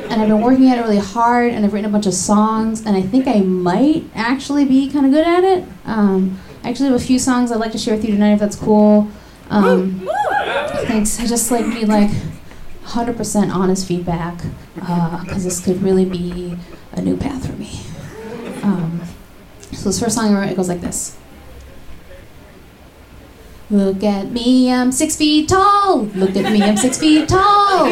and 0.09 0.21
I've 0.21 0.27
been 0.27 0.41
working 0.41 0.69
at 0.69 0.77
it 0.77 0.81
really 0.81 0.97
hard, 0.97 1.53
and 1.53 1.65
I've 1.65 1.71
written 1.71 1.89
a 1.89 1.91
bunch 1.91 2.07
of 2.07 2.13
songs, 2.13 2.85
and 2.85 2.95
I 2.97 3.01
think 3.01 3.27
I 3.27 3.39
might 3.39 4.03
actually 4.13 4.65
be 4.65 4.89
kind 4.89 5.05
of 5.05 5.11
good 5.11 5.25
at 5.25 5.43
it. 5.43 5.63
Um, 5.85 6.39
I 6.63 6.69
actually 6.69 6.89
have 6.89 6.99
a 7.01 7.03
few 7.03 7.17
songs 7.19 7.51
I'd 7.51 7.59
like 7.59 7.71
to 7.71 7.77
share 7.77 7.95
with 7.95 8.03
you 8.03 8.11
tonight, 8.11 8.33
if 8.33 8.39
that's 8.39 8.57
cool. 8.57 9.07
Um, 9.49 10.09
thanks. 10.87 11.19
I 11.21 11.25
just 11.25 11.49
like 11.51 11.65
need 11.65 11.87
like 11.87 12.09
100% 12.83 13.53
honest 13.53 13.87
feedback, 13.87 14.41
because 14.75 15.45
this 15.45 15.63
could 15.63 15.81
really 15.81 16.03
be 16.03 16.57
a 16.91 17.01
new 17.01 17.15
path 17.15 17.47
for 17.47 17.53
me. 17.53 17.79
Um, 18.63 19.01
so 19.71 19.85
this 19.89 19.99
first 20.01 20.15
song 20.15 20.35
I 20.35 20.41
wrote, 20.41 20.49
it 20.51 20.57
goes 20.57 20.67
like 20.67 20.81
this. 20.81 21.17
Look 23.69 24.01
at 24.01 24.31
me, 24.31 24.71
I'm 24.71 24.93
six 24.93 25.17
feet 25.17 25.49
tall. 25.49 26.03
Look 26.15 26.37
at 26.37 26.53
me, 26.53 26.63
I'm 26.63 26.77
six 26.77 26.97
feet 26.97 27.27
tall. 27.27 27.89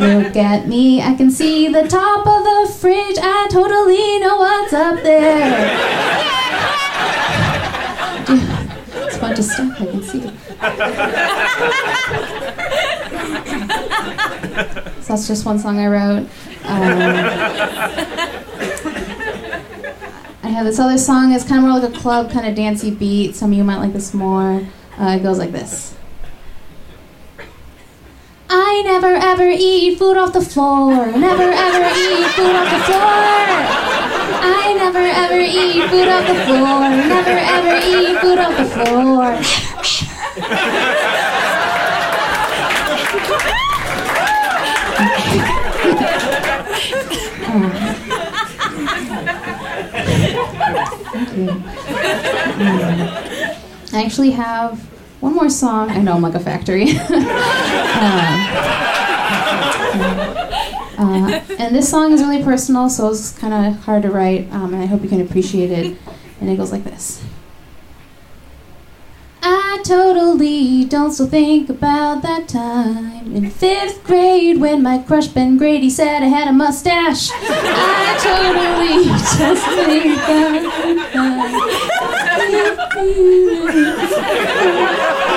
Look 0.00 0.36
at 0.36 0.68
me, 0.68 1.02
I 1.02 1.12
can 1.16 1.28
see 1.28 1.66
the 1.66 1.88
top 1.88 2.24
of 2.24 2.44
the 2.44 2.72
fridge. 2.78 3.18
I 3.20 3.48
totally 3.50 4.20
know 4.20 4.36
what's 4.36 4.72
up 4.72 5.02
there. 5.02 5.76
It's 9.06 9.16
a 9.16 9.20
bunch 9.20 9.38
of 9.40 9.44
stuff 9.44 9.80
I 9.80 9.86
can 9.86 10.02
see. 10.04 10.20
so 15.02 15.08
that's 15.08 15.26
just 15.26 15.44
one 15.44 15.58
song 15.58 15.80
I 15.80 15.88
wrote. 15.88 16.28
Um, 16.64 18.09
This 20.62 20.78
other 20.78 20.98
song. 20.98 21.32
is 21.32 21.42
kind 21.42 21.64
of 21.64 21.70
more 21.70 21.80
like 21.80 21.90
a 21.90 21.98
club 21.98 22.30
kind 22.30 22.46
of 22.46 22.54
dancey 22.54 22.90
beat. 22.90 23.34
Some 23.34 23.50
of 23.52 23.56
you 23.56 23.64
might 23.64 23.78
like 23.78 23.94
this 23.94 24.12
more. 24.12 24.66
Uh, 24.98 25.16
it 25.18 25.22
goes 25.22 25.38
like 25.38 25.52
this. 25.52 25.96
I 28.50 28.82
never 28.84 29.14
ever 29.14 29.48
eat 29.48 29.98
food 29.98 30.18
off 30.18 30.34
the 30.34 30.42
floor. 30.42 31.06
Never 31.06 31.50
ever 31.50 31.86
eat 31.98 32.26
food 32.36 32.54
off 32.54 32.70
the 32.70 32.80
floor. 32.84 33.00
I 34.42 34.74
never 34.76 34.98
ever 34.98 35.40
eat 35.40 35.88
food 35.88 36.08
off 36.08 36.26
the 36.26 36.34
floor. 36.44 36.90
Never 37.08 37.38
ever 37.56 37.76
eat 37.86 38.20
food 38.20 38.38
off 38.38 38.56
the 38.58 38.66
floor. 40.44 41.26
Thank 51.24 51.36
you. 51.36 51.62
I 53.92 54.04
actually 54.04 54.30
have 54.30 54.78
one 55.20 55.34
more 55.34 55.50
song. 55.50 55.90
I 55.90 55.98
know 55.98 56.14
I'm 56.14 56.22
like 56.22 56.34
a 56.34 56.40
factory. 56.40 56.92
Uh, 56.92 56.96
uh, 60.98 61.40
and 61.58 61.74
this 61.74 61.90
song 61.90 62.12
is 62.12 62.22
really 62.22 62.42
personal, 62.42 62.88
so 62.88 63.10
it's 63.10 63.36
kind 63.38 63.52
of 63.52 63.82
hard 63.84 64.02
to 64.02 64.10
write, 64.10 64.50
um, 64.52 64.72
and 64.72 64.82
I 64.82 64.86
hope 64.86 65.02
you 65.02 65.08
can 65.08 65.20
appreciate 65.20 65.70
it. 65.70 65.96
And 66.40 66.48
it 66.48 66.56
goes 66.56 66.72
like 66.72 66.84
this. 66.84 67.22
I 69.72 69.78
totally 69.84 70.84
don't 70.84 71.12
still 71.12 71.28
think 71.28 71.70
about 71.70 72.22
that 72.22 72.48
time 72.48 73.36
in 73.36 73.48
fifth 73.48 74.02
grade 74.02 74.60
when 74.60 74.82
my 74.82 74.98
crush 74.98 75.28
Ben 75.28 75.58
Grady 75.58 75.88
said 75.88 76.24
I 76.24 76.26
had 76.26 76.48
a 76.48 76.52
mustache. 76.52 77.30
I 77.32 78.18
totally 78.20 79.04
just 79.38 79.64
think 79.86 80.18
about 85.14 85.29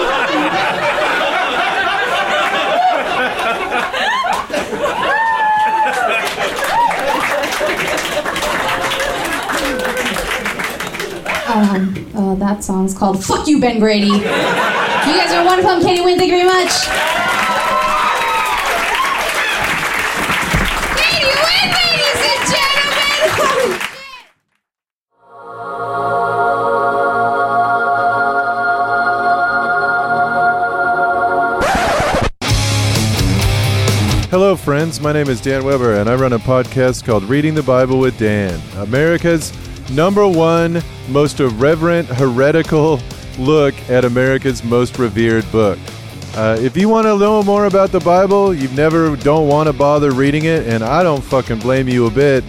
Um, 11.54 11.93
uh, 12.16 12.34
that 12.36 12.64
song's 12.64 12.97
called 12.97 13.24
Fuck 13.24 13.47
You, 13.47 13.62
Ben 13.62 13.78
Grady. 13.78 14.08
You 14.08 14.24
guys 14.24 15.32
are 15.34 15.45
wonderful. 15.45 15.70
I'm 15.70 15.84
Katie 15.84 16.04
Wynn. 16.04 16.18
Thank 16.18 16.32
you 16.32 16.38
very 16.38 16.49
much. 16.49 16.72
Katie 20.97 21.28
ladies 21.45 22.22
and 22.26 22.41
gentlemen. 22.49 23.80
Hello, 34.32 34.56
friends. 34.56 34.99
My 34.99 35.14
name 35.14 35.30
is 35.30 35.39
Dan 35.39 35.64
Weber, 35.64 35.93
and 35.99 36.10
I 36.10 36.16
run 36.16 36.34
a 36.34 36.39
podcast 36.39 37.06
called 37.06 37.24
Reading 37.26 37.54
the 37.54 37.62
Bible 37.62 37.99
with 37.99 38.18
Dan, 38.18 38.60
America's 38.78 39.54
number 39.91 40.28
one 40.28 40.82
most 41.10 41.39
irreverent, 41.39 42.08
heretical 42.08 42.99
look 43.38 43.74
at 43.89 44.06
America's 44.06 44.64
most 44.64 44.99
revered 44.99 45.49
book. 45.51 45.80
Uh, 46.36 46.58
if 46.60 46.76
you 46.76 46.89
want 46.89 47.06
to 47.06 47.18
know 47.18 47.43
more 47.43 47.66
about 47.66 47.91
the 47.91 47.99
Bible, 47.99 48.54
you 48.54 48.68
never 48.70 49.16
don't 49.18 49.47
want 49.47 49.68
to 49.68 49.74
bother 49.74 50.12
reading 50.12 50.45
it, 50.45 50.68
and 50.68 50.84
I 50.84 51.04
don't 51.04 51.24
fucking 51.24 51.60
blame 51.60 51.88
you 51.88 52.08
a 52.08 52.12
bit. 52.12 52.43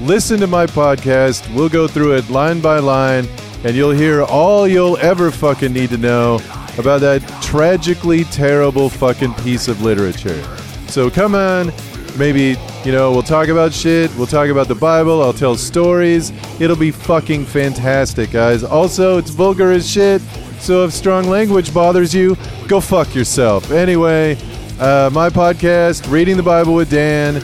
Listen 0.00 0.40
to 0.40 0.46
my 0.46 0.66
podcast. 0.66 1.52
We'll 1.54 1.68
go 1.68 1.86
through 1.86 2.16
it 2.16 2.28
line 2.28 2.60
by 2.60 2.78
line, 2.78 3.28
and 3.64 3.76
you'll 3.76 3.92
hear 3.92 4.22
all 4.22 4.66
you'll 4.66 4.96
ever 4.96 5.30
fucking 5.30 5.72
need 5.72 5.90
to 5.90 5.98
know 5.98 6.40
about 6.76 7.02
that 7.02 7.20
tragically 7.42 8.24
terrible 8.24 8.88
fucking 8.88 9.34
piece 9.34 9.68
of 9.68 9.82
literature. 9.82 10.42
So 10.88 11.08
come 11.08 11.34
on, 11.36 11.70
maybe, 12.18 12.56
you 12.84 12.92
know, 12.92 13.10
we'll 13.10 13.22
talk 13.22 13.48
about 13.48 13.72
shit, 13.72 14.14
we'll 14.16 14.26
talk 14.26 14.48
about 14.48 14.68
the 14.68 14.74
Bible, 14.74 15.22
I'll 15.22 15.32
tell 15.32 15.56
stories. 15.56 16.32
It'll 16.60 16.76
be 16.76 16.90
fucking 16.90 17.46
fantastic, 17.46 18.30
guys. 18.30 18.62
Also, 18.62 19.18
it's 19.18 19.30
vulgar 19.30 19.72
as 19.72 19.88
shit, 19.90 20.20
so 20.60 20.84
if 20.84 20.92
strong 20.92 21.26
language 21.28 21.72
bothers 21.72 22.14
you, 22.14 22.36
go 22.68 22.80
fuck 22.80 23.14
yourself. 23.14 23.70
Anyway, 23.70 24.36
uh, 24.78 25.10
my 25.12 25.28
podcast, 25.28 26.10
Reading 26.10 26.36
the 26.36 26.42
Bible 26.42 26.74
with 26.74 26.90
Dan, 26.90 27.42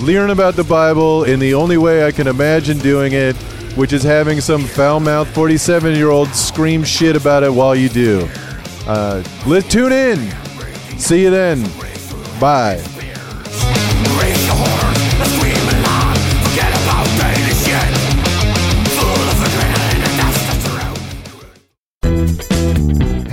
learn 0.00 0.30
about 0.30 0.54
the 0.54 0.64
Bible 0.64 1.24
in 1.24 1.38
the 1.38 1.54
only 1.54 1.78
way 1.78 2.06
I 2.06 2.12
can 2.12 2.26
imagine 2.26 2.78
doing 2.78 3.12
it, 3.12 3.36
which 3.76 3.92
is 3.92 4.02
having 4.02 4.40
some 4.40 4.64
foul 4.64 5.00
mouthed 5.00 5.30
47 5.30 5.94
year 5.94 6.10
old 6.10 6.28
scream 6.28 6.84
shit 6.84 7.16
about 7.16 7.42
it 7.42 7.52
while 7.52 7.74
you 7.74 7.88
do. 7.88 8.28
Uh, 8.86 9.22
let 9.46 9.70
tune 9.70 9.92
in. 9.92 10.30
See 10.98 11.22
you 11.22 11.30
then. 11.30 11.62
Bye. 12.40 12.95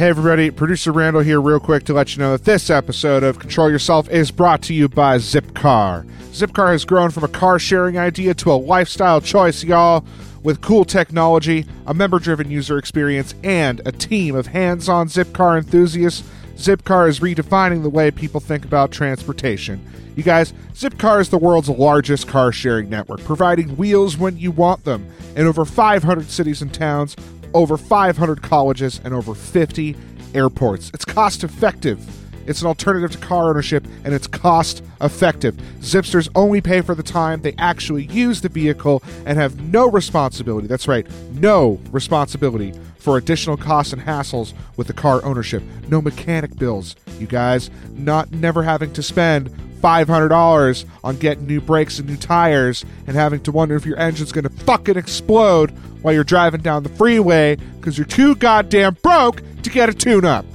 Hey 0.04 0.10
everybody, 0.10 0.52
producer 0.52 0.92
Randall 0.92 1.22
here, 1.22 1.40
real 1.40 1.62
quick 1.62 1.86
to 1.86 1.94
let 1.94 2.14
you 2.14 2.20
know 2.20 2.34
that 2.34 2.44
this 2.44 2.70
episode 2.70 3.24
of 3.24 3.40
Control 3.40 3.72
Yourself 3.72 4.10
is 4.10 4.32
brought 4.32 4.62
to 4.64 4.74
you 4.74 4.90
by 4.90 5.16
Zipcar. 5.16 6.06
Zipcar 6.34 6.74
has 6.74 6.84
grown 6.84 7.10
from 7.10 7.24
a 7.24 7.30
car 7.30 7.58
sharing 7.58 7.98
idea 7.98 8.34
to 8.34 8.52
a 8.52 8.60
lifestyle 8.60 9.22
choice, 9.22 9.64
y'all. 9.64 10.04
With 10.44 10.60
cool 10.60 10.84
technology, 10.84 11.66
a 11.88 11.94
member 11.94 12.20
driven 12.20 12.52
user 12.52 12.78
experience, 12.78 13.34
and 13.46 13.82
a 13.86 13.94
team 13.94 14.36
of 14.36 14.48
hands 14.48 14.90
on 14.90 15.08
Zipcar 15.08 15.58
enthusiasts, 15.58 16.30
Zipcar 16.58 17.08
is 17.08 17.22
redefining 17.22 17.82
the 17.82 17.90
way 17.90 18.12
people 18.12 18.42
think 18.42 18.66
about 18.66 18.92
transportation. 18.92 19.80
You 20.18 20.24
guys, 20.24 20.52
Zipcar 20.74 21.22
is 21.22 21.30
the 21.30 21.38
world's 21.38 21.70
largest 21.70 22.28
car 22.28 22.52
sharing 22.52 22.90
network, 22.90 23.24
providing 23.24 23.78
wheels 23.78 24.18
when 24.18 24.38
you 24.38 24.52
want 24.52 24.84
them 24.84 25.08
in 25.38 25.48
over 25.48 25.64
500 25.64 26.30
cities 26.30 26.62
and 26.62 26.74
towns, 26.74 27.16
over 27.54 27.78
500 27.78 28.42
colleges, 28.42 29.00
and 29.04 29.14
over 29.14 29.34
50 29.34 29.96
airports. 30.34 30.92
It's 30.94 31.06
cost 31.06 31.44
effective. 31.44 32.00
It's 32.46 32.62
an 32.62 32.68
alternative 32.68 33.12
to 33.12 33.18
car 33.20 33.50
ownership 33.50 33.86
and 34.04 34.14
it's 34.14 34.28
cost 34.28 34.84
effective. 35.00 35.56
Zipsters 35.80 36.30
only 36.36 36.60
pay 36.60 36.82
for 36.82 36.94
the 36.94 37.04
time 37.04 37.42
they 37.42 37.56
actually 37.58 38.06
use 38.06 38.42
the 38.42 38.50
vehicle 38.50 39.02
and 39.26 39.38
have 39.38 39.62
no 39.62 39.90
responsibility. 39.90 40.68
That's 40.68 40.88
right, 40.88 41.08
no 41.32 41.80
responsibility 41.92 42.74
for 42.98 43.18
additional 43.18 43.58
costs 43.58 43.94
and 43.94 44.02
hassles 44.02 44.54
with 44.78 44.88
the 44.88 44.94
car 44.94 45.24
ownership. 45.24 45.64
No 45.88 46.02
mechanic 46.02 46.58
bills, 46.58 46.96
you 47.20 47.28
guys. 47.28 47.70
Not 47.92 48.32
never 48.32 48.64
having 48.64 48.94
to 48.94 49.04
spend 49.04 49.54
$500 49.84 50.86
on 51.04 51.18
getting 51.18 51.46
new 51.46 51.60
brakes 51.60 52.00
and 52.00 52.08
new 52.08 52.16
tires 52.16 52.86
and 53.06 53.16
having 53.16 53.42
to 53.42 53.52
wonder 53.52 53.76
if 53.76 53.86
your 53.86 54.00
engine's 54.00 54.32
going 54.32 54.46
to 54.46 54.50
fucking 54.50 54.96
explode 54.96 55.72
while 56.02 56.14
you're 56.14 56.24
driving 56.24 56.62
down 56.62 56.84
the 56.84 56.90
freeway 56.90 57.58
because 57.80 57.98
you're 57.98 58.08
too 58.08 58.36
goddamn 58.36 58.96
broke 59.04 59.42
to 59.62 59.70
get 59.70 59.90
a 59.90 59.94
tune 59.94 60.26
up 60.26 60.46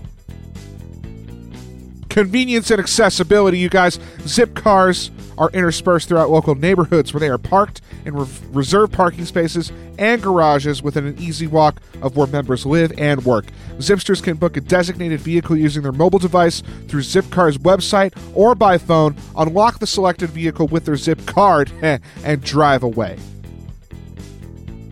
convenience 2.19 2.69
and 2.73 2.81
accessibility, 2.81 3.61
you 3.61 3.69
guys. 3.69 4.01
Zip 4.23 4.53
cars 4.57 5.13
are 5.39 5.51
interspersed 5.51 6.09
throughout 6.09 6.29
local 6.29 6.57
neighborhoods 6.57 7.15
where 7.15 7.21
they 7.21 7.29
are 7.29 7.39
parked 7.39 7.81
in 8.05 8.13
re- 8.13 8.27
reserved 8.51 8.93
parking 8.93 9.25
spaces 9.25 9.71
and 9.99 10.21
garages 10.21 10.83
within 10.83 11.07
an 11.07 11.17
easy 11.21 11.47
walk 11.47 11.81
of 12.03 12.17
where 12.17 12.27
members 12.27 12.67
live 12.67 12.93
and 12.99 13.25
work. 13.25 13.45
Zipsters 13.77 14.21
can 14.21 14.37
book 14.37 14.57
a 14.57 14.61
designated 14.61 15.21
vehicle 15.21 15.57
using 15.57 15.81
their 15.81 15.93
mobile 15.93 16.19
device 16.19 16.61
through 16.89 17.03
Zipcar's 17.03 17.57
website 17.59 18.13
or 18.35 18.57
by 18.57 18.79
phone, 18.79 19.15
unlock 19.37 19.79
the 19.79 19.87
selected 19.87 20.31
vehicle 20.31 20.67
with 20.67 20.87
their 20.87 20.97
Zip 20.97 21.25
card, 21.25 21.71
and 21.83 22.43
drive 22.43 22.83
away. 22.83 23.17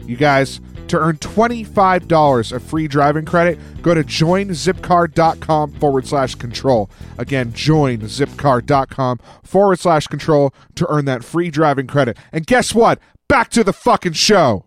You 0.04 0.16
guys, 0.16 0.60
to 0.88 0.98
earn 0.98 1.16
$25 1.16 2.52
of 2.52 2.62
free 2.62 2.88
driving 2.88 3.24
credit, 3.24 3.58
go 3.82 3.94
to 3.94 4.02
joinzipcar.com 4.02 5.72
forward 5.72 6.06
slash 6.06 6.34
control. 6.34 6.90
Again, 7.18 7.52
joinzipcar.com 7.52 9.18
forward 9.42 9.78
slash 9.78 10.06
control 10.06 10.52
to 10.74 10.86
earn 10.90 11.04
that 11.06 11.24
free 11.24 11.50
driving 11.50 11.86
credit. 11.86 12.16
And 12.32 12.46
guess 12.46 12.74
what? 12.74 12.98
Back 13.28 13.50
to 13.50 13.64
the 13.64 13.72
fucking 13.72 14.12
show. 14.12 14.64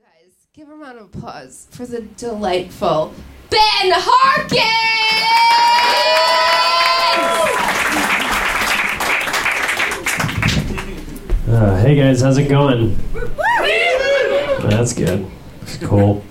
Guys, 0.00 0.32
give 0.54 0.68
a 0.68 0.74
round 0.74 0.98
of 0.98 1.14
applause 1.14 1.66
for 1.70 1.86
the 1.86 2.02
delightful 2.02 3.12
Ben 3.50 3.92
Harkins! 3.94 4.64
Uh, 11.48 11.76
hey 11.82 11.96
guys, 11.96 12.20
how's 12.20 12.36
it 12.36 12.48
going? 12.48 12.94
That's 14.68 14.92
good. 14.92 15.26
That's 15.60 15.76
cool. 15.78 16.24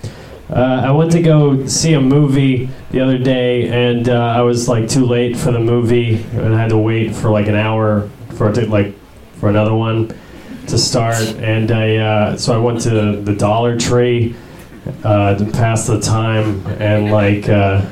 Uh, 0.50 0.84
I 0.86 0.92
went 0.92 1.12
to 1.12 1.22
go 1.22 1.66
see 1.66 1.94
a 1.94 2.02
movie 2.02 2.70
the 2.92 3.02
other 3.02 3.18
day, 3.18 3.68
and 3.68 4.08
uh, 4.08 4.14
I 4.14 4.42
was 4.42 4.70
like 4.70 4.88
too 4.88 5.06
late 5.06 5.36
for 5.36 5.52
the 5.52 5.60
movie, 5.60 6.24
and 6.34 6.56
I 6.56 6.62
had 6.62 6.70
to 6.70 6.78
wait 6.78 7.14
for 7.14 7.30
like 7.30 7.48
an 7.48 7.56
hour 7.56 8.10
for 8.36 8.50
it 8.50 8.54
to 8.56 8.66
like 8.68 8.94
for 9.34 9.50
another 9.50 9.74
one 9.74 10.18
to 10.68 10.78
start. 10.78 11.22
And 11.38 11.72
I 11.72 11.98
uh, 11.98 12.38
so 12.38 12.56
I 12.56 12.64
went 12.64 12.80
to 12.82 13.18
the 13.22 13.36
Dollar 13.36 13.78
Tree 13.78 14.36
uh, 15.04 15.36
to 15.36 15.46
pass 15.46 15.88
the 15.88 16.00
time, 16.00 16.66
and 16.80 17.12
like. 17.12 17.50
Uh, 17.50 17.86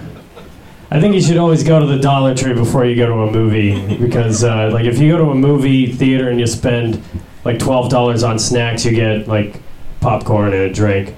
I 0.91 1.01
think 1.01 1.15
you 1.15 1.21
should 1.21 1.37
always 1.37 1.63
go 1.63 1.79
to 1.79 1.85
the 1.85 1.97
Dollar 1.97 2.35
Tree 2.35 2.53
before 2.53 2.85
you 2.85 2.95
go 2.95 3.07
to 3.07 3.23
a 3.23 3.31
movie 3.31 3.97
because, 3.97 4.43
uh, 4.43 4.69
like, 4.71 4.85
if 4.85 4.99
you 4.99 5.11
go 5.11 5.17
to 5.17 5.31
a 5.31 5.35
movie 5.35 5.91
theater 5.91 6.29
and 6.29 6.39
you 6.39 6.45
spend 6.45 7.03
like 7.43 7.57
twelve 7.57 7.89
dollars 7.89 8.23
on 8.23 8.37
snacks, 8.37 8.85
you 8.85 8.91
get 8.91 9.27
like 9.27 9.59
popcorn 10.05 10.53
and 10.53 10.61
a 10.61 10.71
drink. 10.71 11.15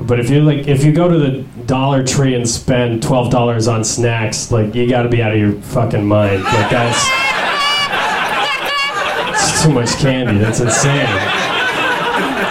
But 0.00 0.20
if 0.20 0.30
you 0.30 0.42
like, 0.42 0.68
if 0.68 0.84
you 0.84 0.92
go 0.92 1.08
to 1.08 1.18
the 1.18 1.42
Dollar 1.66 2.04
Tree 2.06 2.36
and 2.36 2.48
spend 2.48 3.02
twelve 3.02 3.32
dollars 3.32 3.66
on 3.66 3.82
snacks, 3.82 4.52
like 4.52 4.76
you 4.76 4.88
got 4.88 5.02
to 5.02 5.08
be 5.08 5.20
out 5.20 5.32
of 5.32 5.38
your 5.40 5.54
fucking 5.60 6.06
mind. 6.06 6.44
Like 6.44 6.70
that's 6.70 7.02
too 9.60 9.72
much 9.72 9.90
candy. 9.96 10.38
That's 10.38 10.60
insane. 10.60 11.08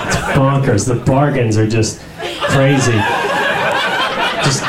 It's 0.08 0.18
bonkers. 0.36 0.86
The 0.86 0.96
bargains 1.06 1.58
are 1.58 1.68
just 1.68 2.02
crazy. 2.50 3.00
Just 4.44 4.62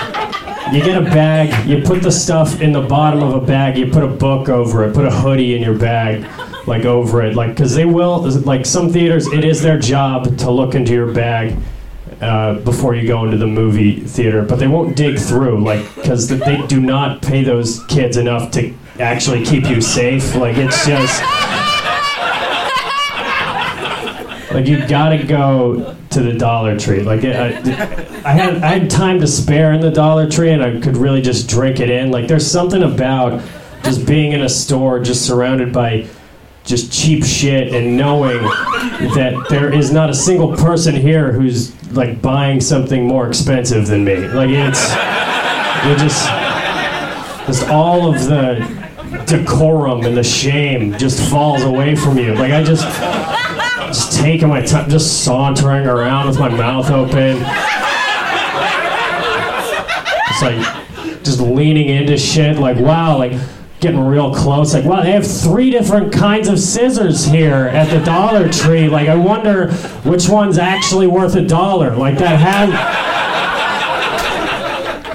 you 0.72 0.84
get 0.84 1.02
a 1.02 1.04
bag, 1.04 1.68
you 1.68 1.82
put 1.82 2.00
the 2.00 2.12
stuff 2.12 2.60
in 2.60 2.70
the 2.70 2.82
bottom 2.82 3.24
of 3.24 3.34
a 3.42 3.44
bag, 3.44 3.76
you 3.76 3.90
put 3.90 4.04
a 4.04 4.08
book 4.08 4.48
over 4.48 4.84
it, 4.84 4.94
put 4.94 5.04
a 5.04 5.10
hoodie 5.10 5.56
in 5.56 5.62
your 5.62 5.76
bag, 5.76 6.24
like 6.68 6.84
over 6.84 7.22
it, 7.22 7.34
like 7.34 7.50
because 7.50 7.74
they 7.74 7.84
will, 7.84 8.20
like 8.42 8.64
some 8.66 8.92
theaters, 8.92 9.26
it 9.26 9.44
is 9.44 9.62
their 9.62 9.78
job 9.78 10.36
to 10.38 10.50
look 10.50 10.74
into 10.74 10.92
your 10.92 11.12
bag 11.12 11.56
uh, 12.20 12.54
before 12.60 12.94
you 12.94 13.06
go 13.08 13.24
into 13.24 13.36
the 13.36 13.46
movie 13.46 14.00
theater, 14.00 14.42
but 14.42 14.58
they 14.58 14.68
won't 14.68 14.96
dig 14.96 15.18
through, 15.18 15.62
like 15.62 15.82
because 15.94 16.28
they 16.28 16.64
do 16.66 16.80
not 16.80 17.22
pay 17.22 17.42
those 17.42 17.84
kids 17.86 18.16
enough 18.16 18.50
to 18.52 18.72
actually 19.00 19.44
keep 19.44 19.64
you 19.64 19.80
safe. 19.80 20.34
Like 20.34 20.56
it's 20.56 20.86
just. 20.86 21.22
Like 24.50 24.66
you 24.66 24.86
gotta 24.88 25.22
go 25.22 25.94
to 26.10 26.22
the 26.22 26.32
Dollar 26.32 26.78
Tree. 26.78 27.02
Like 27.02 27.22
I, 27.22 27.48
I 28.24 28.32
had 28.32 28.62
I 28.62 28.78
had 28.78 28.90
time 28.90 29.20
to 29.20 29.26
spare 29.26 29.72
in 29.72 29.80
the 29.80 29.90
Dollar 29.90 30.28
Tree, 30.28 30.50
and 30.50 30.62
I 30.62 30.80
could 30.80 30.96
really 30.96 31.20
just 31.20 31.48
drink 31.48 31.80
it 31.80 31.90
in. 31.90 32.10
Like 32.10 32.28
there's 32.28 32.50
something 32.50 32.82
about 32.82 33.42
just 33.84 34.06
being 34.06 34.32
in 34.32 34.42
a 34.42 34.48
store, 34.48 35.00
just 35.00 35.26
surrounded 35.26 35.72
by 35.72 36.08
just 36.68 36.92
cheap 36.92 37.24
shit, 37.24 37.72
and 37.74 37.96
knowing 37.96 38.42
that 39.14 39.46
there 39.48 39.72
is 39.72 39.90
not 39.90 40.10
a 40.10 40.14
single 40.14 40.54
person 40.54 40.94
here 40.94 41.32
who's 41.32 41.74
like 41.92 42.20
buying 42.20 42.60
something 42.60 43.06
more 43.06 43.26
expensive 43.26 43.86
than 43.86 44.04
me. 44.04 44.16
Like 44.16 44.50
it's 44.50 44.90
you 45.86 45.96
just 45.96 46.28
just 47.46 47.68
all 47.70 48.14
of 48.14 48.22
the 48.26 48.78
decorum 49.26 50.04
and 50.04 50.14
the 50.14 50.22
shame 50.22 50.96
just 50.98 51.30
falls 51.30 51.62
away 51.62 51.96
from 51.96 52.18
you. 52.18 52.34
Like 52.34 52.52
I 52.52 52.62
just 52.62 52.84
just 53.86 54.20
taking 54.20 54.48
my 54.48 54.60
time, 54.60 54.90
just 54.90 55.24
sauntering 55.24 55.86
around 55.86 56.28
with 56.28 56.38
my 56.38 56.50
mouth 56.50 56.90
open. 56.90 57.42
It's 60.30 60.42
like 60.42 61.24
just 61.24 61.40
leaning 61.40 61.88
into 61.88 62.18
shit, 62.18 62.58
like 62.58 62.76
wow, 62.76 63.16
like 63.16 63.32
getting 63.80 64.00
real 64.00 64.34
close. 64.34 64.74
Like 64.74 64.84
wow, 64.84 65.02
they 65.02 65.12
have 65.12 65.26
three 65.26 65.70
different 65.70 66.12
kinds 66.12 66.48
of 66.48 66.58
scissors 66.58 67.24
here 67.24 67.68
at 67.68 67.88
the 67.90 68.04
Dollar 68.04 68.48
Tree. 68.50 68.88
Like 68.88 69.08
I 69.08 69.14
wonder 69.14 69.72
which 70.04 70.28
one's 70.28 70.58
actually 70.58 71.06
worth 71.06 71.36
a 71.36 71.42
dollar. 71.42 71.94
Like 71.94 72.18
that 72.18 72.38
had 72.38 72.70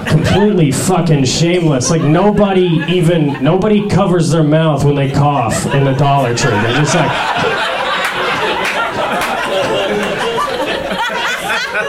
completely 0.08 0.72
fucking 0.72 1.24
shameless. 1.24 1.90
Like 1.90 2.02
nobody 2.02 2.82
even 2.88 3.42
nobody 3.42 3.88
covers 3.88 4.30
their 4.30 4.44
mouth 4.44 4.84
when 4.84 4.94
they 4.94 5.10
cough 5.10 5.66
in 5.74 5.84
the 5.84 5.94
Dollar 5.94 6.34
Tree. 6.34 6.50
They're 6.50 6.76
just 6.76 6.94
like. 6.94 7.10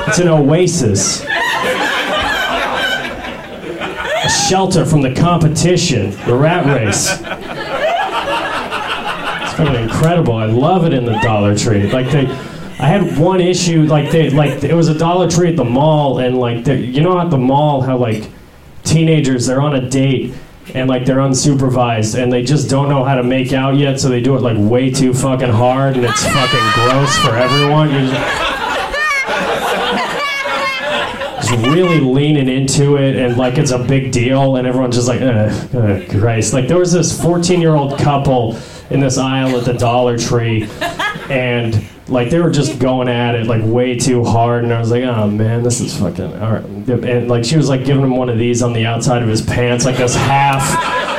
It's 0.07 0.19
an 0.19 0.28
oasis. 0.28 1.26
A 4.23 4.30
shelter 4.48 4.86
from 4.86 5.02
the 5.02 5.14
competition, 5.14 6.12
the 6.26 6.36
rat 6.36 6.66
race. 6.66 7.12
It's 9.41 9.54
fucking 9.58 9.76
incredible. 9.76 10.34
I 10.36 10.46
love 10.46 10.86
it 10.86 10.93
in 10.93 11.06
the 11.06 11.18
Dollar 11.20 11.58
Tree. 11.58 11.91
Like 11.91 12.12
they, 12.12 12.28
I 12.28 12.88
had 12.88 13.18
one 13.18 13.41
issue. 13.41 13.84
Like 13.84 14.12
they, 14.12 14.30
like 14.30 14.64
it 14.64 14.74
was 14.74 14.88
a 14.88 14.98
Dollar 14.98 15.30
Tree 15.30 15.50
at 15.50 15.56
the 15.56 15.64
mall, 15.64 16.20
and 16.20 16.38
like 16.38 16.68
you 16.68 17.02
know 17.02 17.20
at 17.20 17.30
the 17.30 17.38
mall 17.38 17.82
how 17.82 17.98
like 17.98 18.30
teenagers 18.84 19.48
they're 19.48 19.62
on 19.62 19.76
a 19.76 19.89
date 19.89 20.32
and 20.76 20.88
like 20.88 21.06
they're 21.06 21.18
unsupervised 21.18 22.22
and 22.22 22.32
they 22.32 22.43
just 22.43 22.70
don't 22.70 22.88
know 22.88 23.04
how 23.04 23.16
to 23.16 23.24
make 23.24 23.54
out 23.54 23.76
yet, 23.76 24.00
so 24.00 24.10
they 24.10 24.22
do 24.22 24.36
it 24.36 24.41
like 24.41 24.58
way 24.60 24.91
too 24.91 25.14
fucking 25.14 25.50
hard, 25.50 25.96
and 25.96 26.06
it's 26.06 26.24
fucking 26.24 26.72
gross 26.74 27.18
for 27.18 27.36
everyone. 27.36 27.89
You're 27.91 28.02
just, 28.02 28.14
just 31.38 31.45
really 31.58 31.99
leaning 31.99 32.47
into 32.47 32.97
it 32.97 33.16
and 33.16 33.38
like 33.38 33.58
it's 33.58 33.72
a 33.72 33.80
big 33.80 34.12
deal 34.12 34.56
and 34.56 34.68
everyone's 34.68 34.95
just 34.95 35.08
like 35.08 35.22
ugh, 35.22 36.10
Christ 36.10 36.53
like 36.53 36.68
there 36.68 36.78
was 36.78 36.91
this 36.91 37.20
14 37.22 37.62
year 37.62 37.76
old 37.76 37.97
couple 37.99 38.58
in 38.89 38.99
this 38.99 39.18
aisle 39.18 39.58
at 39.58 39.66
the 39.66 39.74
Dollar 39.74 40.18
Tree 40.18 40.68
and 41.30 41.88
like 42.08 42.30
they 42.30 42.39
were 42.39 42.51
just 42.51 42.80
going 42.80 43.08
at 43.08 43.36
it 43.36 43.47
like 43.47 43.62
way 43.64 43.97
too 43.97 44.24
hard 44.24 44.64
and 44.64 44.74
I 44.74 44.80
was 44.80 44.91
like 44.91 45.03
oh 45.03 45.28
man 45.28 45.64
this 45.64 45.80
is 45.80 45.97
fucking 45.97 46.41
all 46.41 46.53
right. 46.53 46.64
and 46.64 47.28
like 47.28 47.43
she 47.43 47.58
was 47.58 47.70
like 47.70 47.86
giving 47.86 48.03
him 48.03 48.16
one 48.16 48.30
of 48.30 48.38
these 48.38 48.62
on 48.62 48.74
the 48.74 48.86
outside 48.86 49.24
of 49.24 49.30
his 49.30 49.41
pants 49.41 49.86
like 49.86 49.97
this 49.97 50.16
half 50.16 50.62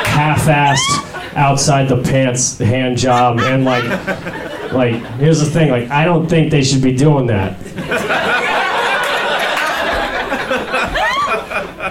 half-assed 0.06 1.34
outside 1.36 1.88
the 1.88 2.02
pants 2.02 2.58
hand 2.58 2.96
job 2.96 3.40
and 3.40 3.64
like 3.64 3.84
Like, 4.72 4.94
here's 5.18 5.40
the 5.40 5.46
thing. 5.46 5.70
Like, 5.70 5.90
I 5.90 6.04
don't 6.04 6.26
think 6.28 6.50
they 6.50 6.62
should 6.62 6.82
be 6.82 6.94
doing 6.94 7.26
that. 7.26 7.56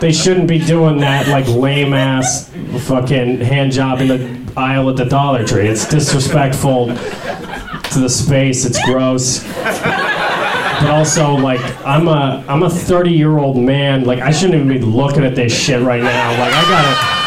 They 0.02 0.12
shouldn't 0.12 0.48
be 0.48 0.60
doing 0.60 0.98
that 0.98 1.28
like 1.28 1.48
lame 1.48 1.94
ass 1.94 2.50
fucking 2.86 3.40
hand 3.40 3.72
job 3.72 4.02
in 4.02 4.08
the 4.08 4.54
aisle 4.60 4.90
at 4.90 4.98
the 4.98 5.06
Dollar 5.06 5.46
Tree. 5.46 5.68
It's 5.68 5.88
disrespectful 5.88 6.88
to 6.88 8.00
the 8.00 8.10
space. 8.10 8.66
It's 8.66 8.84
gross. 8.86 9.44
But 9.44 10.90
also, 10.90 11.36
like, 11.36 11.62
I'm 11.86 12.08
a 12.08 12.44
I'm 12.48 12.64
a 12.64 12.70
30 12.70 13.12
year 13.12 13.38
old 13.38 13.58
man. 13.58 14.04
Like, 14.04 14.20
I 14.20 14.32
shouldn't 14.32 14.56
even 14.56 14.68
be 14.68 14.80
looking 14.80 15.24
at 15.24 15.34
this 15.34 15.58
shit 15.58 15.82
right 15.82 16.04
now. 16.04 16.32
Like, 16.32 16.54
I 16.54 16.62
gotta. 16.70 17.26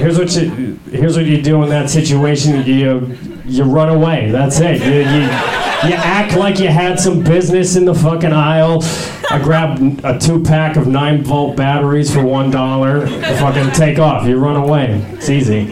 Here's 0.00 0.18
what 0.18 0.34
you 0.34 0.78
here's 0.90 1.16
what 1.16 1.26
you 1.26 1.42
do 1.42 1.62
in 1.62 1.68
that 1.68 1.90
situation. 1.90 2.64
You 2.64 3.16
you 3.44 3.64
run 3.64 3.88
away. 3.90 4.30
That's 4.30 4.58
it. 4.60 4.80
You, 4.80 5.00
you, 5.00 5.65
you 5.88 5.94
act 5.94 6.36
like 6.36 6.58
you 6.58 6.68
had 6.68 6.98
some 6.98 7.22
business 7.22 7.76
in 7.76 7.84
the 7.84 7.94
fucking 7.94 8.32
aisle. 8.32 8.82
I 9.30 9.38
grab 9.42 9.78
a 10.04 10.18
two 10.18 10.42
pack 10.42 10.76
of 10.76 10.86
nine 10.86 11.22
volt 11.22 11.56
batteries 11.56 12.12
for 12.12 12.24
one 12.24 12.50
dollar. 12.50 13.06
Fucking 13.06 13.72
take 13.72 13.98
off. 13.98 14.26
You 14.26 14.38
run 14.38 14.56
away. 14.56 15.00
It's 15.12 15.28
easy. 15.28 15.64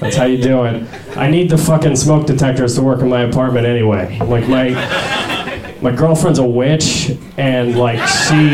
That's 0.00 0.16
how 0.16 0.24
you 0.24 0.42
do 0.42 0.64
it. 0.64 0.86
I 1.16 1.28
need 1.28 1.50
the 1.50 1.58
fucking 1.58 1.96
smoke 1.96 2.26
detectors 2.26 2.74
to 2.76 2.82
work 2.82 3.00
in 3.00 3.08
my 3.08 3.22
apartment 3.22 3.66
anyway. 3.66 4.18
Like 4.18 4.48
my 4.48 4.70
my 5.80 5.92
girlfriend's 5.92 6.38
a 6.38 6.44
witch, 6.44 7.16
and 7.36 7.76
like 7.76 8.00
she 8.06 8.50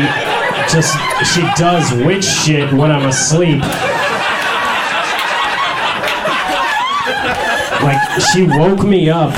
just 0.71 0.95
she 1.33 1.41
does 1.55 1.91
witch 2.05 2.25
shit 2.25 2.71
when 2.73 2.91
I'm 2.91 3.05
asleep. 3.05 3.61
Like 7.81 8.21
she 8.33 8.43
woke 8.43 8.83
me 8.83 9.09
up 9.09 9.33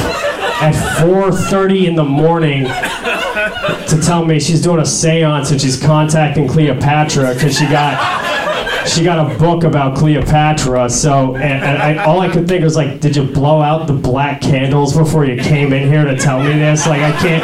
at 0.59 0.73
4:30 1.01 1.87
in 1.87 1.95
the 1.95 2.03
morning 2.03 2.63
to 2.65 4.01
tell 4.01 4.25
me 4.25 4.39
she's 4.39 4.61
doing 4.61 4.79
a 4.79 4.83
séance 4.83 5.51
and 5.51 5.61
she's 5.61 5.79
contacting 5.79 6.47
Cleopatra 6.47 7.33
because 7.33 7.57
she 7.57 7.65
got 7.65 8.87
she 8.87 9.03
got 9.03 9.31
a 9.31 9.37
book 9.37 9.63
about 9.63 9.95
Cleopatra. 9.97 10.89
So 10.89 11.35
and, 11.35 11.63
and 11.63 11.77
I, 11.77 12.03
all 12.03 12.21
I 12.21 12.29
could 12.29 12.47
think 12.47 12.63
was 12.63 12.75
like, 12.75 12.99
did 12.99 13.15
you 13.15 13.23
blow 13.23 13.61
out 13.61 13.85
the 13.85 13.93
black 13.93 14.41
candles 14.41 14.95
before 14.97 15.25
you 15.25 15.41
came 15.41 15.73
in 15.73 15.87
here 15.89 16.05
to 16.05 16.17
tell 16.17 16.41
me 16.41 16.53
this? 16.53 16.87
Like 16.87 17.01
I 17.01 17.11
can't. 17.19 17.43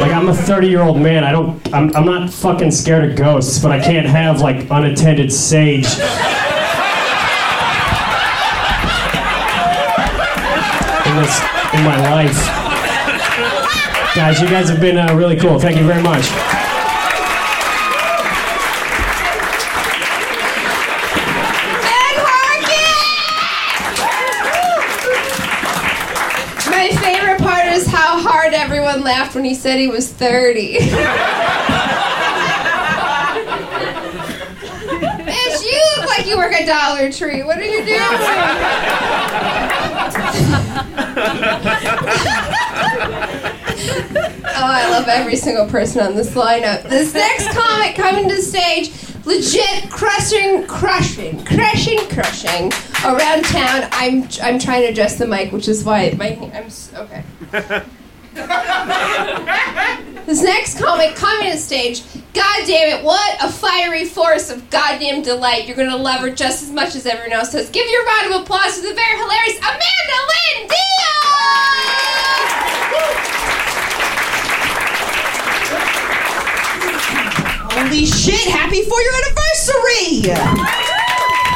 Like 0.00 0.12
I'm 0.28 0.34
a 0.34 0.36
30 0.36 0.68
year 0.68 0.82
old 0.82 1.00
man. 1.00 1.24
I 1.24 1.32
don't. 1.32 1.58
I'm, 1.72 1.96
I'm 1.96 2.04
not 2.04 2.28
fucking 2.28 2.70
scared 2.70 3.10
of 3.10 3.16
ghosts, 3.16 3.58
but 3.60 3.72
I 3.72 3.80
can't 3.82 4.06
have 4.06 4.42
like 4.42 4.68
unattended 4.70 5.32
sage. 5.32 5.86
In 5.86 5.94
this, 11.16 11.40
in 11.72 11.82
my 11.82 11.96
life, 12.10 12.36
guys, 14.14 14.38
you 14.42 14.50
guys 14.50 14.68
have 14.68 14.82
been 14.82 14.98
uh, 14.98 15.14
really 15.14 15.38
cool. 15.38 15.58
Thank 15.58 15.78
you 15.78 15.86
very 15.86 16.02
much. 16.02 16.67
Laughed 29.28 29.34
when 29.34 29.44
he 29.44 29.54
said 29.54 29.78
he 29.78 29.88
was 29.88 30.10
30. 30.10 30.78
Bitch, 35.18 35.62
you 35.62 35.82
look 35.96 36.06
like 36.06 36.26
you 36.26 36.38
work 36.38 36.52
at 36.52 36.66
Dollar 36.66 37.12
Tree. 37.12 37.42
What 37.42 37.58
are 37.58 37.64
you 37.64 37.84
doing? 37.84 37.98
Oh, 44.60 44.64
I 44.64 44.90
love 44.90 45.06
every 45.06 45.36
single 45.36 45.68
person 45.68 46.04
on 46.04 46.16
this 46.16 46.34
lineup. 46.34 46.82
This 46.88 47.14
next 47.14 47.56
comic 47.56 47.94
coming 47.94 48.28
to 48.28 48.42
stage, 48.42 48.90
legit 49.24 49.88
crushing, 49.88 50.66
crushing, 50.66 51.44
crushing, 51.44 51.98
crushing 52.08 52.72
around 53.04 53.44
town. 53.44 53.88
I'm 53.92 54.26
I'm 54.42 54.58
trying 54.58 54.82
to 54.82 54.88
adjust 54.88 55.18
the 55.18 55.28
mic, 55.28 55.52
which 55.52 55.68
is 55.68 55.84
why 55.84 56.12
my 56.18 56.36
I'm 56.52 56.68
okay. 56.96 57.22
This 60.26 60.42
next 60.42 60.78
comic 60.78 61.16
coming 61.16 61.50
to 61.50 61.56
stage, 61.56 62.02
god 62.34 62.66
damn 62.66 62.98
it, 62.98 63.04
what 63.04 63.42
a 63.42 63.50
fiery 63.50 64.04
force 64.04 64.50
of 64.50 64.68
goddamn 64.68 65.22
delight. 65.22 65.66
You're 65.66 65.76
gonna 65.76 65.96
love 65.96 66.20
her 66.20 66.30
just 66.30 66.62
as 66.62 66.70
much 66.70 66.94
as 66.94 67.06
everyone 67.06 67.32
else 67.32 67.52
does. 67.52 67.70
Give 67.70 67.88
your 67.90 68.04
round 68.04 68.34
of 68.34 68.42
applause 68.42 68.76
to 68.76 68.82
the 68.82 68.94
very 68.94 69.16
hilarious 69.16 69.56
Amanda 69.58 70.18
Lynn 70.28 70.68
Holy 77.70 78.04
shit, 78.04 78.48
happy 78.50 78.82
for 78.82 79.00
your 79.00 79.14
anniversary! 79.14 80.34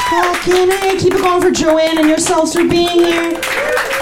Fucking 0.08 0.70
A, 0.72 0.98
keep 0.98 1.14
it 1.14 1.22
going 1.22 1.42
for 1.42 1.50
Joanne 1.50 1.98
and 1.98 2.08
yourselves 2.08 2.54
for 2.54 2.64
being 2.66 3.04
here. 3.04 3.38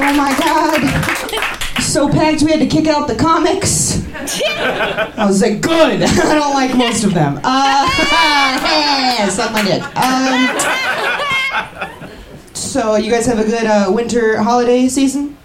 Oh 0.00 0.14
my 0.16 0.32
god. 0.38 1.59
So 1.90 2.08
packed 2.08 2.42
we 2.44 2.52
had 2.52 2.60
to 2.60 2.68
kick 2.68 2.86
out 2.86 3.08
the 3.08 3.16
comics. 3.16 4.06
I 4.14 5.26
was 5.26 5.42
like, 5.42 5.60
good. 5.60 6.02
I 6.04 6.34
don't 6.34 6.54
like 6.54 6.76
most 6.76 7.02
of 7.02 7.12
them. 7.12 7.40
Uh, 7.42 7.88
dick. 9.64 9.82
Um, 9.96 10.56
so 12.54 12.94
you 12.94 13.10
guys 13.10 13.26
have 13.26 13.40
a 13.40 13.44
good 13.44 13.66
uh, 13.66 13.90
winter 13.90 14.40
holiday 14.40 14.86
season? 14.86 15.36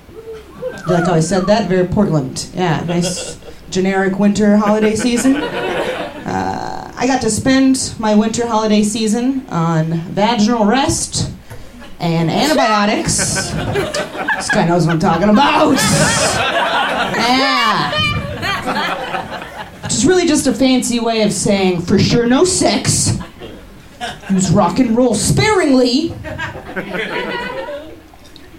Like 0.86 1.06
how 1.06 1.16
I 1.16 1.20
said 1.20 1.48
that? 1.48 1.68
Very 1.68 1.88
Portland. 1.88 2.48
Yeah, 2.54 2.84
nice 2.84 3.40
generic 3.72 4.20
winter 4.20 4.58
holiday 4.58 4.96
season. 4.96 5.38
Uh, 5.38 6.94
I 6.96 7.08
got 7.08 7.22
to 7.22 7.32
spend 7.32 7.96
my 7.98 8.14
winter 8.14 8.46
holiday 8.46 8.84
season 8.84 9.48
on 9.50 9.94
vaginal 10.12 10.66
rest 10.66 11.35
and 12.00 12.30
antibiotics. 12.30 13.52
this 14.36 14.50
guy 14.50 14.66
knows 14.68 14.86
what 14.86 14.94
I'm 14.94 15.00
talking 15.00 15.30
about. 15.30 15.76
Yeah. 17.16 17.92
Which 19.84 19.94
is 19.94 20.06
really 20.06 20.26
just 20.28 20.48
a 20.48 20.54
fancy 20.54 21.00
way 21.00 21.22
of 21.22 21.32
saying 21.32 21.82
for 21.82 21.98
sure 22.00 22.26
no 22.26 22.44
sex. 22.44 23.18
Use 24.30 24.52
rock 24.52 24.80
and 24.80 24.96
roll 24.98 25.16
sparingly. 25.16 26.14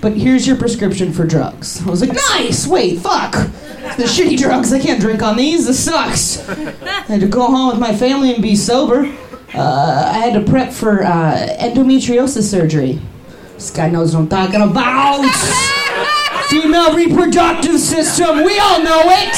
But 0.00 0.12
here's 0.12 0.46
your 0.46 0.56
prescription 0.56 1.12
for 1.12 1.26
drugs. 1.26 1.84
I 1.86 1.90
was 1.90 2.00
like, 2.00 2.12
nice! 2.30 2.66
Wait, 2.66 2.98
fuck! 3.00 3.32
The 3.32 4.04
shitty 4.04 4.38
drugs, 4.38 4.72
I 4.72 4.78
can't 4.78 5.00
drink 5.00 5.22
on 5.22 5.36
these, 5.36 5.66
this 5.66 5.82
sucks. 5.84 6.48
I 6.48 6.54
had 7.06 7.20
to 7.20 7.28
go 7.28 7.46
home 7.46 7.70
with 7.70 7.78
my 7.80 7.94
family 7.96 8.32
and 8.32 8.42
be 8.42 8.54
sober. 8.56 9.12
Uh, 9.54 10.10
I 10.12 10.18
had 10.18 10.34
to 10.34 10.50
prep 10.50 10.72
for 10.72 11.02
uh, 11.04 11.56
endometriosis 11.60 12.42
surgery. 12.42 13.00
This 13.56 13.70
guy 13.70 13.88
knows 13.88 14.14
what 14.14 14.20
I'm 14.20 14.28
talking 14.28 14.60
about. 14.60 15.24
Female 16.50 16.94
reproductive 16.94 17.80
system, 17.80 18.44
we 18.44 18.58
all 18.58 18.82
know 18.82 19.00
it! 19.06 19.34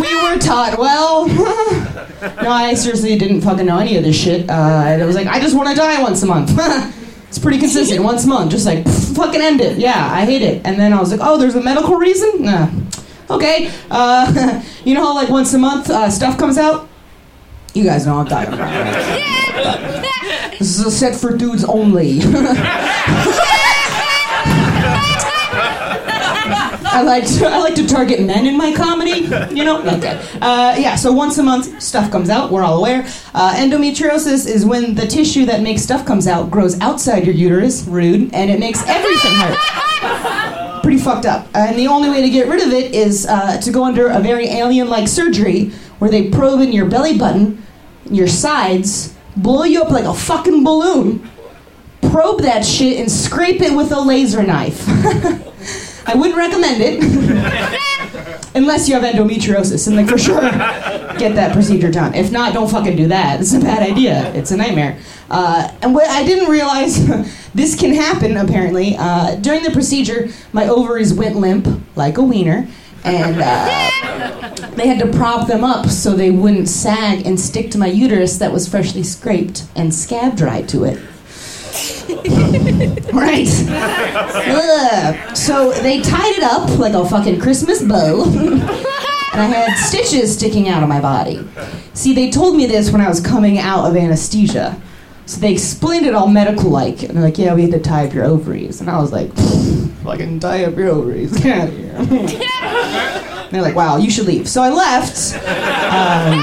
We 0.00 0.14
were 0.22 0.38
taught 0.38 0.78
well. 0.78 1.26
no, 1.26 2.50
I 2.50 2.74
seriously 2.74 3.18
didn't 3.18 3.40
fucking 3.40 3.66
know 3.66 3.80
any 3.80 3.96
of 3.96 4.04
this 4.04 4.16
shit. 4.16 4.48
Uh, 4.48 4.52
I 4.52 5.04
was 5.04 5.16
like, 5.16 5.26
I 5.26 5.40
just 5.40 5.56
want 5.56 5.70
to 5.70 5.74
die 5.74 6.00
once 6.00 6.22
a 6.22 6.26
month. 6.26 6.52
it's 7.28 7.40
pretty 7.40 7.58
consistent, 7.58 8.04
once 8.04 8.24
a 8.26 8.28
month. 8.28 8.52
Just 8.52 8.64
like, 8.64 8.86
fucking 8.86 9.40
end 9.40 9.60
it. 9.60 9.76
Yeah, 9.78 10.10
I 10.12 10.24
hate 10.24 10.42
it. 10.42 10.64
And 10.64 10.78
then 10.78 10.92
I 10.92 11.00
was 11.00 11.10
like, 11.10 11.20
oh, 11.20 11.38
there's 11.38 11.56
a 11.56 11.62
medical 11.62 11.96
reason? 11.96 12.44
Nah. 12.44 12.70
Okay. 13.28 13.72
Uh, 13.90 14.62
you 14.84 14.94
know 14.94 15.04
how, 15.04 15.14
like, 15.16 15.30
once 15.30 15.52
a 15.52 15.58
month 15.58 15.90
uh, 15.90 16.08
stuff 16.08 16.38
comes 16.38 16.58
out? 16.58 16.88
You 17.74 17.84
guys 17.84 18.04
know 18.04 18.18
what 18.18 18.30
I'm 18.30 18.46
talking 18.46 18.54
about. 18.54 20.02
This 20.58 20.78
is 20.78 20.84
a 20.84 20.90
set 20.90 21.14
for 21.16 21.34
dudes 21.34 21.64
only. 21.64 22.20
I 26.94 27.00
like 27.02 27.26
to, 27.26 27.46
I 27.46 27.56
like 27.58 27.74
to 27.76 27.86
target 27.86 28.20
men 28.20 28.46
in 28.46 28.58
my 28.58 28.74
comedy. 28.74 29.20
You 29.56 29.64
know, 29.64 29.80
okay. 29.96 30.20
Uh, 30.42 30.76
yeah. 30.78 30.96
So 30.96 31.12
once 31.12 31.38
a 31.38 31.42
month, 31.42 31.80
stuff 31.80 32.10
comes 32.12 32.28
out. 32.28 32.52
We're 32.52 32.62
all 32.62 32.78
aware. 32.78 33.06
Uh, 33.32 33.54
endometriosis 33.56 34.46
is 34.46 34.66
when 34.66 34.94
the 34.94 35.06
tissue 35.06 35.46
that 35.46 35.62
makes 35.62 35.80
stuff 35.80 36.04
comes 36.04 36.26
out 36.26 36.50
grows 36.50 36.78
outside 36.82 37.24
your 37.24 37.34
uterus. 37.34 37.86
Rude, 37.86 38.34
and 38.34 38.50
it 38.50 38.60
makes 38.60 38.86
everything 38.86 39.32
hurt. 39.36 40.82
Pretty 40.82 40.98
fucked 40.98 41.24
up. 41.24 41.48
And 41.54 41.78
the 41.78 41.86
only 41.86 42.10
way 42.10 42.20
to 42.20 42.28
get 42.28 42.48
rid 42.48 42.60
of 42.62 42.72
it 42.74 42.94
is 42.94 43.24
uh, 43.26 43.58
to 43.62 43.70
go 43.70 43.84
under 43.84 44.08
a 44.08 44.20
very 44.20 44.48
alien-like 44.48 45.08
surgery 45.08 45.72
where 46.02 46.10
they 46.10 46.28
probe 46.30 46.60
in 46.60 46.72
your 46.72 46.86
belly 46.86 47.16
button, 47.16 47.62
your 48.10 48.26
sides, 48.26 49.14
blow 49.36 49.62
you 49.62 49.80
up 49.80 49.90
like 49.92 50.04
a 50.04 50.12
fucking 50.12 50.64
balloon, 50.64 51.30
probe 52.10 52.40
that 52.40 52.64
shit, 52.64 52.98
and 52.98 53.08
scrape 53.08 53.60
it 53.60 53.72
with 53.72 53.92
a 53.92 54.00
laser 54.00 54.42
knife. 54.42 54.82
I 56.08 56.16
wouldn't 56.16 56.36
recommend 56.36 56.82
it. 56.82 57.78
unless 58.56 58.88
you 58.88 58.98
have 58.98 59.04
endometriosis, 59.04 59.86
and 59.86 59.94
like 59.94 60.08
for 60.08 60.18
sure, 60.18 60.40
get 60.40 61.36
that 61.36 61.52
procedure 61.52 61.92
done. 61.92 62.14
If 62.14 62.32
not, 62.32 62.52
don't 62.52 62.68
fucking 62.68 62.96
do 62.96 63.06
that. 63.06 63.40
It's 63.40 63.54
a 63.54 63.60
bad 63.60 63.88
idea. 63.88 64.34
It's 64.34 64.50
a 64.50 64.56
nightmare. 64.56 64.98
Uh, 65.30 65.72
and 65.82 65.94
what 65.94 66.08
I 66.08 66.24
didn't 66.24 66.50
realize, 66.50 67.06
this 67.54 67.78
can 67.78 67.94
happen 67.94 68.36
apparently. 68.36 68.96
Uh, 68.98 69.36
during 69.36 69.62
the 69.62 69.70
procedure, 69.70 70.30
my 70.52 70.66
ovaries 70.66 71.14
went 71.14 71.36
limp 71.36 71.68
like 71.94 72.18
a 72.18 72.22
wiener, 72.24 72.66
and 73.04 73.36
uh, 73.40 74.70
they 74.76 74.86
had 74.86 74.98
to 75.00 75.06
prop 75.16 75.48
them 75.48 75.64
up 75.64 75.86
so 75.86 76.12
they 76.14 76.30
wouldn't 76.30 76.68
sag 76.68 77.26
and 77.26 77.38
stick 77.38 77.70
to 77.72 77.78
my 77.78 77.86
uterus 77.86 78.38
that 78.38 78.52
was 78.52 78.68
freshly 78.68 79.02
scraped 79.02 79.66
and 79.74 79.94
scab 79.94 80.36
dried 80.36 80.68
to 80.68 80.84
it. 80.84 80.98
right. 83.12 83.48
Ugh. 84.48 85.36
So 85.36 85.72
they 85.72 86.02
tied 86.02 86.36
it 86.36 86.42
up 86.42 86.78
like 86.78 86.92
a 86.92 87.08
fucking 87.08 87.40
Christmas 87.40 87.82
bow. 87.82 88.24
and 89.32 89.40
I 89.40 89.46
had 89.46 89.78
stitches 89.78 90.34
sticking 90.34 90.68
out 90.68 90.82
of 90.82 90.88
my 90.88 91.00
body. 91.00 91.46
See, 91.94 92.14
they 92.14 92.30
told 92.30 92.56
me 92.56 92.66
this 92.66 92.90
when 92.90 93.00
I 93.00 93.08
was 93.08 93.20
coming 93.20 93.58
out 93.58 93.86
of 93.86 93.96
anesthesia. 93.96 94.80
So 95.26 95.40
they 95.40 95.52
explained 95.52 96.06
it 96.06 96.14
all 96.14 96.26
medical 96.26 96.70
like. 96.70 97.02
And 97.02 97.16
they're 97.16 97.22
like, 97.22 97.38
yeah, 97.38 97.54
we 97.54 97.62
had 97.62 97.70
to 97.72 97.80
tie 97.80 98.06
up 98.06 98.12
your 98.12 98.24
ovaries. 98.24 98.80
And 98.80 98.90
I 98.90 99.00
was 99.00 99.12
like, 99.12 99.32
fucking 100.02 100.40
tie 100.40 100.64
up 100.64 100.76
your 100.76 100.88
ovaries. 100.88 101.32
Get 101.42 101.58
out 101.58 101.68
of 101.68 102.30
here. 102.30 102.38
They're 103.52 103.62
like, 103.62 103.74
wow, 103.74 103.98
you 103.98 104.10
should 104.10 104.26
leave. 104.26 104.48
So 104.48 104.62
I 104.62 104.70
left. 104.70 105.34
Um, 105.34 106.40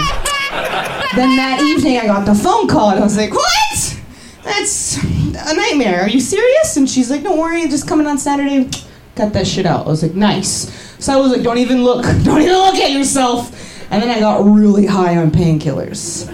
then 1.15 1.35
that 1.37 1.59
evening 1.61 1.97
I 1.97 2.05
got 2.05 2.25
the 2.25 2.35
phone 2.35 2.67
call 2.67 2.91
and 2.91 2.99
I 2.99 3.03
was 3.03 3.17
like, 3.17 3.33
what? 3.33 4.01
That's 4.43 4.97
a 5.03 5.55
nightmare. 5.55 6.01
Are 6.01 6.09
you 6.09 6.19
serious? 6.19 6.77
And 6.77 6.87
she's 6.87 7.09
like, 7.09 7.23
don't 7.23 7.39
worry, 7.39 7.67
just 7.67 7.87
coming 7.87 8.05
on 8.05 8.19
Saturday. 8.19 8.69
Cut 9.15 9.33
that 9.33 9.47
shit 9.47 9.65
out. 9.65 9.87
I 9.87 9.89
was 9.89 10.03
like, 10.03 10.13
nice. 10.13 10.71
So 11.03 11.13
I 11.13 11.17
was 11.17 11.31
like, 11.31 11.41
don't 11.41 11.57
even 11.57 11.83
look. 11.83 12.03
Don't 12.23 12.41
even 12.41 12.53
look 12.53 12.75
at 12.75 12.91
yourself. 12.91 13.55
And 13.91 14.03
then 14.03 14.09
I 14.09 14.19
got 14.19 14.45
really 14.45 14.85
high 14.85 15.17
on 15.17 15.31
painkillers. 15.31 16.27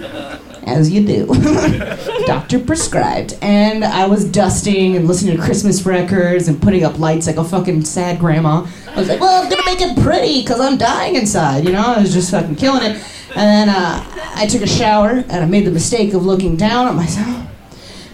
As 0.66 0.90
you 0.90 1.06
do. 1.06 1.26
Doctor 2.26 2.58
prescribed. 2.58 3.38
And 3.40 3.84
I 3.84 4.06
was 4.06 4.24
dusting 4.24 4.96
and 4.96 5.06
listening 5.06 5.36
to 5.36 5.42
Christmas 5.42 5.86
records 5.86 6.48
and 6.48 6.60
putting 6.60 6.82
up 6.82 6.98
lights 6.98 7.28
like 7.28 7.36
a 7.36 7.44
fucking 7.44 7.84
sad 7.84 8.18
grandma. 8.18 8.66
I 8.88 8.96
was 8.96 9.08
like, 9.08 9.20
well, 9.20 9.42
I'm 9.42 9.48
gonna 9.48 9.62
make 9.64 9.80
it 9.80 9.96
pretty 10.02 10.42
because 10.42 10.60
I'm 10.60 10.76
dying 10.76 11.14
inside. 11.14 11.64
You 11.64 11.72
know, 11.72 11.94
I 11.94 12.00
was 12.00 12.12
just 12.12 12.32
fucking 12.32 12.56
killing 12.56 12.82
it. 12.82 12.96
And 13.36 13.36
then 13.36 13.68
uh, 13.68 14.04
I 14.34 14.46
took 14.46 14.62
a 14.62 14.66
shower 14.66 15.10
and 15.10 15.32
I 15.32 15.44
made 15.46 15.66
the 15.66 15.70
mistake 15.70 16.14
of 16.14 16.26
looking 16.26 16.56
down 16.56 16.88
at 16.88 16.94
myself. 16.94 17.46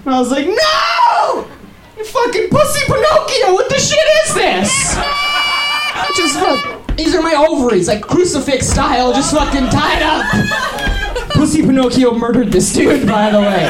And 0.05 0.15
I 0.15 0.19
was 0.19 0.31
like, 0.31 0.47
no! 0.47 1.49
You 1.97 2.05
fucking 2.05 2.51
pussy 2.51 2.85
Pinocchio, 2.87 3.55
what 3.55 3.69
the 3.71 3.79
shit 3.79 4.07
is 4.27 4.35
this? 4.35 4.97
Just 6.17 6.39
fuck, 6.39 6.97
these 6.97 7.15
are 7.15 7.23
my 7.23 7.35
ovaries, 7.49 7.89
like 7.89 8.03
crucifix 8.03 8.67
style, 8.67 9.13
just 9.15 9.35
fucking 9.35 9.71
tied 9.71 10.03
up. 10.03 10.92
Pussy 11.35 11.63
Pinocchio 11.63 12.15
murdered 12.15 12.53
this 12.53 12.73
dude, 12.73 13.07
by 13.07 13.31
the 13.31 13.41
way. 13.41 13.63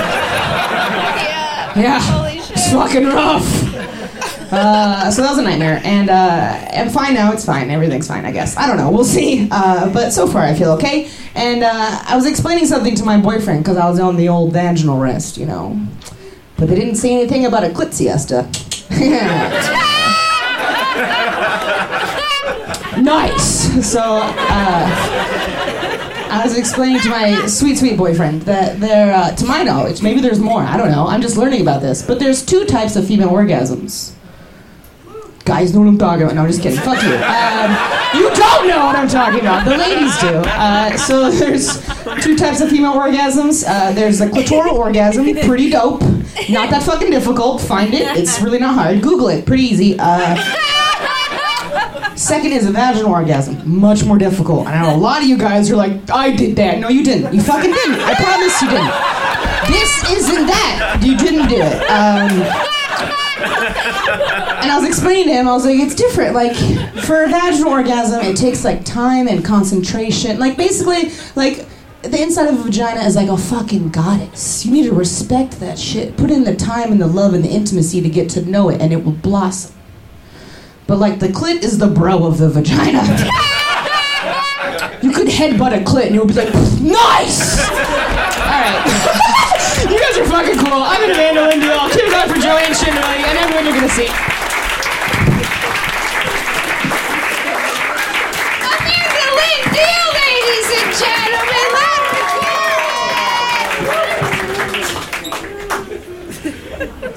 Yeah. 1.75 2.01
Holy 2.01 2.41
shit. 2.41 2.51
It's 2.53 2.73
fucking 2.73 3.07
rough. 3.07 3.73
Uh, 4.53 5.11
so 5.11 5.23
that 5.23 5.31
was 5.31 5.39
a 5.39 5.43
nightmare, 5.43 5.81
and 5.83 6.11
uh, 6.11 6.69
I'm 6.75 6.91
fine 6.91 7.15
now. 7.15 7.33
It's 7.33 7.43
fine. 7.43 7.71
Everything's 7.71 8.07
fine, 8.07 8.27
I 8.27 8.33
guess. 8.33 8.55
I 8.55 8.67
don't 8.67 8.77
know. 8.77 8.91
We'll 8.91 9.03
see. 9.03 9.49
Uh, 9.51 9.91
but 9.91 10.11
so 10.11 10.27
far, 10.27 10.43
I 10.43 10.53
feel 10.53 10.73
okay. 10.73 11.09
And 11.35 11.63
uh, 11.63 12.03
I 12.05 12.15
was 12.15 12.27
explaining 12.27 12.67
something 12.67 12.95
to 12.97 13.03
my 13.03 13.17
boyfriend 13.17 13.65
because 13.65 13.79
I 13.79 13.89
was 13.89 13.99
on 13.99 14.17
the 14.17 14.29
old 14.29 14.53
vaginal 14.53 14.99
rest, 14.99 15.39
you 15.39 15.47
know. 15.47 15.81
But 16.59 16.69
they 16.69 16.75
didn't 16.75 16.97
say 16.97 17.15
anything 17.15 17.47
about 17.47 17.65
a 17.65 17.69
clit 17.69 17.95
siesta. 17.95 18.47
nice. 23.01 23.91
So 23.91 24.21
uh, 24.23 25.82
I 26.33 26.43
was 26.45 26.57
explaining 26.57 27.03
to 27.03 27.11
my 27.11 27.47
sweet, 27.47 27.76
sweet 27.76 27.99
boyfriend 27.99 28.43
that 28.43 28.80
there, 28.80 29.14
uh, 29.14 29.33
to 29.33 29.45
my 29.45 29.62
knowledge, 29.62 30.03
maybe 30.03 30.22
there's 30.22 30.41
more. 30.41 30.62
I 30.62 30.78
don't 30.78 30.91
know. 30.91 31.07
I'm 31.07 31.20
just 31.20 31.37
learning 31.37 31.61
about 31.61 31.83
this. 31.83 32.01
But 32.01 32.18
there's 32.20 32.43
two 32.45 32.64
types 32.64 32.97
of 32.97 33.07
female 33.07 33.28
orgasms. 33.28 34.12
Guys 35.45 35.74
know 35.74 35.80
what 35.80 35.89
I'm 35.89 35.99
talking 35.99 36.22
about. 36.22 36.35
No, 36.35 36.43
I'm 36.43 36.49
just 36.49 36.62
kidding. 36.62 36.80
Fuck 36.80 37.03
you. 37.03 37.16
Um, 37.16 37.76
you 38.14 38.35
don't 38.35 38.66
know 38.66 38.87
what 38.87 38.97
I'm 38.97 39.09
talking 39.09 39.41
about. 39.41 39.66
The 39.66 39.76
ladies 39.76 40.18
do. 40.20 40.28
Uh, 40.28 40.97
so 40.97 41.30
there's 41.39 41.85
two 42.22 42.37
types 42.39 42.62
of 42.62 42.70
female 42.70 42.95
orgasms. 42.95 43.64
Uh, 43.68 43.93
there's 43.93 44.22
a 44.22 44.28
clitoral 44.28 44.72
orgasm, 44.72 45.24
pretty 45.45 45.68
dope. 45.68 46.01
Not 46.49 46.70
that 46.70 46.83
fucking 46.85 47.11
difficult. 47.11 47.61
Find 47.61 47.93
it. 47.93 48.16
It's 48.16 48.41
really 48.41 48.59
not 48.59 48.74
hard. 48.74 49.03
Google 49.03 49.28
it. 49.28 49.45
Pretty 49.45 49.64
easy. 49.64 49.97
Uh, 49.99 50.37
second 52.23 52.53
is 52.53 52.66
a 52.66 52.70
vaginal 52.70 53.12
orgasm. 53.12 53.79
Much 53.81 54.05
more 54.05 54.18
difficult. 54.18 54.66
And 54.66 54.75
I 54.77 54.83
know 54.83 54.97
a 54.97 54.99
lot 54.99 55.23
of 55.23 55.29
you 55.29 55.37
guys 55.37 55.70
are 55.70 55.77
like, 55.77 56.11
I 56.11 56.35
did 56.35 56.57
that. 56.57 56.79
No, 56.79 56.89
you 56.89 57.03
didn't. 57.03 57.35
You 57.35 57.43
fucking 57.43 57.73
didn't. 57.73 58.01
I 58.01 58.14
promise 58.14 58.62
you 58.62 58.68
didn't. 58.70 58.93
This 59.70 60.11
isn't 60.11 60.47
that. 60.47 61.01
You 61.03 61.16
didn't 61.16 61.49
do 61.49 61.57
it. 61.57 61.83
Um, 61.91 62.31
and 64.62 64.70
I 64.70 64.77
was 64.79 64.87
explaining 64.87 65.27
to 65.27 65.33
him, 65.33 65.49
I 65.49 65.53
was 65.53 65.64
like, 65.64 65.79
it's 65.79 65.95
different. 65.95 66.35
Like, 66.35 66.55
for 67.05 67.25
a 67.25 67.29
vaginal 67.29 67.73
orgasm, 67.73 68.20
it 68.23 68.37
takes 68.37 68.64
like 68.64 68.85
time 68.85 69.29
and 69.29 69.45
concentration. 69.45 70.39
Like, 70.39 70.57
basically, 70.57 71.12
like, 71.35 71.66
the 72.03 72.20
inside 72.20 72.49
of 72.49 72.59
a 72.59 72.62
vagina 72.64 73.01
is 73.01 73.14
like 73.14 73.29
a 73.29 73.37
fucking 73.37 73.91
goddess. 73.91 74.64
You 74.66 74.73
need 74.73 74.85
to 74.85 74.93
respect 74.93 75.61
that 75.61 75.79
shit. 75.79 76.16
Put 76.16 76.31
in 76.31 76.45
the 76.45 76.55
time 76.55 76.91
and 76.93 77.01
the 77.01 77.07
love 77.07 77.35
and 77.35 77.45
the 77.45 77.51
intimacy 77.51 78.01
to 78.01 78.09
get 78.09 78.29
to 78.31 78.43
know 78.43 78.68
it, 78.68 78.81
and 78.81 78.93
it 78.93 79.05
will 79.05 79.12
blossom. 79.12 79.75
But, 80.93 80.99
like, 80.99 81.20
the 81.20 81.28
clit 81.28 81.62
is 81.62 81.78
the 81.78 81.86
bro 81.86 82.26
of 82.26 82.36
the 82.36 82.51
vagina. 82.51 83.01
you 85.01 85.11
could 85.11 85.26
headbutt 85.26 85.72
a 85.72 85.82
clit, 85.82 86.09
and 86.09 86.14
you'll 86.14 86.26
be 86.26 86.34
like, 86.34 86.53
nice! 86.82 87.59
Alright. 88.36 88.84
you 89.90 89.99
guys 89.99 90.18
are 90.18 90.26
fucking 90.26 90.59
cool. 90.59 90.82
I'm 90.84 91.01
gonna 91.01 91.14
Amanda 91.14 91.49
Lindy. 91.49 91.66
Give 91.97 92.09
it 92.09 92.12
up 92.12 92.28
for 92.28 92.38
Joanne 92.38 92.74
Schindler 92.74 93.01
and 93.09 93.38
everyone 93.38 93.64
you're 93.64 93.74
gonna 93.74 93.88
see. 93.88 94.41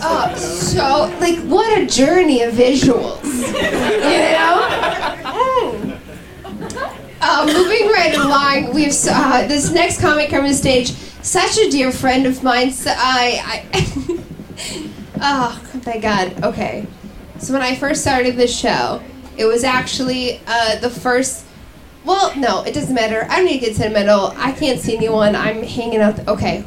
Oh, 0.08 0.36
so 0.36 1.18
like 1.20 1.39
what 1.45 1.82
a 1.82 1.88
journey 1.88 2.43
of 2.43 2.53
visuals, 2.53 3.24
you 3.26 4.20
know. 4.34 4.62
Uh, 7.28 7.45
moving 7.47 7.88
right 7.88 8.14
along, 8.14 8.72
we've 8.72 8.93
uh, 9.10 9.47
this 9.47 9.72
next 9.72 9.99
comic 9.99 10.30
coming 10.30 10.51
to 10.51 10.56
stage. 10.56 10.91
Such 11.24 11.58
a 11.58 11.72
dear 11.72 11.91
friend 11.91 12.28
of 12.28 12.43
mine. 12.43 12.72
So 12.72 12.93
I, 12.95 13.66
I 13.74 14.89
oh 15.22 15.82
my 15.88 15.97
god. 15.97 16.43
Okay, 16.43 16.86
so 17.39 17.53
when 17.53 17.64
I 17.64 17.74
first 17.76 18.01
started 18.01 18.36
this 18.36 18.56
show, 18.56 19.01
it 19.38 19.45
was 19.45 19.64
actually 19.64 20.39
uh, 20.45 20.78
the 20.78 20.89
first. 20.89 21.45
Well, 22.03 22.36
no, 22.38 22.62
it 22.62 22.76
doesn't 22.76 22.93
matter. 22.93 23.26
I 23.28 23.38
don't 23.38 23.45
need 23.45 23.60
to 23.60 23.66
get 23.66 23.76
sentimental. 23.76 24.34
I 24.38 24.51
can't 24.51 24.80
see 24.80 24.95
anyone. 24.95 25.36
I'm 25.36 25.64
hanging 25.64 26.01
out. 26.01 26.28
okay. 26.28 26.64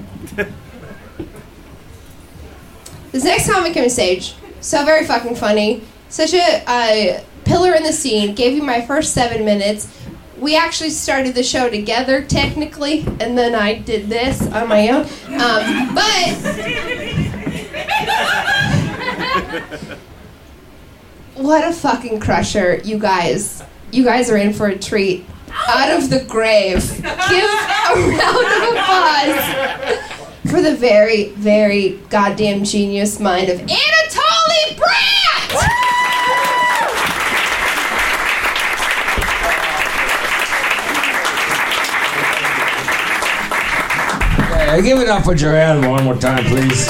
This 3.12 3.24
next 3.24 3.50
comic 3.50 3.76
on 3.76 3.88
stage, 3.88 4.34
so 4.60 4.84
very 4.84 5.06
fucking 5.06 5.34
funny. 5.36 5.82
Such 6.10 6.34
a 6.34 6.62
uh, 6.66 7.22
pillar 7.44 7.74
in 7.74 7.82
the 7.82 7.92
scene. 7.92 8.34
Gave 8.34 8.54
you 8.54 8.62
my 8.62 8.82
first 8.82 9.14
seven 9.14 9.44
minutes. 9.44 9.88
We 10.38 10.56
actually 10.56 10.90
started 10.90 11.34
the 11.34 11.42
show 11.42 11.70
together, 11.70 12.22
technically, 12.22 13.06
and 13.18 13.36
then 13.36 13.54
I 13.54 13.74
did 13.74 14.08
this 14.08 14.42
on 14.52 14.68
my 14.68 14.88
own. 14.90 15.06
Um, 15.40 15.94
but 15.94 16.36
what 21.34 21.66
a 21.66 21.72
fucking 21.72 22.20
crusher, 22.20 22.76
you 22.84 22.98
guys. 22.98 23.62
You 23.90 24.04
guys 24.04 24.30
are 24.30 24.36
in 24.36 24.52
for 24.52 24.68
a 24.68 24.78
treat. 24.78 25.24
Out 25.68 25.98
of 25.98 26.10
the 26.10 26.22
grave. 26.24 26.84
Give 26.96 27.04
a 27.04 27.94
round 27.96 28.46
of 28.46 28.62
applause 28.76 30.17
for 30.48 30.62
the 30.62 30.74
very, 30.74 31.28
very 31.30 32.00
goddamn 32.08 32.64
genius 32.64 33.20
mind 33.20 33.50
of 33.50 33.58
Anatoly 33.60 34.76
Brandt! 34.76 35.52
Yeah, 44.50 44.80
give 44.80 44.98
it 45.00 45.08
up 45.08 45.24
for 45.24 45.34
Joanne 45.34 45.86
one 45.88 46.04
more 46.04 46.16
time, 46.16 46.44
please. 46.44 46.88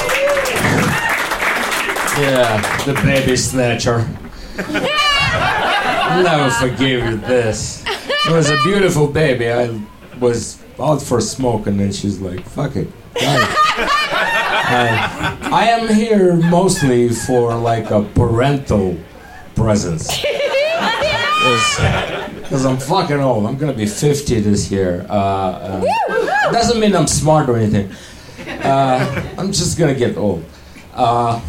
Yeah, 2.17 2.61
the 2.85 2.93
baby 3.03 3.35
snatcher. 3.35 4.07
I'll 4.57 6.23
never 6.23 6.49
forgive 6.49 7.05
you 7.05 7.17
this. 7.17 7.83
It 7.85 8.31
was 8.31 8.49
a 8.49 8.61
beautiful 8.63 9.07
baby. 9.07 9.51
I 9.51 9.79
was 10.19 10.61
out 10.79 11.01
for 11.01 11.21
smoking, 11.21 11.73
and 11.73 11.79
then 11.79 11.91
she's 11.93 12.19
like, 12.19 12.45
"Fuck 12.45 12.75
it." 12.75 12.89
Got 13.21 13.49
it." 13.49 13.59
I, 15.51 15.67
am 15.69 15.87
here 15.87 16.35
mostly 16.35 17.09
for 17.09 17.55
like 17.55 17.91
a 17.91 18.03
parental 18.03 18.97
presence. 19.55 20.23
Because 21.39 22.65
I'm 22.65 22.77
fucking 22.77 23.19
old. 23.19 23.45
I'm 23.45 23.57
gonna 23.57 23.73
be 23.73 23.85
50 23.85 24.41
this 24.41 24.69
year. 24.71 25.05
Uh, 25.09 25.13
uh, 25.13 26.51
doesn't 26.51 26.79
mean 26.79 26.95
I'm 26.95 27.07
smart 27.07 27.47
or 27.47 27.57
anything. 27.57 27.91
Uh, 28.63 29.23
I'm 29.37 29.51
just 29.51 29.77
gonna 29.77 29.95
get 29.95 30.17
old. 30.17 30.43
Uh, 30.93 31.39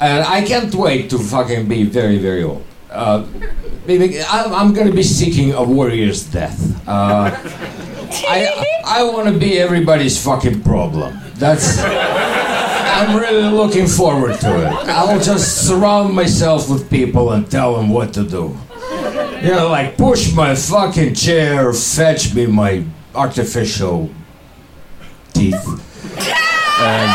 and 0.00 0.24
I 0.24 0.42
can't 0.42 0.74
wait 0.74 1.10
to 1.10 1.18
fucking 1.18 1.68
be 1.68 1.84
very, 1.84 2.18
very 2.18 2.42
old. 2.42 2.64
Uh, 2.90 3.24
maybe 3.86 4.20
I'm, 4.20 4.52
I'm 4.52 4.74
gonna 4.74 4.92
be 4.92 5.02
seeking 5.02 5.54
a 5.54 5.62
warrior's 5.62 6.24
death. 6.24 6.86
I, 8.12 8.80
I 8.84 9.02
want 9.04 9.28
to 9.32 9.38
be 9.38 9.58
everybody's 9.58 10.22
fucking 10.22 10.62
problem. 10.62 11.18
That's. 11.34 11.78
I'm 13.00 13.16
really 13.16 13.50
looking 13.50 13.86
forward 13.86 14.38
to 14.40 14.66
it. 14.66 14.72
I'll 14.88 15.20
just 15.20 15.66
surround 15.66 16.14
myself 16.14 16.68
with 16.68 16.90
people 16.90 17.32
and 17.32 17.50
tell 17.50 17.74
them 17.76 17.88
what 17.88 18.12
to 18.14 18.24
do. 18.24 18.58
You 19.42 19.52
know, 19.52 19.68
like 19.70 19.96
push 19.96 20.34
my 20.34 20.54
fucking 20.54 21.14
chair, 21.14 21.72
fetch 21.72 22.34
me 22.34 22.46
my 22.46 22.84
artificial 23.14 24.10
teeth. 25.32 25.64
And, 26.78 27.10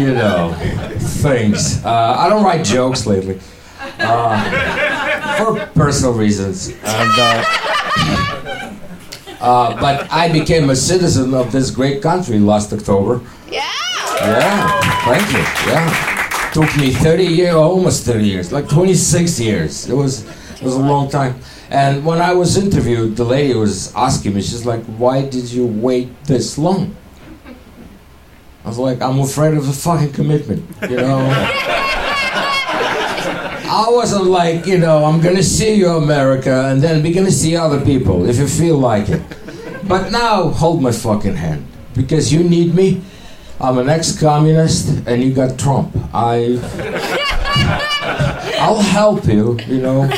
you 0.00 0.14
know, 0.14 0.54
things. 0.98 1.84
Uh, 1.84 2.16
I 2.18 2.28
don't 2.30 2.44
write 2.44 2.64
jokes 2.64 3.06
lately. 3.06 3.40
Uh, 3.98 5.36
for 5.36 5.66
personal 5.74 6.14
reasons. 6.14 6.68
And, 6.68 7.12
uh, 7.18 7.44
uh, 9.42 9.80
but 9.80 10.10
I 10.10 10.30
became 10.32 10.70
a 10.70 10.76
citizen 10.76 11.34
of 11.34 11.50
this 11.52 11.70
great 11.70 12.00
country 12.00 12.38
last 12.38 12.72
October. 12.72 13.20
Yeah. 13.50 13.68
Yeah, 14.20 14.80
thank 15.04 15.32
you. 15.32 15.72
Yeah, 15.72 16.50
took 16.52 16.76
me 16.76 16.92
30 16.92 17.24
years, 17.24 17.54
almost 17.54 18.04
30 18.04 18.24
years, 18.24 18.52
like 18.52 18.68
26 18.68 19.40
years. 19.40 19.88
It 19.88 19.94
was, 19.94 20.24
it 20.54 20.62
was 20.62 20.74
a 20.76 20.78
long 20.78 21.10
time. 21.10 21.34
And 21.70 22.04
when 22.04 22.20
I 22.20 22.34
was 22.34 22.56
interviewed, 22.56 23.16
the 23.16 23.24
lady 23.24 23.54
was 23.54 23.92
asking 23.96 24.34
me, 24.34 24.42
she's 24.42 24.64
like, 24.66 24.84
"Why 24.84 25.22
did 25.22 25.50
you 25.50 25.66
wait 25.66 26.08
this 26.24 26.56
long?" 26.58 26.94
I 28.64 28.68
was 28.68 28.78
like, 28.78 29.00
"I'm 29.02 29.18
afraid 29.18 29.54
of 29.56 29.66
the 29.66 29.72
fucking 29.72 30.12
commitment," 30.12 30.62
you 30.88 30.96
know. 30.98 31.18
I 33.74 33.88
wasn't 33.88 34.26
like, 34.26 34.66
you 34.66 34.76
know, 34.76 35.02
I'm 35.02 35.22
gonna 35.22 35.42
see 35.42 35.72
you, 35.76 35.88
America, 35.92 36.66
and 36.66 36.82
then 36.82 37.02
we're 37.02 37.14
gonna 37.14 37.30
see 37.30 37.56
other 37.56 37.80
people 37.82 38.28
if 38.28 38.36
you 38.36 38.46
feel 38.46 38.76
like 38.76 39.08
it. 39.08 39.22
But 39.88 40.10
now, 40.10 40.50
hold 40.50 40.82
my 40.82 40.92
fucking 40.92 41.36
hand 41.36 41.64
because 41.94 42.30
you 42.30 42.44
need 42.44 42.74
me. 42.74 43.00
I'm 43.58 43.78
an 43.78 43.88
ex-communist, 43.88 45.06
and 45.06 45.22
you 45.22 45.32
got 45.32 45.58
Trump. 45.58 45.90
I, 46.12 46.60
I'll 48.60 48.82
help 48.82 49.24
you. 49.26 49.58
You 49.66 49.80
know. 49.80 50.10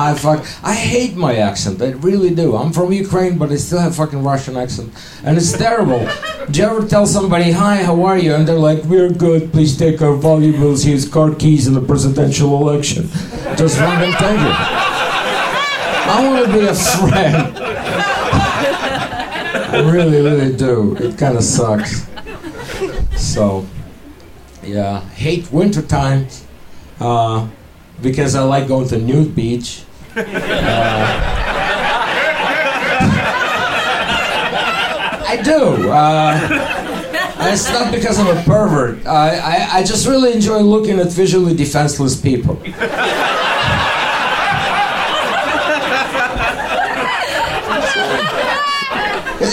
I 0.00 0.14
fuck. 0.14 0.46
I 0.62 0.74
hate 0.74 1.14
my 1.14 1.36
accent. 1.36 1.82
I 1.82 1.90
really 1.90 2.34
do. 2.34 2.56
I'm 2.56 2.72
from 2.72 2.90
Ukraine, 2.92 3.36
but 3.36 3.50
I 3.50 3.56
still 3.56 3.80
have 3.80 3.94
fucking 3.96 4.22
Russian 4.24 4.56
accent, 4.56 4.92
and 5.24 5.36
it's 5.36 5.52
terrible. 5.52 6.00
Do 6.50 6.60
you 6.60 6.66
ever 6.66 6.88
tell 6.88 7.06
somebody, 7.06 7.50
"Hi, 7.52 7.76
how 7.88 8.02
are 8.08 8.18
you?" 8.18 8.34
and 8.34 8.48
they're 8.48 8.64
like, 8.70 8.80
"We're 8.84 9.10
good. 9.10 9.52
Please 9.52 9.76
take 9.76 10.00
our 10.00 10.14
valuables. 10.14 10.84
Here's 10.84 11.06
car 11.06 11.30
keys 11.34 11.66
in 11.66 11.74
the 11.74 11.82
presidential 11.92 12.50
election." 12.62 13.10
Just 13.60 13.78
one 13.80 13.98
thank 14.22 14.40
you. 14.46 14.54
I 16.12 16.16
want 16.26 16.46
to 16.46 16.52
be 16.52 16.66
a 16.66 16.74
friend. 16.74 17.36
I 19.72 19.78
really, 19.84 20.20
really 20.20 20.56
do. 20.56 20.96
It 20.96 21.16
kind 21.16 21.36
of 21.36 21.44
sucks. 21.44 22.06
So, 23.16 23.66
yeah, 24.64 25.02
hate 25.10 25.52
winter 25.52 25.82
times 25.82 26.44
uh, 26.98 27.46
because 28.02 28.34
I 28.34 28.42
like 28.42 28.66
going 28.66 28.88
to 28.88 28.98
nude 28.98 29.36
beach. 29.36 29.84
I 35.26 35.40
do. 35.44 35.90
Uh, 35.90 36.38
it's 37.42 37.70
not 37.70 37.92
because 37.92 38.18
I'm 38.18 38.36
a 38.36 38.42
pervert. 38.42 39.06
I, 39.06 39.36
I, 39.38 39.68
I 39.78 39.84
just 39.84 40.06
really 40.06 40.32
enjoy 40.32 40.58
looking 40.60 40.98
at 40.98 41.12
visually 41.12 41.54
defenseless 41.54 42.20
people. 42.20 42.60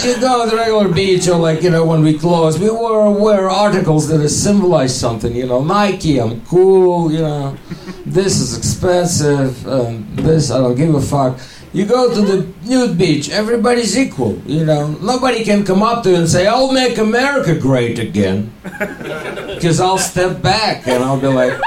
You 0.07 0.19
go 0.21 0.45
to 0.45 0.49
the 0.51 0.55
regular 0.55 0.87
beach 0.87 1.27
or 1.27 1.37
like 1.37 1.61
you 1.61 1.69
know 1.69 1.85
when 1.85 2.01
we 2.01 2.17
close 2.17 2.57
we 2.57 2.69
wear, 2.69 3.09
wear 3.09 3.49
articles 3.49 4.07
that 4.07 4.27
symbolize 4.29 4.97
something 4.97 5.35
you 5.35 5.45
know 5.45 5.61
nike 5.63 6.17
i'm 6.19 6.39
cool 6.45 7.11
you 7.11 7.19
know 7.19 7.57
this 8.05 8.39
is 8.39 8.57
expensive 8.57 9.67
um, 9.67 10.07
this 10.15 10.49
i 10.49 10.57
don't 10.57 10.75
give 10.75 10.95
a 10.95 11.01
fuck. 11.01 11.39
You 11.73 11.85
go 11.85 12.13
to 12.15 12.21
the 12.21 12.47
nude 12.63 12.97
beach 12.97 13.29
everybody's 13.29 13.97
equal 13.97 14.37
you 14.45 14.65
know. 14.65 14.87
Nobody 15.01 15.43
can 15.43 15.65
come 15.65 15.83
up 15.83 16.01
to 16.03 16.11
you 16.11 16.15
and 16.15 16.29
say 16.29 16.47
i'll 16.47 16.71
make 16.71 16.97
america 16.97 17.53
great 17.55 17.99
again. 17.99 18.53
Because 19.57 19.79
i'll 19.79 19.97
step 19.97 20.41
back 20.41 20.87
and 20.87 21.03
i'll 21.03 21.19
be 21.19 21.27
like 21.27 21.59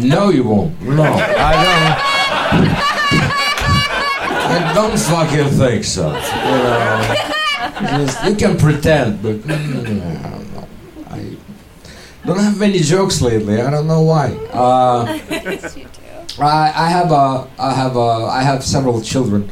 no 0.00 0.28
you 0.30 0.44
won't. 0.44 0.80
No 0.82 1.02
i 1.02 1.52
don't 1.64 2.91
I 4.52 4.74
don't 4.74 4.98
fucking 4.98 5.48
think 5.58 5.84
so. 5.84 6.08
You 6.08 6.12
know, 7.88 8.04
just, 8.04 8.24
you 8.24 8.34
can 8.36 8.58
pretend, 8.58 9.22
but 9.22 9.36
mm, 9.36 10.66
I 11.10 11.36
don't 12.26 12.38
have 12.38 12.58
many 12.58 12.80
jokes 12.80 13.22
lately. 13.22 13.62
I 13.62 13.70
don't 13.70 13.86
know 13.86 14.02
why. 14.02 14.32
Uh, 14.52 15.18
I, 16.38 16.72
I 16.74 16.88
have 16.90 17.10
a, 17.12 17.48
I 17.58 17.72
have 17.74 17.96
a, 17.96 18.26
I 18.30 18.42
have 18.42 18.62
several 18.62 19.00
children. 19.00 19.50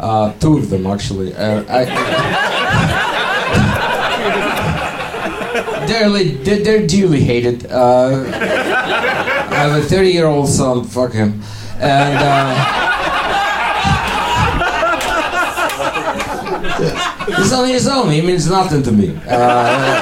Uh, 0.00 0.32
two 0.34 0.56
of 0.56 0.70
them 0.70 0.86
actually. 0.86 1.34
Uh, 1.34 1.64
I, 1.68 1.84
they're, 5.86 6.08
they're 6.08 6.64
they're 6.64 6.86
dearly 6.86 7.20
hated. 7.20 7.66
Uh, 7.70 8.24
I 9.50 9.54
have 9.54 9.84
a 9.84 9.86
30 9.86 10.10
year 10.10 10.26
old 10.26 10.48
son. 10.48 10.84
Fuck 10.84 11.12
him. 11.12 11.42
And. 11.80 12.87
He's 16.78 17.52
on 17.52 17.68
his 17.68 17.86
own. 17.88 18.10
He 18.10 18.20
means 18.22 18.48
nothing 18.48 18.82
to 18.84 18.92
me. 18.92 19.18
Uh, 19.26 20.00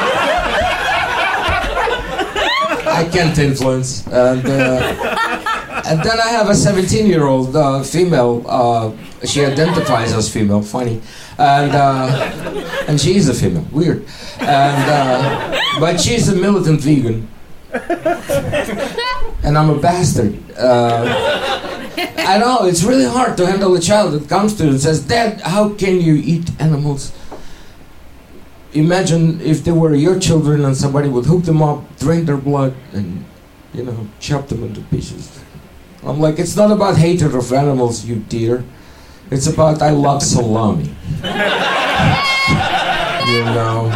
I 2.88 3.08
can't 3.10 3.36
influence. 3.38 4.06
And, 4.06 4.44
uh, 4.46 5.82
and 5.86 6.02
then 6.02 6.20
I 6.20 6.28
have 6.28 6.48
a 6.48 6.54
17 6.54 7.06
year 7.06 7.26
old 7.26 7.56
uh, 7.56 7.82
female. 7.82 8.44
Uh, 8.46 8.92
she 9.24 9.44
identifies 9.44 10.12
as 10.12 10.32
female. 10.32 10.62
Funny. 10.62 11.00
And, 11.38 11.72
uh, 11.72 12.84
and 12.88 13.00
she's 13.00 13.28
a 13.28 13.34
female. 13.34 13.66
Weird. 13.72 14.06
And, 14.40 14.90
uh, 14.90 15.80
but 15.80 16.00
she's 16.00 16.28
a 16.28 16.36
militant 16.36 16.80
vegan. 16.80 17.28
And 19.42 19.56
I'm 19.56 19.70
a 19.70 19.78
bastard. 19.78 20.38
I 22.18 22.38
know 22.38 22.66
it's 22.66 22.82
really 22.82 23.04
hard 23.04 23.36
to 23.38 23.46
handle 23.46 23.74
a 23.74 23.80
child 23.80 24.12
that 24.12 24.28
comes 24.28 24.54
to 24.54 24.64
you 24.64 24.70
and 24.70 24.80
says, 24.80 25.00
"Dad, 25.06 25.40
how 25.40 25.70
can 25.74 26.00
you 26.00 26.14
eat 26.14 26.50
animals?" 26.60 27.12
Imagine 28.72 29.40
if 29.40 29.64
they 29.64 29.72
were 29.72 29.94
your 29.94 30.18
children 30.20 30.64
and 30.64 30.76
somebody 30.76 31.08
would 31.08 31.24
hook 31.24 31.44
them 31.44 31.62
up, 31.62 31.98
drain 31.98 32.26
their 32.26 32.36
blood, 32.36 32.74
and 32.92 33.24
you 33.72 33.84
know, 33.84 34.08
chop 34.20 34.48
them 34.48 34.64
into 34.64 34.80
pieces. 34.82 35.40
I'm 36.02 36.20
like, 36.20 36.38
it's 36.38 36.56
not 36.56 36.70
about 36.70 36.96
hatred 36.96 37.34
of 37.34 37.52
animals, 37.52 38.04
you 38.04 38.16
dear. 38.16 38.64
It's 39.30 39.46
about 39.46 39.82
I 39.82 39.90
love 39.90 40.22
salami. 40.22 40.84
you 43.26 43.44
know. 43.44 43.90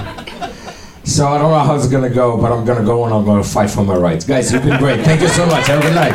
So 1.04 1.26
I 1.28 1.38
don't 1.38 1.50
know 1.50 1.58
how 1.58 1.74
it's 1.76 1.86
gonna 1.88 2.10
go, 2.10 2.36
but 2.36 2.52
I'm 2.52 2.64
gonna 2.64 2.84
go 2.84 3.04
and 3.04 3.14
I'm 3.14 3.24
gonna 3.24 3.44
fight 3.44 3.70
for 3.70 3.84
my 3.84 3.94
rights. 3.94 4.24
Guys, 4.24 4.52
you've 4.52 4.64
been 4.64 4.78
great. 4.78 5.04
Thank 5.04 5.20
you 5.20 5.28
so 5.28 5.46
much. 5.46 5.66
Have 5.68 5.78
a 5.78 5.82
good 5.82 5.94
night. 5.94 6.14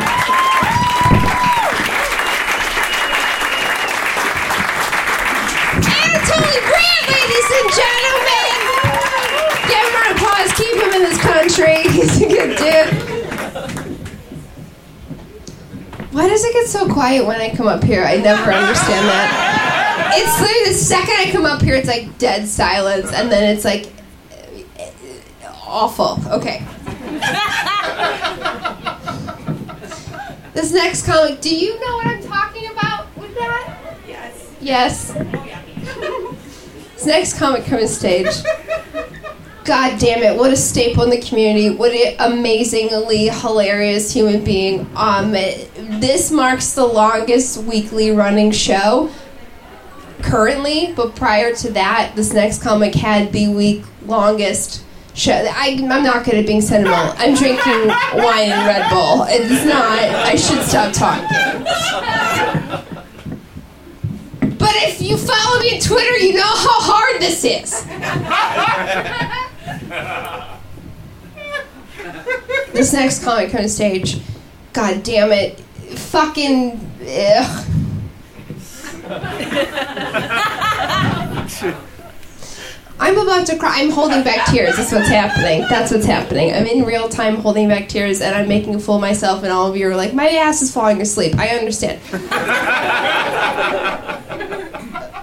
Anatoly 5.80 6.60
Grant, 6.68 7.04
ladies 7.12 7.48
and 7.56 7.68
gentlemen! 7.76 8.56
Give 9.68 9.84
him 9.84 9.96
an 9.96 10.06
applause. 10.16 10.52
Keep 10.52 10.76
him 10.76 10.92
in 10.92 11.02
this 11.02 11.20
country. 11.20 12.25
Dude. 12.36 12.90
Why 16.12 16.28
does 16.28 16.44
it 16.44 16.52
get 16.52 16.66
so 16.66 16.86
quiet 16.90 17.26
when 17.26 17.40
I 17.40 17.54
come 17.54 17.66
up 17.66 17.82
here? 17.82 18.04
I 18.04 18.16
never 18.16 18.52
understand 18.52 19.06
that. 19.08 20.12
It's 20.16 20.40
literally 20.40 20.72
the 20.72 20.74
second 20.78 21.14
I 21.18 21.30
come 21.32 21.44
up 21.44 21.62
here, 21.62 21.74
it's 21.74 21.88
like 21.88 22.16
dead 22.18 22.46
silence, 22.46 23.12
and 23.12 23.30
then 23.30 23.54
it's 23.54 23.64
like 23.64 23.92
awful. 25.66 26.18
Okay. 26.30 26.64
This 30.52 30.72
next 30.72 31.04
comic, 31.04 31.40
do 31.40 31.54
you 31.54 31.78
know 31.80 31.96
what 31.96 32.06
I'm 32.06 32.22
talking 32.22 32.70
about 32.70 33.14
with 33.16 33.34
that? 33.34 33.76
Yes. 34.06 34.52
Yes. 34.60 35.12
Oh, 35.98 36.34
this 36.94 37.06
next 37.06 37.38
comic 37.38 37.64
coming 37.64 37.88
stage. 37.88 38.28
God 39.66 39.98
damn 39.98 40.22
it, 40.22 40.38
what 40.38 40.52
a 40.52 40.56
staple 40.56 41.02
in 41.02 41.10
the 41.10 41.20
community. 41.20 41.70
What 41.70 41.90
an 41.90 42.14
amazingly 42.20 43.28
hilarious 43.28 44.12
human 44.12 44.44
being. 44.44 44.88
Um, 44.94 45.32
this 45.32 46.30
marks 46.30 46.74
the 46.74 46.86
longest 46.86 47.64
weekly 47.64 48.12
running 48.12 48.52
show 48.52 49.10
currently, 50.22 50.92
but 50.94 51.16
prior 51.16 51.52
to 51.56 51.72
that, 51.72 52.12
this 52.14 52.32
next 52.32 52.62
comic 52.62 52.94
had 52.94 53.32
the 53.32 53.48
week 53.48 53.84
longest 54.04 54.84
show. 55.14 55.32
I, 55.32 55.76
I'm 55.80 56.04
not 56.04 56.24
good 56.24 56.34
at 56.34 56.46
being 56.46 56.60
sentimental. 56.60 57.16
I'm 57.18 57.34
drinking 57.34 57.88
wine 58.22 58.50
and 58.50 58.66
Red 58.68 58.88
Bull. 58.88 59.26
It's 59.28 59.64
not, 59.64 59.98
I 59.98 60.36
should 60.36 60.62
stop 60.62 60.92
talking. 60.92 61.26
But 64.58 64.74
if 64.76 65.02
you 65.02 65.16
follow 65.16 65.60
me 65.60 65.74
on 65.74 65.80
Twitter, 65.80 66.18
you 66.18 66.34
know 66.34 66.42
how 66.42 66.80
hard 66.82 67.20
this 67.20 67.44
is. 67.44 67.84
this 72.72 72.92
next 72.92 73.24
comic 73.24 73.50
comes 73.50 73.64
on 73.64 73.68
stage, 73.68 74.20
god 74.72 75.02
damn 75.02 75.32
it, 75.32 75.60
fucking. 75.60 76.80
Ugh. 77.02 77.66
I'm 82.98 83.18
about 83.18 83.46
to 83.48 83.58
cry. 83.58 83.82
I'm 83.82 83.90
holding 83.90 84.24
back 84.24 84.46
tears. 84.46 84.76
That's 84.76 84.90
what's 84.90 85.08
happening. 85.08 85.66
That's 85.68 85.92
what's 85.92 86.06
happening. 86.06 86.54
I'm 86.54 86.66
in 86.66 86.84
real 86.84 87.10
time 87.10 87.36
holding 87.36 87.68
back 87.68 87.88
tears, 87.88 88.22
and 88.22 88.34
I'm 88.34 88.48
making 88.48 88.74
a 88.74 88.80
fool 88.80 88.94
of 88.96 89.02
myself. 89.02 89.42
And 89.42 89.52
all 89.52 89.66
of 89.66 89.76
you 89.76 89.86
are 89.88 89.96
like, 89.96 90.14
"My 90.14 90.28
ass 90.30 90.62
is 90.62 90.72
falling 90.72 91.02
asleep." 91.02 91.36
I 91.38 91.48
understand. 91.48 92.00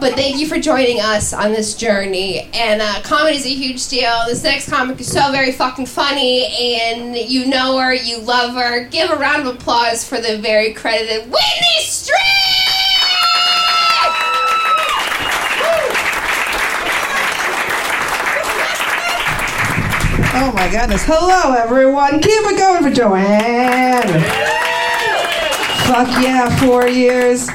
But 0.04 0.16
thank 0.16 0.38
you 0.38 0.48
for 0.50 0.60
joining 0.60 1.00
us 1.00 1.32
on 1.32 1.54
this 1.54 1.76
journey. 1.76 2.50
And 2.54 2.82
uh, 2.82 3.02
comedy 3.04 3.38
is 3.38 3.46
a 3.46 3.54
huge 3.54 3.88
deal. 3.88 4.26
This 4.28 4.44
next 4.44 4.70
comic 4.70 5.00
is 5.00 5.10
so 5.10 5.32
very 5.32 5.54
fucking 5.54 5.86
funny, 5.86 6.46
and 6.82 7.16
you 7.16 7.46
know 7.46 7.78
her, 7.78 7.94
you 7.94 8.20
love 8.20 8.54
her. 8.54 8.84
Give 8.90 9.10
a 9.10 9.16
round 9.16 9.48
of 9.48 9.56
applause 9.56 10.06
for 10.06 10.20
the 10.20 10.40
very 10.40 10.74
credited 10.74 11.22
Whitney 11.32 11.80
Streed. 11.84 12.18
Oh 20.36 20.52
my 20.54 20.68
goodness. 20.70 21.06
Hello, 21.06 21.56
everyone. 21.56 22.20
Keep 22.20 22.26
it 22.26 22.58
going 22.58 22.84
for 22.84 22.92
Joanne. 22.92 24.22
Fuck 25.88 26.22
yeah, 26.22 26.54
four 26.60 26.90
years. 26.90 27.48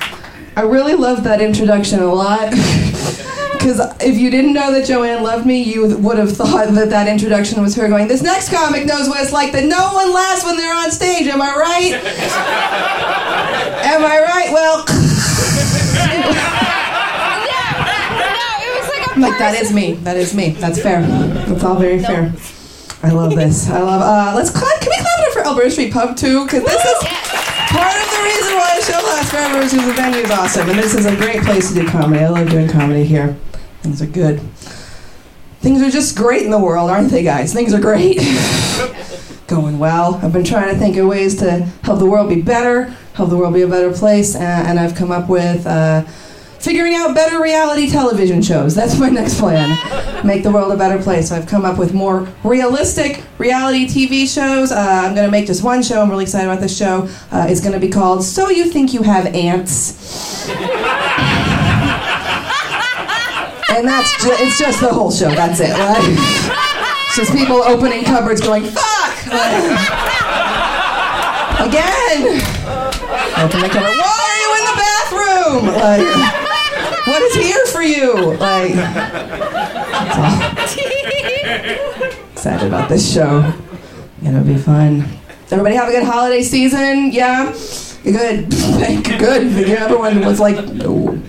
I 0.59 0.63
really 0.63 0.95
love 0.95 1.23
that 1.23 1.41
introduction 1.41 2.01
a 2.01 2.13
lot. 2.13 2.53
Because 3.59 3.81
if 4.01 4.17
you 4.17 4.31
didn't 4.31 4.53
know 4.53 4.71
that 4.73 4.87
Joanne 4.87 5.25
loved 5.25 5.45
me, 5.45 5.61
you 5.61 5.97
would 5.99 6.17
have 6.17 6.31
thought 6.35 6.69
that 6.75 6.91
that 6.91 7.09
introduction 7.09 7.61
was 7.61 7.75
her 7.75 7.89
going, 7.89 8.07
This 8.07 8.23
next 8.23 8.51
comic 8.51 8.87
knows 8.87 9.09
what 9.09 9.21
it's 9.21 9.33
like 9.33 9.51
that 9.51 9.65
no 9.65 9.93
one 9.93 10.15
laughs 10.15 10.45
when 10.45 10.57
they're 10.57 10.75
on 10.75 10.93
stage. 10.93 11.27
Am 11.27 11.43
I 11.43 11.57
right? 11.57 11.93
Am 13.85 14.05
I 14.05 14.21
right? 14.21 14.53
Well, 14.53 14.85
I'm 19.13 19.21
like, 19.23 19.39
that 19.39 19.57
is 19.61 19.73
me. 19.73 19.95
That 19.95 20.17
is 20.17 20.35
me. 20.35 20.51
That's 20.51 20.81
fair. 20.81 21.03
That's 21.03 21.65
all 21.65 21.75
very 21.77 22.01
fair. 22.01 22.33
I 23.03 23.11
love 23.11 23.35
this. 23.35 23.69
I 23.69 23.83
love. 23.83 24.01
Uh, 24.01 24.37
let's 24.37 24.51
clap. 24.51 24.81
Can 24.81 24.89
we 24.89 24.97
clap 24.99 25.19
it 25.19 25.27
up 25.27 25.33
for 25.33 25.45
Alberta 25.45 25.71
Street 25.73 25.93
Pub 25.93 26.17
too? 26.17 26.45
Because 26.45 26.63
this 26.63 26.85
is 26.85 27.48
part 27.69 27.97
of 27.97 28.09
the 28.11 28.23
reason 28.25 28.57
why 28.57 28.77
the 28.77 28.85
show 28.85 28.99
lasts 28.99 29.31
forever. 29.31 29.59
Is 29.59 29.73
because 29.73 29.87
the 29.87 29.93
venue 29.93 30.21
is 30.21 30.31
awesome, 30.31 30.71
and 30.71 30.79
this 30.79 30.95
is 30.95 31.07
a 31.07 31.15
great 31.17 31.43
place 31.43 31.69
to 31.69 31.75
do 31.75 31.89
comedy. 31.89 32.25
I 32.25 32.29
love 32.29 32.49
doing 32.51 32.69
comedy 32.69 33.05
here. 33.05 33.37
Things 33.83 34.03
are 34.03 34.07
good. 34.07 34.41
Things 35.61 35.83
are 35.83 35.91
just 35.91 36.17
great 36.17 36.43
in 36.43 36.51
the 36.51 36.59
world, 36.59 36.91
aren't 36.91 37.11
they, 37.11 37.23
guys? 37.23 37.53
Things 37.53 37.75
are 37.75 37.81
great. 37.81 38.19
Going 39.47 39.79
well. 39.79 40.15
I've 40.23 40.33
been 40.33 40.45
trying 40.45 40.73
to 40.73 40.79
think 40.79 40.97
of 40.97 41.07
ways 41.07 41.37
to 41.37 41.61
help 41.83 41.99
the 41.99 42.07
world 42.07 42.29
be 42.29 42.43
better, 42.43 42.95
help 43.15 43.31
the 43.31 43.37
world 43.37 43.55
be 43.55 43.63
a 43.63 43.69
better 43.69 43.93
place, 43.93 44.35
uh, 44.37 44.39
and 44.39 44.79
I've 44.79 44.95
come 44.95 45.11
up 45.11 45.29
with. 45.29 45.67
Uh, 45.67 46.05
Figuring 46.61 46.95
out 46.95 47.15
better 47.15 47.41
reality 47.41 47.89
television 47.89 48.43
shows. 48.43 48.75
That's 48.75 48.99
my 48.99 49.09
next 49.09 49.39
plan. 49.39 50.27
Make 50.27 50.43
the 50.43 50.51
world 50.51 50.73
a 50.73 50.77
better 50.77 51.01
place. 51.03 51.29
So 51.29 51.37
I've 51.37 51.47
come 51.47 51.65
up 51.65 51.79
with 51.79 51.95
more 51.95 52.29
realistic 52.43 53.23
reality 53.39 53.87
TV 53.87 54.27
shows. 54.27 54.73
Uh, 54.73 54.77
I'm 55.07 55.15
going 55.15 55.27
to 55.27 55.31
make 55.31 55.47
just 55.47 55.63
one 55.63 55.83
show. 55.83 56.03
I'm 56.03 56.11
really 56.11 56.25
excited 56.25 56.49
about 56.51 56.61
this 56.61 56.77
show. 56.77 57.09
Uh, 57.31 57.47
it's 57.49 57.61
going 57.61 57.73
to 57.75 57.79
be 57.81 57.89
called 57.89 58.25
So 58.25 58.49
You 58.51 58.69
Think 58.71 58.93
You 58.93 59.03
Have 59.03 59.27
Ants. 59.27 60.49
and 63.71 63.87
that's 63.87 64.11
ju- 64.23 64.35
it's 64.45 64.59
just 64.59 64.81
the 64.81 64.89
whole 64.93 65.13
show. 65.13 65.31
That's 65.31 65.61
it. 65.61 65.71
Right? 65.73 65.97
It's 67.07 67.17
just 67.17 67.33
people 67.33 67.63
opening 67.63 68.03
cupboards 68.05 68.41
going, 68.41 68.65
fuck! 68.65 69.15
Again! 71.61 72.41
Open 73.39 73.61
the 73.61 73.69
cupboard. 73.69 73.95
Why 73.97 74.19
are 74.27 74.39
you 74.43 74.51
in 74.59 74.65
the 74.67 74.77
bathroom? 74.77 75.67
Like, 75.79 76.48
what 77.09 77.23
is 77.23 77.35
here 77.35 77.67
for 77.67 77.83
you? 77.83 78.37
Like. 78.37 78.73
Excited 82.33 82.69
about 82.69 82.89
this 82.89 83.13
show. 83.13 83.53
Gonna 84.23 84.43
be 84.43 84.57
fun. 84.57 85.05
Everybody 85.51 85.77
have 85.77 85.89
a 85.89 85.93
good 85.93 86.05
holiday 86.05 86.43
season? 86.43 87.11
Yeah? 87.11 87.53
Good. 88.05 88.51
Good. 88.51 89.69
Everyone 89.71 90.21
was 90.21 90.39
like, 90.39 90.63
no. 90.75 91.21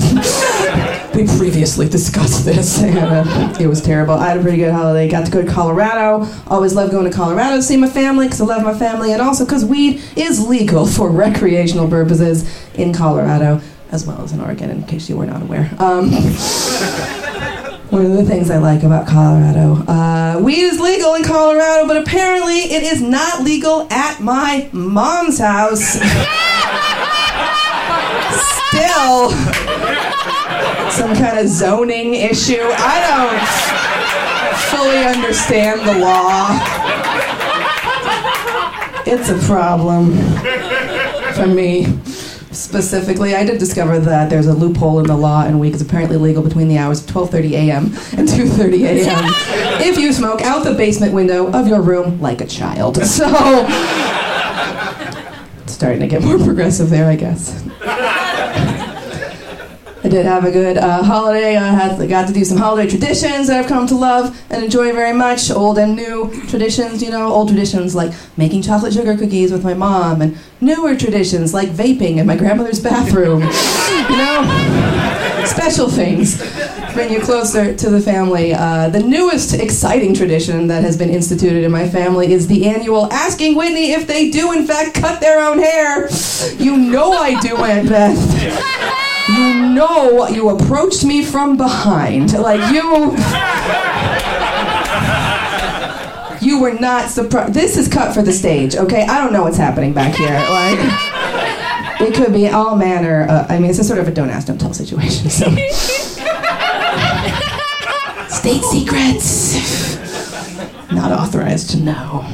We 1.16 1.26
previously 1.38 1.90
discussed 1.90 2.46
this, 2.46 2.82
and 2.82 3.58
it 3.62 3.68
was 3.68 3.82
terrible. 3.82 4.14
I 4.14 4.30
had 4.30 4.38
a 4.38 4.42
pretty 4.42 4.58
good 4.58 4.72
holiday. 4.72 5.10
Got 5.10 5.26
to 5.26 5.32
go 5.32 5.42
to 5.42 5.52
Colorado. 5.52 6.28
Always 6.48 6.76
love 6.76 6.92
going 6.92 7.10
to 7.10 7.16
Colorado 7.16 7.56
to 7.58 7.64
see 7.64 7.78
my 7.78 7.90
family 7.90 8.28
because 8.28 8.42
I 8.42 8.46
love 8.46 8.64
my 8.64 8.78
family, 8.78 9.12
and 9.14 9.22
also 9.22 9.46
because 9.46 9.66
weed 9.66 10.02
is 10.16 10.46
legal 10.46 10.86
for 10.86 11.10
recreational 11.10 11.90
purposes 11.90 12.46
in 12.76 12.94
Colorado 12.94 13.62
as 13.92 14.06
well 14.06 14.22
as 14.24 14.32
in 14.32 14.42
Oregon, 14.42 14.70
in 14.70 14.84
case 14.84 15.10
you 15.10 15.18
were 15.18 15.26
not 15.26 15.42
aware. 15.42 15.72
Um, 15.80 16.12
one 17.90 18.06
of 18.06 18.14
the 18.14 18.24
things 18.24 18.52
I 18.52 18.58
like 18.58 18.84
about 18.84 19.08
Colorado. 19.08 19.84
Uh, 19.92 20.40
weed 20.42 20.62
is 20.62 20.80
legal 20.80 21.16
in 21.16 21.24
Colorado, 21.24 21.88
but 21.88 21.98
apparently 21.98 22.60
it 22.60 22.84
is 22.84 23.02
not 23.02 23.42
legal 23.42 23.92
at 23.92 24.20
my 24.20 24.70
mom's 24.72 25.40
house. 25.40 25.98
Still, 28.70 29.32
some 30.92 31.16
kind 31.16 31.40
of 31.40 31.48
zoning 31.48 32.14
issue. 32.14 32.62
I 32.62 33.02
don't 33.10 33.42
fully 34.70 35.04
understand 35.04 35.82
the 35.88 35.98
law. 35.98 36.60
It's 39.08 39.30
a 39.30 39.40
problem 39.48 40.14
for 41.34 41.48
me 41.48 41.88
specifically. 42.52 43.36
I 43.36 43.46
did 43.46 43.60
discover 43.60 44.00
that 44.00 44.30
there's 44.30 44.48
a 44.48 44.54
loophole 44.54 45.00
in 45.00 45.06
the 45.06 45.16
law, 45.16 45.46
and 45.46 45.60
weed 45.60 45.76
is 45.76 45.82
apparently 45.82 46.18
legal 46.18 46.44
between 46.44 46.68
the 46.68 46.78
hours 46.78 47.02
of 47.02 47.08
12:30 47.14 47.52
a.m. 47.52 47.86
and 48.18 48.28
2:30 48.28 48.86
a.m. 48.86 49.26
if 49.82 49.98
you 49.98 50.14
smoke 50.14 50.42
out 50.42 50.64
the 50.64 50.74
basement 50.74 51.14
window 51.14 51.52
of 51.52 51.68
your 51.68 51.82
room 51.82 52.20
like 52.22 52.42
a 52.42 52.48
child. 52.48 52.98
So, 53.06 53.28
starting 55.68 56.00
to 56.02 56.08
get 56.08 56.24
more 56.24 56.38
progressive 56.38 56.90
there, 56.90 57.08
I 57.08 57.16
guess. 57.16 57.64
I 60.10 60.12
did 60.12 60.26
have 60.26 60.44
a 60.44 60.50
good 60.50 60.76
uh, 60.76 61.04
holiday. 61.04 61.56
I 61.56 61.68
had 61.68 62.10
got 62.10 62.28
to 62.30 62.34
do 62.34 62.44
some 62.44 62.58
holiday 62.58 62.90
traditions 62.90 63.46
that 63.46 63.60
I've 63.64 63.70
come 63.70 63.86
to 63.86 63.96
love 63.96 64.36
and 64.50 64.64
enjoy 64.64 64.92
very 64.92 65.14
much. 65.14 65.52
Old 65.52 65.78
and 65.78 65.96
new 65.96 66.32
traditions, 66.48 67.04
you 67.04 67.12
know, 67.12 67.32
old 67.32 67.50
traditions 67.50 67.94
like 67.94 68.12
making 68.36 68.64
chocolate 68.64 68.92
sugar 68.92 69.16
cookies 69.16 69.52
with 69.52 69.64
my 69.64 69.76
mom, 69.76 70.24
and 70.24 70.36
newer 70.62 70.96
traditions 70.96 71.54
like 71.54 71.70
vaping 71.70 72.18
in 72.18 72.26
my 72.26 72.36
grandmother's 72.36 72.80
bathroom. 72.84 73.42
you 73.42 74.18
know, 74.18 75.46
special 75.46 75.88
things 75.88 76.40
bring 76.94 77.14
you 77.14 77.20
closer 77.20 77.76
to 77.76 77.92
the 77.92 78.02
family. 78.02 78.52
Uh, 78.52 78.90
the 78.90 79.04
newest 79.04 79.54
exciting 79.54 80.16
tradition 80.16 80.66
that 80.70 80.84
has 80.84 80.98
been 80.98 81.12
instituted 81.12 81.64
in 81.64 81.72
my 81.72 81.88
family 81.88 82.34
is 82.34 82.48
the 82.48 82.66
annual 82.66 83.14
asking 83.14 83.56
Whitney 83.56 83.92
if 83.92 84.08
they 84.08 84.32
do 84.32 84.54
in 84.54 84.66
fact 84.66 84.96
cut 84.96 85.22
their 85.22 85.40
own 85.40 85.60
hair. 85.60 86.10
You 86.58 86.78
know 86.78 87.12
I 87.12 87.40
do, 87.42 87.58
Aunt 87.58 87.88
Beth 87.88 89.06
you 89.30 89.70
know 89.74 90.28
you 90.28 90.50
approached 90.50 91.04
me 91.06 91.24
from 91.24 91.58
behind. 91.58 92.34
Like 92.34 92.72
you 92.74 93.16
You 96.42 96.62
were 96.62 96.74
not 96.74 97.10
surprised. 97.10 97.54
This 97.54 97.78
is 97.78 97.88
cut 97.90 98.14
for 98.14 98.22
the 98.22 98.32
stage, 98.32 98.76
okay? 98.76 99.04
I 99.04 99.18
don't 99.22 99.34
know 99.34 99.44
what's 99.44 99.58
happening 99.58 99.94
back 99.94 100.16
here. 100.16 100.30
Like 100.30 100.80
it 102.02 102.16
could 102.16 102.32
be 102.34 102.48
all 102.48 102.78
manner. 102.78 103.28
Uh, 103.30 103.46
I 103.50 103.60
mean, 103.60 103.70
it's 103.70 103.80
a 103.80 103.84
sort 103.84 104.00
of 104.00 104.08
a 104.08 104.12
don't 104.12 104.30
ask, 104.30 104.48
don't 104.48 104.58
tell 104.58 104.74
situation. 104.74 105.30
So. 105.30 105.46
State 108.30 108.64
secrets. 108.64 109.98
Not 110.92 111.12
authorized 111.12 111.72
to 111.72 111.80
know. 111.82 112.26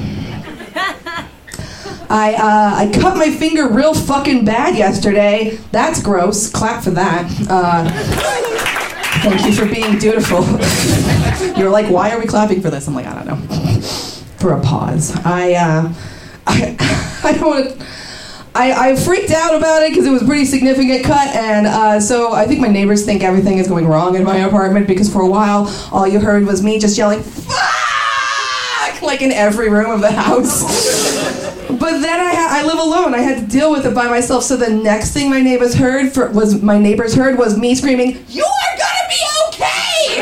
I 2.09 2.33
uh, 2.33 2.75
I 2.75 2.91
cut 2.99 3.17
my 3.17 3.29
finger 3.31 3.67
real 3.67 3.93
fucking 3.93 4.45
bad 4.45 4.77
yesterday. 4.77 5.57
That's 5.71 6.01
gross. 6.01 6.49
Clap 6.49 6.83
for 6.83 6.91
that. 6.91 7.29
Uh, 7.49 8.55
Thank 9.21 9.45
you 9.45 9.53
for 9.53 9.65
being 9.65 9.97
dutiful. 9.97 10.41
You're 11.57 11.71
like, 11.71 11.89
why 11.89 12.11
are 12.11 12.19
we 12.19 12.27
clapping 12.27 12.61
for 12.61 12.69
this? 12.69 12.87
I'm 12.87 12.93
like, 12.93 13.07
I 13.07 13.15
don't 13.15 13.25
know. 13.25 13.81
For 14.37 14.53
a 14.53 14.61
pause. 14.61 15.15
I, 15.25 15.53
uh, 15.53 15.93
I, 16.47 17.21
I 17.23 17.31
don't 17.31 17.47
want. 17.47 17.87
I, 18.53 18.91
I 18.91 18.95
freaked 18.95 19.31
out 19.31 19.55
about 19.55 19.81
it 19.81 19.89
because 19.89 20.05
it 20.05 20.11
was 20.11 20.21
a 20.21 20.25
pretty 20.25 20.45
significant 20.45 21.03
cut, 21.03 21.27
and 21.35 21.65
uh, 21.65 21.99
so 21.99 22.33
I 22.33 22.45
think 22.45 22.61
my 22.61 22.67
neighbors 22.67 23.03
think 23.03 23.23
everything 23.23 23.57
is 23.57 23.67
going 23.67 23.87
wrong 23.87 24.15
in 24.15 24.23
my 24.23 24.37
apartment 24.37 24.87
because 24.87 25.11
for 25.11 25.21
a 25.21 25.27
while 25.27 25.67
all 25.91 26.07
you 26.07 26.19
heard 26.19 26.45
was 26.45 26.61
me 26.63 26.79
just 26.79 26.97
yelling 26.97 27.21
"fuck" 27.21 29.01
like 29.01 29.21
in 29.21 29.31
every 29.31 29.69
room 29.69 29.89
of 29.91 30.01
the 30.01 30.11
house. 30.11 30.63
But 31.67 31.99
then 32.01 32.19
I, 32.19 32.33
ha- 32.33 32.49
I 32.51 32.63
live 32.65 32.79
alone. 32.79 33.13
I 33.13 33.19
had 33.19 33.39
to 33.39 33.45
deal 33.47 33.71
with 33.71 33.85
it 33.85 33.93
by 33.93 34.07
myself. 34.07 34.43
So 34.43 34.55
the 34.57 34.69
next 34.69 35.11
thing 35.11 35.29
my 35.29 35.41
neighbors 35.41 35.75
heard 35.75 36.11
for, 36.13 36.29
was 36.31 36.61
my 36.61 36.77
neighbors 36.77 37.15
heard 37.15 37.37
was 37.37 37.57
me 37.57 37.75
screaming, 37.75 38.23
"You're 38.29 38.45
gonna 38.77 39.07
be 39.09 39.21
okay!" 39.47 40.21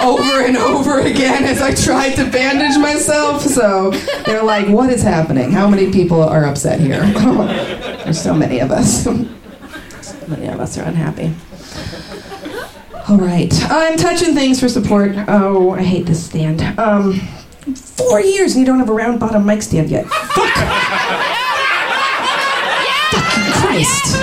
over 0.04 0.44
and 0.46 0.56
over 0.56 1.00
again 1.00 1.44
as 1.44 1.60
I 1.60 1.74
tried 1.74 2.14
to 2.16 2.24
bandage 2.30 2.78
myself. 2.80 3.42
So 3.42 3.90
they're 4.24 4.42
like, 4.42 4.68
"What 4.68 4.90
is 4.90 5.02
happening? 5.02 5.52
How 5.52 5.68
many 5.68 5.92
people 5.92 6.22
are 6.22 6.44
upset 6.44 6.80
here?" 6.80 7.02
There's 8.04 8.20
so 8.20 8.34
many 8.34 8.60
of 8.60 8.70
us. 8.70 9.04
so 9.04 9.14
many 10.26 10.46
of 10.48 10.60
us 10.60 10.78
are 10.78 10.84
unhappy. 10.84 11.34
All 13.08 13.18
right, 13.18 13.52
I'm 13.70 13.96
touching 13.96 14.34
things 14.34 14.60
for 14.60 14.68
support. 14.68 15.12
Oh, 15.26 15.72
I 15.72 15.82
hate 15.82 16.06
this 16.06 16.24
stand. 16.24 16.62
Um, 16.78 17.20
four 17.74 18.20
years 18.20 18.52
and 18.52 18.60
you 18.60 18.66
don't 18.66 18.78
have 18.78 18.88
a 18.88 18.92
round 18.94 19.20
bottom 19.20 19.44
mic 19.46 19.62
stand 19.62 19.90
yet. 19.90 20.06
Fuck! 20.06 20.54
Fucking 23.10 23.52
Christ! 23.52 24.16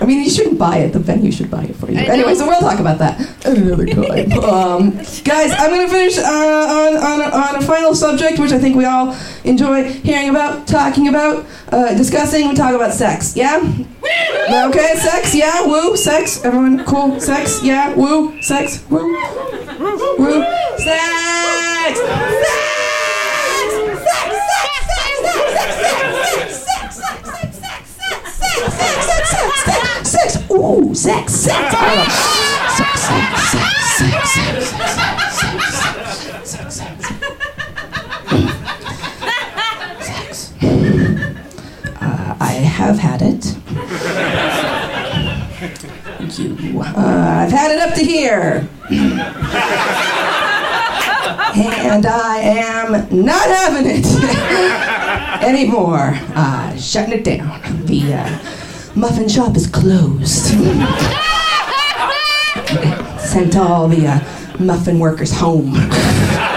I 0.00 0.04
mean, 0.04 0.24
you 0.24 0.30
shouldn't 0.30 0.58
buy 0.58 0.78
it. 0.78 0.92
The 0.92 0.98
venue 0.98 1.30
should 1.30 1.48
buy 1.50 1.62
it 1.64 1.76
for 1.76 1.88
you. 1.90 1.98
Anyway, 1.98 2.34
so 2.34 2.46
we'll 2.46 2.58
talk 2.60 2.80
about 2.80 2.98
that 2.98 3.20
at 3.46 3.56
another 3.56 3.86
time. 3.86 4.32
um, 4.42 4.90
guys, 5.22 5.52
I'm 5.52 5.70
going 5.70 5.86
to 5.86 5.92
finish 5.92 6.18
uh, 6.18 6.22
on, 6.22 6.96
on, 6.96 7.20
a, 7.20 7.24
on 7.24 7.62
a 7.62 7.66
final 7.66 7.94
subject, 7.94 8.40
which 8.40 8.50
I 8.50 8.58
think 8.58 8.74
we 8.74 8.84
all 8.84 9.16
enjoy 9.44 9.84
hearing 9.92 10.30
about, 10.30 10.66
talking 10.66 11.06
about, 11.06 11.46
uh, 11.70 11.94
discussing. 11.96 12.48
We 12.48 12.54
talk 12.56 12.74
about 12.74 12.92
sex. 12.94 13.36
Yeah? 13.36 13.58
Okay, 13.60 14.94
sex. 14.96 15.34
Yeah, 15.34 15.66
woo, 15.66 15.96
sex. 15.96 16.44
Everyone, 16.44 16.84
cool. 16.84 17.20
Sex. 17.20 17.62
Yeah, 17.62 17.94
woo, 17.94 18.42
sex. 18.42 18.84
Woo, 18.90 19.16
woo, 19.82 20.78
sex. 20.78 22.02
Sex. 30.04 30.50
Ooh, 30.50 30.94
sex, 30.94 31.32
sex. 31.32 31.74
Sex, 32.76 33.00
sex, 33.00 33.30
sex, 33.50 33.74
sex, 33.98 34.28
sex, 34.28 34.70
sex, 35.40 35.70
sex, 36.22 36.50
sex, 36.50 36.74
sex. 36.74 37.12
Uh, 42.00 42.36
I 42.40 42.52
have 42.52 42.98
had 42.98 43.22
it. 43.22 43.42
You. 46.22 46.80
Uh, 46.80 46.92
I've 46.96 47.50
had 47.50 47.72
it 47.72 47.80
up 47.80 47.94
to 47.94 48.04
here. 48.04 48.68
and 51.54 52.06
I 52.06 52.38
am 52.38 52.92
not 53.24 53.48
having 53.48 53.86
it 53.90 54.06
anymore. 55.44 56.12
Uh, 56.36 56.76
shutting 56.76 57.14
it 57.18 57.24
down. 57.24 57.60
The 57.86 58.14
uh, 58.14 58.38
muffin 58.94 59.28
shop 59.28 59.56
is 59.56 59.66
closed. 59.66 60.46
Sent 63.20 63.56
all 63.56 63.88
the 63.88 64.06
uh, 64.06 64.20
muffin 64.60 65.00
workers 65.00 65.32
home. 65.32 65.74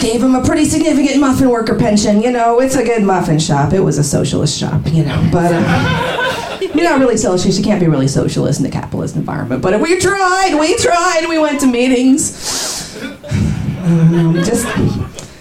Gave 0.00 0.22
him 0.22 0.34
a 0.34 0.42
pretty 0.42 0.64
significant 0.64 1.20
muffin 1.20 1.50
worker 1.50 1.78
pension. 1.78 2.22
You 2.22 2.32
know, 2.32 2.60
it's 2.60 2.74
a 2.74 2.82
good 2.82 3.02
muffin 3.02 3.38
shop. 3.38 3.72
It 3.72 3.80
was 3.80 3.98
a 3.98 4.04
socialist 4.04 4.58
shop, 4.58 4.82
you 4.86 5.04
know, 5.04 5.28
but. 5.30 5.52
Uh, 5.54 6.16
you're 6.74 6.84
not 6.84 7.00
really 7.00 7.16
socialist. 7.16 7.58
You 7.58 7.64
can't 7.64 7.80
be 7.80 7.86
really 7.86 8.08
socialist 8.08 8.60
in 8.60 8.66
a 8.66 8.70
capitalist 8.70 9.16
environment. 9.16 9.62
But 9.62 9.80
we 9.80 9.98
tried. 9.98 10.56
We 10.58 10.76
tried. 10.76 11.26
We 11.28 11.38
went 11.38 11.60
to 11.60 11.66
meetings. 11.66 12.96
Um, 13.82 14.34
just 14.44 14.66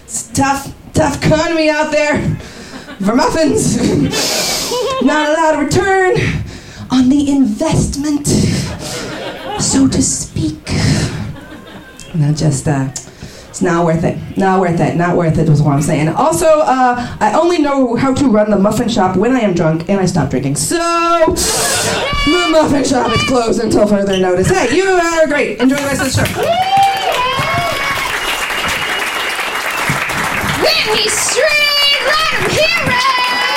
it's 0.03 0.27
tough, 0.33 0.73
tough 0.93 1.23
economy 1.23 1.69
out 1.69 1.91
there 1.91 2.35
for 2.99 3.15
muffins. 3.15 3.77
not 5.01 5.29
allowed 5.29 5.55
a 5.55 5.59
of 5.59 5.65
return 5.65 6.17
on 6.91 7.09
the 7.09 7.29
investment, 7.29 8.27
so 9.61 9.87
to 9.87 10.01
speak. 10.01 10.71
Not 12.15 12.35
just 12.35 12.67
uh, 12.67 12.89
it's 13.59 13.65
not 13.65 13.83
worth 13.83 14.05
it. 14.05 14.17
Not 14.37 14.61
worth 14.61 14.79
it. 14.79 14.95
Not 14.95 15.17
worth 15.17 15.37
it 15.37 15.49
was 15.49 15.61
what 15.61 15.73
I'm 15.73 15.81
saying. 15.81 16.07
Also, 16.07 16.45
uh, 16.45 17.17
I 17.19 17.33
only 17.33 17.57
know 17.57 17.97
how 17.97 18.13
to 18.13 18.29
run 18.29 18.49
the 18.51 18.57
muffin 18.57 18.87
shop 18.87 19.17
when 19.17 19.33
I 19.35 19.41
am 19.41 19.53
drunk 19.53 19.89
and 19.89 19.99
I 19.99 20.05
stop 20.05 20.29
drinking. 20.29 20.55
So 20.55 20.77
the 20.77 22.47
muffin 22.49 22.85
shop 22.85 23.11
is 23.13 23.21
closed 23.25 23.59
until 23.61 23.85
further 23.85 24.17
notice. 24.17 24.47
Hey, 24.47 24.73
you 24.73 24.85
are 24.85 25.27
great. 25.27 25.59
Enjoy 25.59 25.75
the 25.75 25.81
rest 25.83 25.99
of 25.99 26.07
the 26.07 26.13
show. 26.13 26.41
Whitney 30.63 31.09
Streed, 31.09 32.01
let 32.07 32.33
'em 32.43 32.49
hear 32.49 32.93
it! 32.95 33.48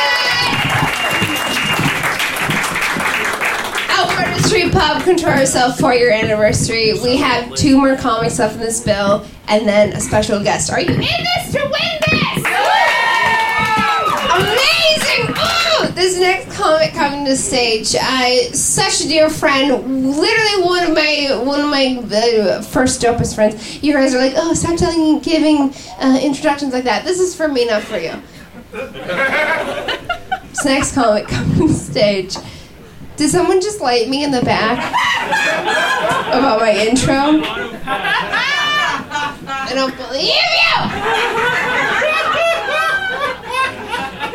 Pub, 4.83 5.01
Control 5.05 5.37
Yourself, 5.37 5.79
for 5.79 5.95
your 5.95 6.11
anniversary. 6.11 6.95
We 7.05 7.17
have 7.19 7.55
two 7.55 7.79
more 7.79 7.95
comics 7.95 8.41
left 8.41 8.57
in 8.57 8.61
this 8.61 8.83
bill, 8.83 9.25
and 9.47 9.69
then 9.69 9.93
a 9.93 10.01
special 10.01 10.43
guest. 10.43 10.73
Are 10.73 10.81
you 10.81 10.89
in 10.89 10.99
this 10.99 11.53
to 11.53 11.61
win 11.61 12.01
this? 12.11 12.45
Amazing! 14.35 15.37
Oh, 15.39 15.93
this 15.95 16.19
next 16.19 16.57
comic 16.57 16.95
coming 16.95 17.25
to 17.27 17.37
stage, 17.37 17.95
I 17.97 18.49
such 18.55 19.03
a 19.03 19.09
dear 19.09 19.31
friend, 19.31 19.69
literally 20.17 20.65
one 20.65 20.83
of 20.83 20.95
my 20.95 21.41
one 21.45 21.61
of 21.61 21.71
my 21.71 22.03
uh, 22.13 22.63
first 22.63 23.01
dopest 23.01 23.37
friends. 23.37 23.81
You 23.85 23.93
guys 23.93 24.17
are 24.17 24.19
like, 24.19 24.33
oh, 24.35 24.53
stop 24.53 24.77
telling, 24.77 25.21
giving 25.21 25.73
uh, 26.01 26.19
introductions 26.21 26.73
like 26.73 26.83
that. 26.85 27.05
This 27.05 27.21
is 27.21 27.37
for 27.37 27.47
me, 27.47 27.67
not 27.67 27.85
for 27.85 27.99
you. 27.99 28.21
this 28.73 30.65
next 30.65 30.93
comic 30.97 31.29
coming 31.29 31.69
to 31.69 31.73
stage. 31.73 32.37
Did 33.17 33.29
someone 33.31 33.61
just 33.61 33.81
light 33.81 34.09
me 34.09 34.25
in 34.25 34.31
the 34.31 34.43
back 34.43 34.79
about 36.29 36.61
my 36.61 36.73
intro? 36.73 37.43
I 39.45 39.73
don't 39.75 39.97
believe 39.97 40.33
you! 40.33 40.77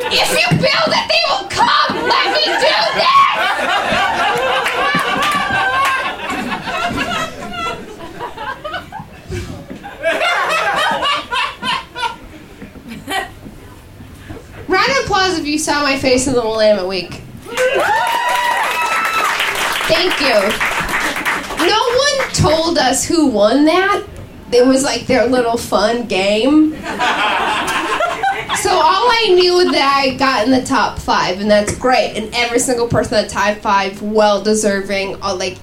If 0.10 0.30
you 0.32 0.50
build 0.58 0.94
it, 0.94 1.08
they 1.10 1.24
will 1.28 1.48
come! 1.50 1.96
Let 2.08 2.32
me 2.34 2.44
do 2.46 2.76
this! 2.98 3.28
Round 14.68 14.92
of 14.92 14.98
applause 15.06 15.38
if 15.40 15.46
you 15.46 15.58
saw 15.58 15.82
my 15.82 15.98
face 15.98 16.28
in 16.28 16.34
the 16.34 16.42
Willamette 16.42 16.88
Week. 16.88 17.27
Thank 19.88 20.20
you. 20.20 20.40
No 21.66 21.82
one 21.82 22.34
told 22.34 22.78
us 22.78 23.06
who 23.06 23.28
won 23.28 23.66
that. 23.66 24.04
It 24.52 24.66
was 24.66 24.84
like 24.84 25.08
their 25.08 25.26
little 25.28 25.58
fun 25.58 26.08
game. 26.08 26.72
So 28.62 28.72
all 28.72 29.10
I 29.12 29.34
knew 29.36 29.72
that 29.72 30.02
I 30.04 30.16
got 30.16 30.46
in 30.46 30.52
the 30.52 30.64
top 30.66 31.00
five, 31.00 31.40
and 31.40 31.50
that's 31.52 31.76
great. 31.78 32.14
And 32.18 32.34
every 32.34 32.60
single 32.60 32.88
person 32.88 33.22
the 33.24 33.30
top 33.30 33.58
five, 33.58 34.02
well 34.02 34.42
deserving. 34.42 35.22
uh, 35.22 35.36
Like, 35.36 35.58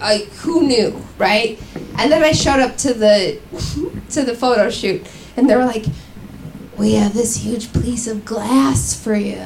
like 0.00 0.24
who 0.32 0.66
knew, 0.66 1.00
right? 1.18 1.58
And 1.98 2.10
then 2.10 2.22
I 2.24 2.32
showed 2.32 2.60
up 2.60 2.76
to 2.78 2.94
the 2.94 3.38
to 4.10 4.22
the 4.24 4.34
photo 4.34 4.68
shoot, 4.70 5.06
and 5.36 5.48
they 5.48 5.54
were 5.56 5.64
like, 5.66 5.84
"We 6.78 6.94
have 6.94 7.12
this 7.14 7.36
huge 7.36 7.72
piece 7.72 8.06
of 8.06 8.24
glass 8.24 8.94
for 9.00 9.14
you." 9.14 9.36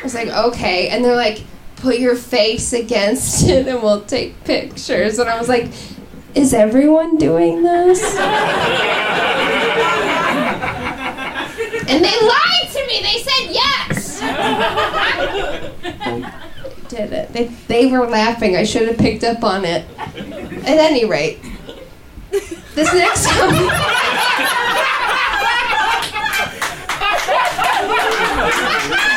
I 0.00 0.02
was 0.02 0.14
like, 0.14 0.28
"Okay," 0.28 0.88
and 0.88 1.04
they're 1.04 1.14
like, 1.14 1.42
"Put 1.76 1.98
your 1.98 2.16
face 2.16 2.72
against 2.72 3.44
it, 3.48 3.66
and 3.68 3.82
we'll 3.82 4.02
take 4.02 4.42
pictures." 4.44 5.18
And 5.18 5.28
I 5.28 5.38
was 5.38 5.48
like, 5.48 5.70
"Is 6.34 6.54
everyone 6.54 7.16
doing 7.18 7.62
this?" 7.62 8.00
And 11.90 12.04
they 12.04 12.20
lied 12.20 12.70
to 12.72 12.86
me. 12.86 13.00
They 13.02 13.18
said 13.18 13.50
yes. 13.50 14.20
Did 16.88 17.12
it? 17.12 17.32
They 17.32 17.44
they 17.66 17.86
were 17.86 18.06
laughing. 18.06 18.56
I 18.56 18.62
should 18.62 18.86
have 18.86 18.96
picked 18.96 19.24
up 19.24 19.42
on 19.42 19.64
it. 19.64 19.84
At 19.98 20.78
any 20.78 21.04
rate, 21.04 21.40
this 22.74 22.94
next 22.94 23.26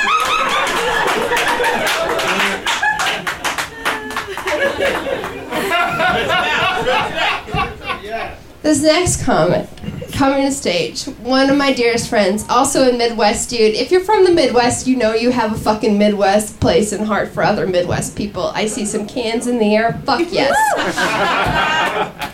This 8.64 8.82
next 8.82 9.24
comment 9.24 9.70
coming 10.14 10.46
to 10.46 10.52
stage, 10.52 11.06
one 11.20 11.50
of 11.50 11.58
my 11.58 11.74
dearest 11.74 12.10
friends, 12.10 12.46
also 12.48 12.90
a 12.90 12.98
Midwest 12.98 13.50
dude. 13.50 13.76
If 13.76 13.92
you're 13.92 14.04
from 14.04 14.24
the 14.24 14.32
Midwest, 14.32 14.88
you 14.88 14.96
know 14.96 15.14
you 15.14 15.32
have 15.32 15.52
a 15.52 15.58
fucking 15.58 15.98
Midwest 15.98 16.60
place 16.60 16.94
in 16.94 17.06
heart 17.06 17.30
for 17.30 17.44
other 17.44 17.68
Midwest 17.68 18.16
people. 18.16 18.52
I 18.56 18.68
see 18.68 18.86
some 18.86 19.06
cans 19.06 19.48
in 19.48 19.60
the 19.60 19.76
air. 19.76 20.02
Fuck 20.06 20.32
yes. 20.32 20.56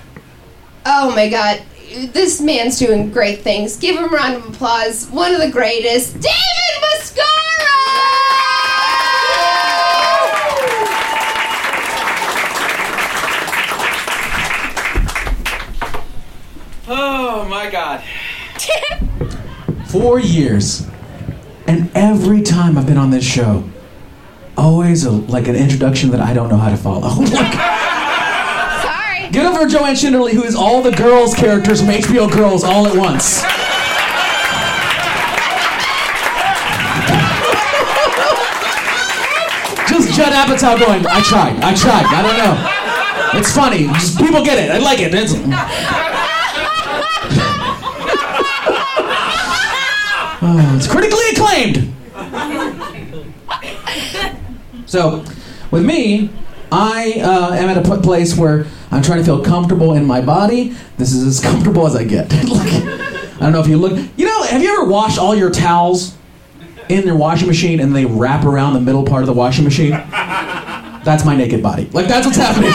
oh 0.85 1.11
my 1.15 1.29
god. 1.29 1.63
This 2.13 2.39
man's 2.39 2.77
doing 2.77 3.09
great 3.09 3.41
things. 3.41 3.75
Give 3.77 3.97
him 3.97 4.03
a 4.03 4.07
round 4.07 4.35
of 4.35 4.49
applause. 4.49 5.09
One 5.09 5.33
of 5.33 5.41
the 5.41 5.49
greatest, 5.49 6.13
David 6.13 6.69
Oh 7.11 7.38
my 17.63 17.69
god. 17.69 18.01
Four 19.87 20.19
years. 20.19 20.87
And 21.67 21.91
every 21.93 22.41
time 22.41 22.77
I've 22.77 22.87
been 22.87 22.97
on 22.97 23.11
this 23.11 23.25
show, 23.25 23.69
always 24.57 25.03
a, 25.03 25.11
like 25.11 25.49
an 25.49 25.55
introduction 25.55 26.09
that 26.11 26.21
I 26.21 26.33
don't 26.33 26.47
know 26.49 26.57
how 26.57 26.69
to 26.69 26.77
follow. 26.77 27.09
Oh 27.21 27.25
Sorry. 28.81 29.29
Get 29.31 29.45
over 29.45 29.67
Joanne 29.67 29.95
Schinderle, 29.95 30.31
who 30.31 30.43
is 30.43 30.55
all 30.55 30.81
the 30.81 30.91
girls' 30.91 31.33
characters 31.33 31.81
from 31.81 31.89
HBO 31.89 32.31
Girls 32.31 32.63
all 32.63 32.87
at 32.87 32.95
once. 32.95 33.41
Just 39.89 40.15
Judd 40.15 40.31
Apatow 40.31 40.79
going, 40.79 41.05
I 41.07 41.21
tried, 41.21 41.57
I 41.61 41.75
tried, 41.75 42.05
I 42.05 42.21
don't 42.21 42.37
know. 42.37 43.39
It's 43.39 43.51
funny. 43.53 43.87
Just 43.87 44.17
people 44.17 44.43
get 44.43 44.57
it. 44.57 44.71
I 44.71 44.77
like 44.79 44.99
it. 44.99 45.13
It's, 45.13 45.33
Oh, 50.41 50.75
it's 50.77 50.87
critically 50.87 51.29
acclaimed. 51.33 51.93
So, 54.85 55.23
with 55.69 55.85
me, 55.85 56.29
I 56.71 57.19
uh, 57.21 57.53
am 57.53 57.69
at 57.69 57.77
a 57.77 58.01
place 58.01 58.37
where 58.37 58.65
I'm 58.91 59.01
trying 59.01 59.19
to 59.19 59.25
feel 59.25 59.43
comfortable 59.43 59.93
in 59.93 60.05
my 60.05 60.21
body. 60.21 60.75
This 60.97 61.13
is 61.13 61.25
as 61.27 61.39
comfortable 61.43 61.85
as 61.85 61.95
I 61.95 62.03
get. 62.05 62.31
like, 62.49 62.73
I 62.73 63.39
don't 63.39 63.51
know 63.51 63.59
if 63.59 63.67
you 63.67 63.77
look. 63.77 63.99
You 64.17 64.25
know, 64.25 64.43
have 64.43 64.61
you 64.61 64.71
ever 64.73 64.85
washed 64.85 65.19
all 65.19 65.35
your 65.35 65.51
towels 65.51 66.15
in 66.87 67.05
your 67.05 67.15
washing 67.15 67.47
machine 67.47 67.79
and 67.79 67.95
they 67.95 68.05
wrap 68.05 68.45
around 68.45 68.73
the 68.73 68.81
middle 68.81 69.05
part 69.05 69.23
of 69.23 69.27
the 69.27 69.33
washing 69.33 69.63
machine? 69.63 69.91
That's 69.91 71.25
my 71.25 71.35
naked 71.35 71.61
body. 71.61 71.85
Like 71.91 72.07
that's 72.07 72.25
what's 72.25 72.37
happening. 72.37 72.71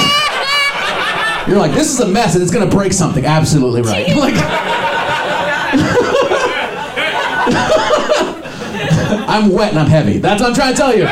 You're 1.49 1.59
like, 1.59 1.73
this 1.73 1.93
is 1.93 2.01
a 2.01 2.09
mess 2.09 2.35
and 2.35 2.43
it's 2.43 2.53
gonna 2.53 2.71
break 2.71 2.93
something. 2.93 3.25
Absolutely 3.25 3.83
right. 3.83 4.09
Like. 4.17 4.74
I'm 9.35 9.51
wet 9.51 9.71
and 9.71 9.81
I'm 9.81 9.89
heavy. 9.89 10.19
That's 10.19 10.41
what 10.41 10.51
I'm 10.51 10.55
trying 10.55 10.75
to 10.75 10.79
tell 10.81 10.97
you. 10.97 11.07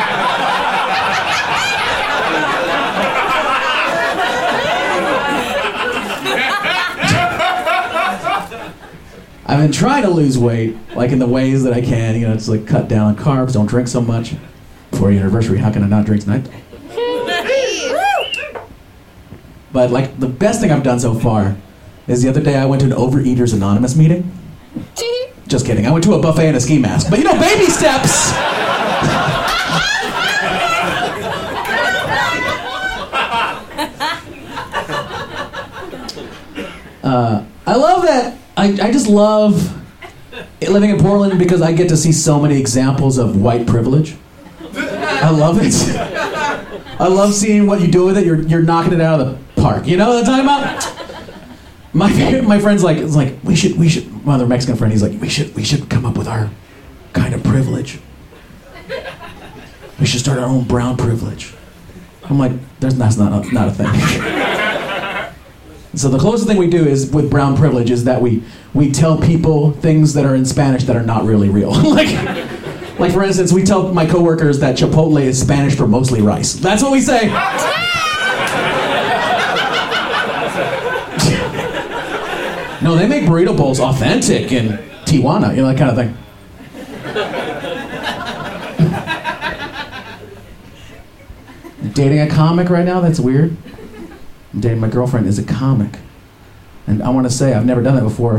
I've 9.45 9.59
been 9.59 9.73
trying 9.73 10.05
to 10.05 10.11
lose 10.11 10.39
weight, 10.39 10.77
like 10.95 11.11
in 11.11 11.19
the 11.19 11.27
ways 11.27 11.65
that 11.65 11.73
I 11.73 11.81
can. 11.81 12.15
You 12.15 12.29
know, 12.29 12.33
it's 12.33 12.47
like 12.47 12.65
cut 12.65 12.87
down 12.87 13.09
on 13.09 13.17
carbs, 13.17 13.55
don't 13.55 13.67
drink 13.67 13.89
so 13.89 14.01
much. 14.01 14.37
For 14.93 15.11
your 15.11 15.23
anniversary, 15.23 15.59
how 15.59 15.73
can 15.73 15.83
I 15.83 15.89
not 15.89 16.07
drink 16.07 16.23
tonight? 16.23 16.49
But 19.73 19.91
like 19.91 20.21
the 20.21 20.29
best 20.29 20.61
thing 20.61 20.71
I've 20.71 20.85
done 20.85 21.01
so 21.01 21.15
far 21.15 21.57
is 22.07 22.23
the 22.23 22.29
other 22.29 22.41
day 22.41 22.55
I 22.55 22.67
went 22.67 22.83
to 22.83 22.87
an 22.87 22.93
Overeaters 22.93 23.53
Anonymous 23.53 23.97
meeting. 23.97 24.31
Just 25.53 25.67
kidding. 25.67 25.87
I 25.87 25.91
went 25.91 26.03
to 26.05 26.15
a 26.15 26.19
buffet 26.19 26.49
in 26.49 26.55
a 26.55 26.61
ski 26.61 26.79
mask. 26.79 27.11
But 27.11 27.19
you 27.19 27.27
know, 27.27 27.39
baby 27.39 27.67
steps. 27.67 28.33
Uh, 37.03 37.45
I 37.67 37.75
love 37.75 38.05
that. 38.05 38.39
I, 38.57 38.67
I 38.81 38.93
just 38.93 39.09
love 39.09 39.77
living 40.63 40.91
in 40.91 41.01
Portland 41.01 41.37
because 41.37 41.61
I 41.61 41.73
get 41.73 41.89
to 41.89 41.97
see 41.97 42.13
so 42.13 42.41
many 42.41 42.59
examples 42.59 43.19
of 43.19 43.43
white 43.43 43.67
privilege. 43.67 44.17
I 44.73 45.31
love 45.31 45.59
it. 45.61 45.75
I 47.01 47.09
love 47.09 47.35
seeing 47.35 47.67
what 47.67 47.81
you 47.81 47.89
do 47.89 48.07
with 48.07 48.17
it. 48.17 48.25
You're, 48.25 48.43
you're 48.43 48.63
knocking 48.63 48.93
it 48.93 49.01
out 49.01 49.21
of 49.21 49.27
the 49.27 49.61
park. 49.61 49.89
You 49.89 49.97
know 49.97 50.11
what 50.11 50.19
I'm 50.21 50.25
talking 50.25 50.45
about? 50.45 51.02
My 51.95 52.41
my 52.41 52.59
friend's 52.59 52.83
like, 52.83 52.97
it's 52.97 53.15
like 53.15 53.35
we 53.43 53.55
should 53.55 53.79
we 53.79 53.89
should. 53.89 54.25
My 54.25 54.35
other 54.35 54.47
Mexican 54.47 54.77
friend, 54.77 54.93
he's 54.93 55.03
like, 55.03 55.21
we 55.21 55.29
should 55.29 55.55
we 55.55 55.65
should 55.65 55.91
come 55.91 56.07
up 56.07 56.17
with 56.17 56.29
our 56.29 56.51
kind 57.13 57.35
of 57.35 57.45
privilege. 57.45 58.01
We 60.01 60.07
should 60.07 60.21
start 60.21 60.39
our 60.39 60.47
own 60.47 60.65
brown 60.65 60.97
privilege. 60.97 61.55
I'm 62.25 62.39
like, 62.39 62.53
there's 62.81 62.95
that's 62.95 63.17
not 63.17 63.45
a, 63.45 63.53
not 63.53 63.69
a 63.69 63.73
thing. 63.73 63.93
so 65.95 66.09
the 66.09 66.19
closest 66.19 66.49
thing 66.49 66.57
we 66.57 66.69
do 66.69 66.87
is 66.87 67.13
with 67.13 67.31
brown 67.31 67.57
privilege 67.57 67.91
is 67.91 68.05
that 68.05 68.23
we 68.23 68.43
we 68.73 68.91
tell 68.91 69.19
people 69.19 69.73
things 69.73 70.15
that 70.15 70.25
are 70.25 70.35
in 70.35 70.47
Spanish 70.47 70.85
that 70.85 70.97
are 70.97 71.03
not 71.03 71.25
really 71.25 71.51
real. 71.51 71.73
like 71.91 72.09
like 72.99 73.13
for 73.13 73.23
instance, 73.23 73.53
we 73.53 73.65
tell 73.65 73.93
my 73.93 74.07
coworkers 74.07 74.61
that 74.61 74.77
Chipotle 74.77 75.23
is 75.23 75.41
Spanish 75.41 75.77
for 75.77 75.87
mostly 75.87 76.23
rice. 76.23 76.55
That's 76.55 76.83
what 76.83 76.93
we 76.93 77.03
say. 77.03 77.29
No, 82.83 82.97
they 82.97 83.07
make 83.07 83.25
burrito 83.25 83.57
bowls 83.57 83.79
authentic 83.81 84.51
in 84.53 84.79
Tijuana, 85.05 85.55
you 85.55 85.63
know, 85.63 85.73
that 85.73 85.79
kind 85.79 85.91
of 85.91 85.97
thing. 85.97 86.17
dating 91.95 92.21
a 92.21 92.29
comic 92.29 92.71
right 92.71 92.85
now? 92.85 93.01
That's 93.01 93.21
weird. 93.21 93.57
I'm 94.53 94.61
dating 94.61 94.81
my 94.81 94.89
girlfriend 94.89 95.27
is 95.27 95.39
a 95.39 95.45
comic. 95.45 95.99
And 96.87 97.03
I 97.03 97.11
want 97.11 97.27
to 97.27 97.33
say 97.33 97.55
I've 97.55 97.67
never 97.67 97.83
done 97.83 97.95
that 97.97 98.03
before. 98.03 98.37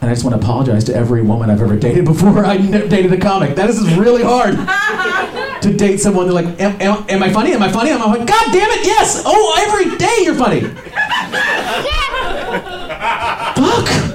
And 0.00 0.10
I 0.10 0.14
just 0.14 0.24
want 0.24 0.40
to 0.40 0.42
apologize 0.42 0.84
to 0.84 0.94
every 0.94 1.22
woman 1.22 1.50
I've 1.50 1.60
ever 1.60 1.76
dated 1.76 2.04
before 2.04 2.44
I 2.44 2.56
ne- 2.56 2.88
dated 2.88 3.12
a 3.12 3.18
comic. 3.18 3.54
That 3.56 3.70
is 3.70 3.80
really 3.94 4.22
hard 4.24 4.56
to 5.62 5.76
date 5.76 5.98
someone. 5.98 6.26
They're 6.26 6.34
like, 6.34 6.60
am, 6.60 6.80
am, 6.80 7.04
am 7.08 7.22
I 7.22 7.30
funny? 7.32 7.52
Am 7.52 7.62
I 7.62 7.70
funny? 7.70 7.92
I'm 7.92 8.00
like, 8.00 8.26
God 8.26 8.52
damn 8.52 8.70
it, 8.70 8.84
yes! 8.84 9.22
Oh, 9.24 9.54
every 9.58 9.96
day 9.96 10.18
you're 10.22 10.34
funny. 10.34 10.62
Fuck. 13.62 14.12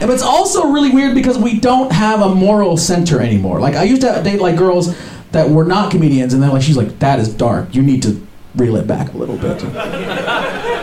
But 0.00 0.10
it's 0.10 0.22
also 0.22 0.68
really 0.70 0.90
weird 0.90 1.14
because 1.14 1.38
we 1.38 1.58
don't 1.58 1.90
have 1.92 2.20
a 2.20 2.34
moral 2.34 2.76
center 2.76 3.20
anymore. 3.20 3.60
Like 3.60 3.74
I 3.74 3.82
used 3.82 4.02
to 4.02 4.20
date 4.22 4.40
like 4.40 4.56
girls 4.56 4.96
that 5.32 5.50
were 5.50 5.64
not 5.64 5.90
comedians, 5.90 6.34
and 6.34 6.42
then 6.42 6.50
like 6.50 6.62
she's 6.62 6.76
like, 6.76 6.98
"That 7.00 7.18
is 7.18 7.28
dark. 7.32 7.74
You 7.74 7.82
need 7.82 8.02
to 8.04 8.24
reel 8.54 8.76
it 8.76 8.86
back 8.86 9.12
a 9.12 9.16
little 9.16 9.36
bit." 9.36 9.62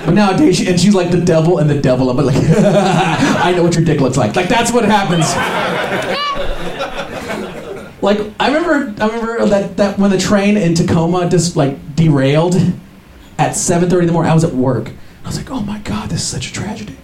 But 0.05 0.13
nowadays, 0.13 0.57
she, 0.57 0.67
and 0.67 0.79
she's 0.79 0.93
like 0.93 1.11
the 1.11 1.21
devil 1.21 1.57
and 1.57 1.67
the 1.69 1.79
devil. 1.81 2.09
I'm 2.09 2.17
like, 2.17 2.35
I 2.37 3.53
know 3.55 3.63
what 3.63 3.73
your 3.73 3.83
dick 3.85 4.01
looks 4.01 4.17
like. 4.17 4.35
Like 4.35 4.49
that's 4.49 4.71
what 4.71 4.85
happens. 4.85 5.25
Like 8.03 8.19
I 8.39 8.47
remember, 8.47 9.01
I 9.01 9.07
remember 9.07 9.45
that 9.47 9.77
that 9.77 9.97
when 9.97 10.11
the 10.11 10.19
train 10.19 10.57
in 10.57 10.75
Tacoma 10.75 11.27
just 11.29 11.55
like 11.55 11.95
derailed 11.95 12.55
at 13.39 13.53
7:30 13.53 14.01
in 14.01 14.05
the 14.07 14.13
morning. 14.13 14.31
I 14.31 14.35
was 14.35 14.43
at 14.43 14.53
work. 14.53 14.91
I 15.23 15.27
was 15.27 15.37
like, 15.37 15.49
"Oh 15.49 15.61
my 15.61 15.79
god, 15.79 16.09
this 16.09 16.21
is 16.21 16.27
such 16.27 16.49
a 16.49 16.53
tragedy." 16.53 16.97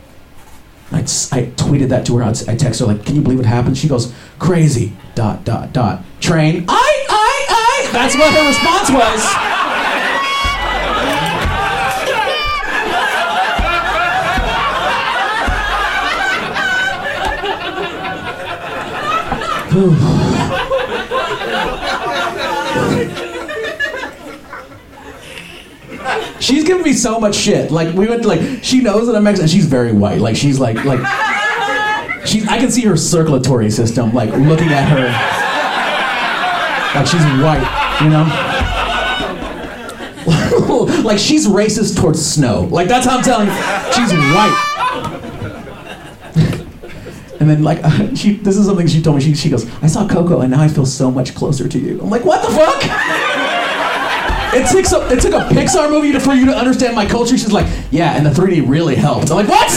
I, 0.92 1.00
I 1.00 1.52
tweeted 1.56 1.90
that 1.90 2.06
to 2.08 2.18
her. 2.18 2.24
I 2.24 2.34
text 2.56 2.80
her 2.80 2.86
like, 2.86 3.06
"Can 3.06 3.16
you 3.16 3.22
believe 3.22 3.40
what 3.40 3.48
happened?" 3.48 3.78
She 3.78 3.88
goes, 3.88 4.14
"Crazy." 4.40 4.94
Dot 5.16 5.44
dot 5.44 5.74
dot. 5.74 6.04
Train. 6.20 6.66
I 6.68 7.06
I 7.10 7.46
I. 7.50 7.90
That's 7.92 8.16
what 8.16 8.32
her 8.34 8.48
response 8.48 8.90
was. 8.92 9.26
She's 26.42 26.64
giving 26.64 26.84
me 26.84 26.94
so 26.94 27.20
much 27.20 27.36
shit. 27.36 27.72
Like 27.72 27.94
we 27.96 28.08
went 28.08 28.24
to, 28.24 28.28
like 28.28 28.64
she 28.64 28.82
knows 28.82 29.06
that 29.08 29.16
I'm 29.16 29.24
Mexican. 29.24 29.48
She's 29.48 29.68
very 29.68 29.92
white. 29.94 30.20
Like 30.20 30.36
she's 30.36 30.60
like 30.60 30.84
like 30.84 31.00
she's 32.26 32.48
I 32.48 32.58
can 32.58 32.72
see 32.72 32.82
her 32.82 32.98
circulatory 32.98 33.70
system 33.70 34.12
like 34.14 34.32
looking 34.32 34.70
at 34.70 34.90
her 34.90 35.06
like 36.94 37.08
she's 37.08 37.22
white, 37.22 37.64
you 38.02 38.10
know? 38.10 38.26
like 41.04 41.18
she's 41.20 41.48
racist 41.48 42.00
towards 42.00 42.26
snow. 42.26 42.64
Like 42.72 42.88
that's 42.88 43.06
how 43.06 43.18
I'm 43.18 43.24
telling 43.24 43.48
you. 43.48 43.54
She's 43.94 44.12
white. 44.12 44.68
And 47.40 47.50
then 47.50 47.64
like 47.64 47.80
she 48.16 48.34
this 48.34 48.58
is 48.58 48.66
something 48.66 48.88
she 48.88 49.02
told 49.02 49.18
me. 49.18 49.22
She 49.24 49.36
she 49.36 49.50
goes, 49.50 49.70
I 49.82 49.88
saw 49.88 50.08
Coco 50.08 50.42
and 50.42 50.52
now 50.52 50.62
I 50.62 50.68
feel 50.68 50.86
so 50.86 51.10
much 51.12 51.34
closer 51.34 51.70
to 51.70 51.80
you. 51.80 52.02
I'm 52.02 52.10
like, 52.10 52.26
what 52.26 52.42
the 52.42 52.54
fuck? 52.54 53.31
It 54.54 54.68
took 54.70 54.86
a, 54.92 55.14
it 55.14 55.22
took 55.22 55.34
a 55.34 55.48
Pixar 55.54 55.90
movie 55.90 56.18
for 56.20 56.34
you 56.34 56.46
to 56.48 56.56
understand 56.56 56.96
my 56.96 57.06
culture. 57.06 57.38
She's 57.38 57.52
like, 57.52 57.68
yeah, 57.90 58.14
and 58.18 58.26
the 58.26 58.30
3D 58.32 58.68
really 58.68 58.96
helped. 58.96 59.32
I'm 59.32 59.38
like, 59.38 59.48
what? 59.48 59.70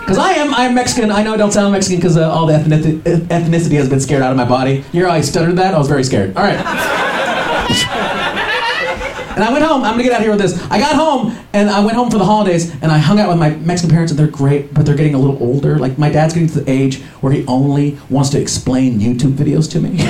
Because 0.00 0.18
I 0.18 0.32
am, 0.32 0.54
I 0.54 0.64
am 0.64 0.74
Mexican. 0.74 1.10
I 1.10 1.22
know 1.22 1.32
I 1.32 1.38
don't 1.38 1.50
sound 1.52 1.72
Mexican 1.72 1.98
because 1.98 2.18
uh, 2.18 2.30
all 2.30 2.46
the 2.46 2.52
ethnic- 2.54 3.02
ethnicity 3.04 3.76
has 3.76 3.88
been 3.88 4.00
scared 4.00 4.22
out 4.22 4.30
of 4.30 4.36
my 4.36 4.44
body. 4.44 4.84
You 4.92 5.02
know 5.02 5.08
how 5.08 5.14
I 5.14 5.22
stuttered 5.22 5.56
that? 5.56 5.72
I 5.74 5.78
was 5.78 5.88
very 5.88 6.04
scared. 6.04 6.36
All 6.36 6.42
right. 6.44 7.00
And 9.34 9.42
I 9.42 9.52
went 9.52 9.64
home. 9.64 9.82
I'm 9.82 9.94
gonna 9.94 10.04
get 10.04 10.12
out 10.12 10.20
here 10.20 10.30
with 10.30 10.40
this. 10.40 10.60
I 10.70 10.78
got 10.78 10.94
home 10.94 11.36
and 11.52 11.68
I 11.68 11.84
went 11.84 11.96
home 11.96 12.08
for 12.08 12.18
the 12.18 12.24
holidays 12.24 12.72
and 12.82 12.92
I 12.92 12.98
hung 12.98 13.18
out 13.18 13.28
with 13.28 13.38
my 13.38 13.50
Mexican 13.50 13.90
parents 13.90 14.12
and 14.12 14.18
they're 14.18 14.28
great, 14.28 14.72
but 14.72 14.86
they're 14.86 14.94
getting 14.94 15.16
a 15.16 15.18
little 15.18 15.42
older. 15.42 15.76
Like 15.76 15.98
my 15.98 16.08
dad's 16.08 16.34
getting 16.34 16.48
to 16.50 16.60
the 16.60 16.70
age 16.70 17.02
where 17.20 17.32
he 17.32 17.44
only 17.46 17.98
wants 18.08 18.30
to 18.30 18.40
explain 18.40 19.00
YouTube 19.00 19.32
videos 19.32 19.68
to 19.72 19.80
me. 19.80 20.00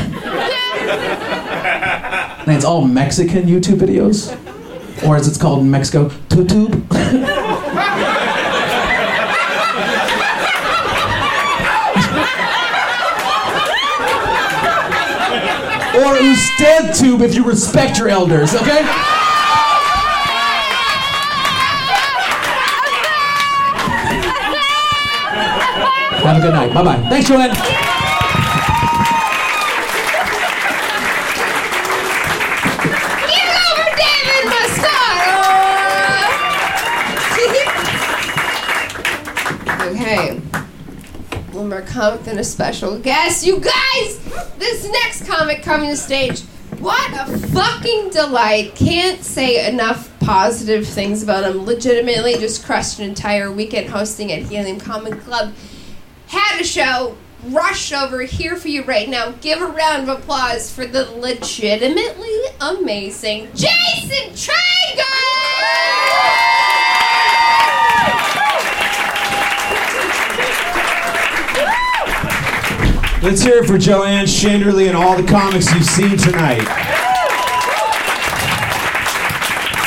and 2.47 2.55
it's 2.55 2.67
all 2.67 2.87
Mexican 2.87 3.45
YouTube 3.45 3.79
videos, 3.79 4.37
or 5.07 5.17
as 5.17 5.27
it's 5.27 5.39
called 5.39 5.61
in 5.61 5.71
Mexico, 5.71 6.11
YouTube. 6.29 6.85
or 15.95 16.17
usted 16.19 16.93
tube 16.95 17.23
if 17.23 17.35
you 17.35 17.45
respect 17.45 17.99
your 17.99 18.09
elders, 18.11 18.55
okay? 18.55 19.14
Have 26.25 26.39
a 26.39 26.41
good 26.41 26.55
night. 26.55 26.73
Bye 26.73 26.83
bye. 26.83 26.97
Thanks, 27.11 27.29
Joanne. 27.29 27.51
Mascaro! 34.47 34.89
Oh. 39.69 39.91
okay. 39.93 40.41
More 41.53 41.83
comic, 41.83 42.23
then 42.23 42.39
a 42.39 42.45
special 42.45 42.99
guest. 42.99 43.45
You 43.45 43.61
guys, 43.61 44.19
this 44.57 44.89
next 44.91 45.27
comic 45.27 45.63
coming 45.63 45.91
to 45.91 45.97
stage. 45.97 46.41
What 46.79 47.11
a 47.13 47.27
fucking 47.49 48.09
delight. 48.11 48.75
Can't 48.75 49.23
say 49.23 49.69
enough 49.71 50.11
positive 50.21 50.87
things 50.89 51.23
about 51.23 51.45
him. 51.45 51.67
Legitimately 51.67 52.39
just 52.39 52.65
crushed 52.65 52.99
an 52.99 53.05
entire 53.05 53.53
weekend 53.53 53.91
hosting 53.91 54.33
at 54.33 54.45
Helium 54.45 54.81
Comic 54.81 55.21
Club. 55.21 55.53
Had 56.27 56.61
a 56.61 56.65
show, 56.65 57.17
rushed 57.47 57.93
over 57.93 58.23
here 58.23 58.57
for 58.57 58.69
you 58.69 58.83
right 58.85 59.09
now. 59.09 59.33
Give 59.41 59.61
a 59.61 59.67
round 59.67 60.09
of 60.09 60.21
applause 60.21 60.73
for 60.73 60.87
the 60.87 61.11
legitimately 61.13 62.41
amazing 62.61 63.49
Jason 63.55 64.35
Traeger. 64.35 65.03
Let's 73.23 73.41
hear 73.41 73.63
it 73.63 73.67
for 73.67 73.79
Joanne 73.79 74.27
Schinderle 74.27 74.87
and 74.87 74.97
all 74.97 75.17
the 75.17 75.27
comics 75.27 75.73
you've 75.73 75.87
seen 75.87 76.19
tonight. 76.19 76.94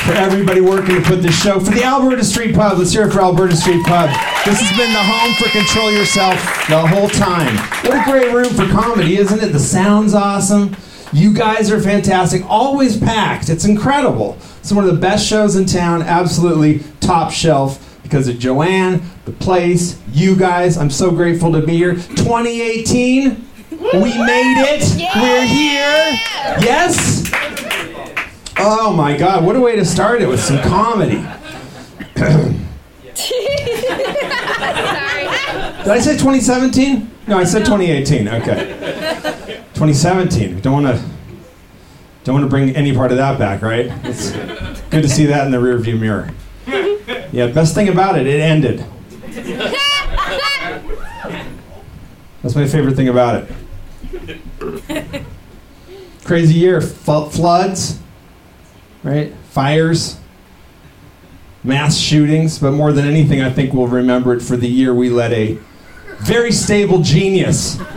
For 0.08 0.14
everybody 0.14 0.62
working 0.62 0.94
to 0.94 1.02
put 1.02 1.20
this 1.20 1.38
show, 1.38 1.60
for 1.60 1.70
the 1.70 1.84
Alberta 1.84 2.24
Street 2.24 2.54
Pub, 2.54 2.78
let's 2.78 2.92
hear 2.92 3.06
it 3.06 3.12
for 3.12 3.20
Alberta 3.20 3.54
Street 3.54 3.84
Pub. 3.84 4.08
This 4.46 4.58
has 4.58 4.74
been 4.78 4.90
the 4.90 5.02
home 5.02 5.34
for 5.34 5.50
Control 5.50 5.92
Yourself 5.92 6.34
the 6.66 6.80
whole 6.80 7.10
time. 7.10 7.54
What 7.84 7.92
a 7.92 8.10
great 8.10 8.32
room 8.32 8.48
for 8.54 8.66
comedy, 8.72 9.18
isn't 9.18 9.42
it? 9.42 9.52
The 9.52 9.58
sound's 9.58 10.14
awesome. 10.14 10.74
You 11.12 11.34
guys 11.34 11.70
are 11.70 11.78
fantastic. 11.78 12.42
Always 12.48 12.96
packed. 12.96 13.50
It's 13.50 13.66
incredible. 13.66 14.38
It's 14.60 14.72
one 14.72 14.88
of 14.88 14.94
the 14.94 14.98
best 14.98 15.26
shows 15.26 15.56
in 15.56 15.66
town. 15.66 16.00
Absolutely 16.00 16.78
top 17.00 17.30
shelf 17.30 18.00
because 18.02 18.28
of 18.28 18.38
Joanne, 18.38 19.02
the 19.26 19.32
place, 19.32 20.00
you 20.10 20.36
guys. 20.36 20.78
I'm 20.78 20.88
so 20.88 21.10
grateful 21.10 21.52
to 21.52 21.60
be 21.60 21.76
here. 21.76 21.96
2018, 21.96 23.46
we 23.70 23.78
made 23.78 24.56
it. 24.56 25.12
We're 25.16 25.44
here. 25.44 26.18
Yes. 26.64 27.17
Oh 28.60 28.92
my 28.92 29.16
God! 29.16 29.44
What 29.44 29.56
a 29.56 29.60
way 29.60 29.76
to 29.76 29.84
start 29.84 30.20
it 30.20 30.28
with 30.28 30.40
some 30.40 30.60
comedy. 30.62 31.24
Did 35.78 35.94
I 35.94 36.00
say 36.00 36.12
2017? 36.12 37.10
No, 37.28 37.38
I 37.38 37.44
said 37.44 37.64
2018. 37.64 38.28
Okay. 38.28 39.62
2017. 39.74 40.60
Don't 40.60 40.82
want 40.82 40.96
to. 40.96 41.02
Don't 42.24 42.34
want 42.34 42.44
to 42.44 42.50
bring 42.50 42.74
any 42.76 42.94
part 42.94 43.10
of 43.10 43.16
that 43.16 43.38
back, 43.38 43.62
right? 43.62 43.86
It's 44.04 44.32
good 44.90 45.02
to 45.02 45.08
see 45.08 45.24
that 45.26 45.46
in 45.46 45.52
the 45.52 45.58
rearview 45.58 45.98
mirror. 45.98 46.30
Yeah, 47.32 47.46
best 47.48 47.74
thing 47.74 47.88
about 47.88 48.18
it, 48.18 48.26
it 48.26 48.40
ended. 48.40 48.84
That's 52.42 52.54
my 52.54 52.66
favorite 52.66 52.96
thing 52.96 53.08
about 53.08 53.44
it. 53.44 55.24
Crazy 56.24 56.54
year. 56.54 56.80
Fl- 56.80 57.24
floods, 57.26 57.98
right? 59.02 59.34
Fires, 59.50 60.18
mass 61.64 61.98
shootings, 61.98 62.58
but 62.58 62.72
more 62.72 62.92
than 62.92 63.06
anything, 63.06 63.42
I 63.42 63.50
think 63.50 63.72
we'll 63.72 63.88
remember 63.88 64.34
it 64.34 64.40
for 64.40 64.56
the 64.56 64.68
year 64.68 64.94
we 64.94 65.10
let 65.10 65.32
a 65.32 65.58
very 66.18 66.52
stable 66.52 67.02
genius 67.02 67.76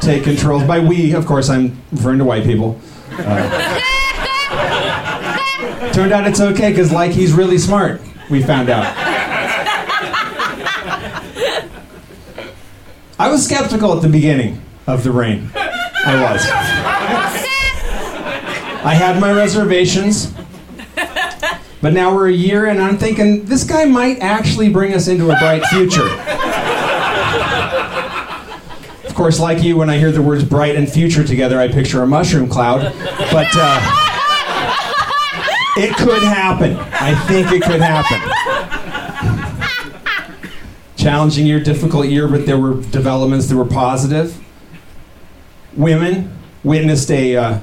take 0.00 0.24
control. 0.24 0.64
By 0.66 0.80
we, 0.80 1.14
of 1.14 1.26
course, 1.26 1.48
I'm 1.48 1.80
referring 1.92 2.18
to 2.18 2.24
white 2.24 2.44
people. 2.44 2.80
Uh, 3.12 3.78
turned 5.92 6.12
out 6.12 6.26
it's 6.26 6.40
okay 6.40 6.70
because, 6.70 6.92
like, 6.92 7.12
he's 7.12 7.32
really 7.32 7.58
smart. 7.58 8.00
We 8.28 8.42
found 8.42 8.70
out. 8.70 8.92
I 13.18 13.30
was 13.30 13.44
skeptical 13.44 13.94
at 13.94 14.02
the 14.02 14.08
beginning 14.08 14.60
of 14.86 15.04
the 15.04 15.12
reign. 15.12 15.50
I 15.54 16.22
was. 16.22 16.99
I 18.82 18.94
had 18.94 19.20
my 19.20 19.32
reservations. 19.32 20.32
But 21.82 21.94
now 21.94 22.14
we're 22.14 22.28
a 22.28 22.32
year 22.32 22.66
and 22.66 22.80
I'm 22.80 22.98
thinking 22.98 23.44
this 23.46 23.64
guy 23.64 23.86
might 23.86 24.18
actually 24.18 24.68
bring 24.68 24.92
us 24.92 25.08
into 25.08 25.30
a 25.30 25.38
bright 25.38 25.64
future. 25.66 26.08
Of 29.06 29.14
course, 29.14 29.40
like 29.40 29.62
you, 29.62 29.76
when 29.76 29.88
I 29.88 29.98
hear 29.98 30.12
the 30.12 30.22
words 30.22 30.44
bright 30.44 30.76
and 30.76 30.90
future 30.90 31.24
together, 31.24 31.58
I 31.58 31.68
picture 31.68 32.02
a 32.02 32.06
mushroom 32.06 32.48
cloud. 32.48 32.80
But 33.32 33.48
uh, 33.54 33.80
it 35.76 35.96
could 35.96 36.22
happen. 36.22 36.76
I 36.76 37.14
think 37.26 37.50
it 37.52 37.62
could 37.62 37.80
happen. 37.80 38.20
Challenging 40.96 41.46
year, 41.46 41.60
difficult 41.60 42.08
year, 42.08 42.28
but 42.28 42.44
there 42.44 42.58
were 42.58 42.74
developments 42.74 43.46
that 43.48 43.56
were 43.56 43.64
positive. 43.64 44.38
Women 45.74 46.30
witnessed 46.62 47.10
a 47.10 47.36
uh, 47.36 47.58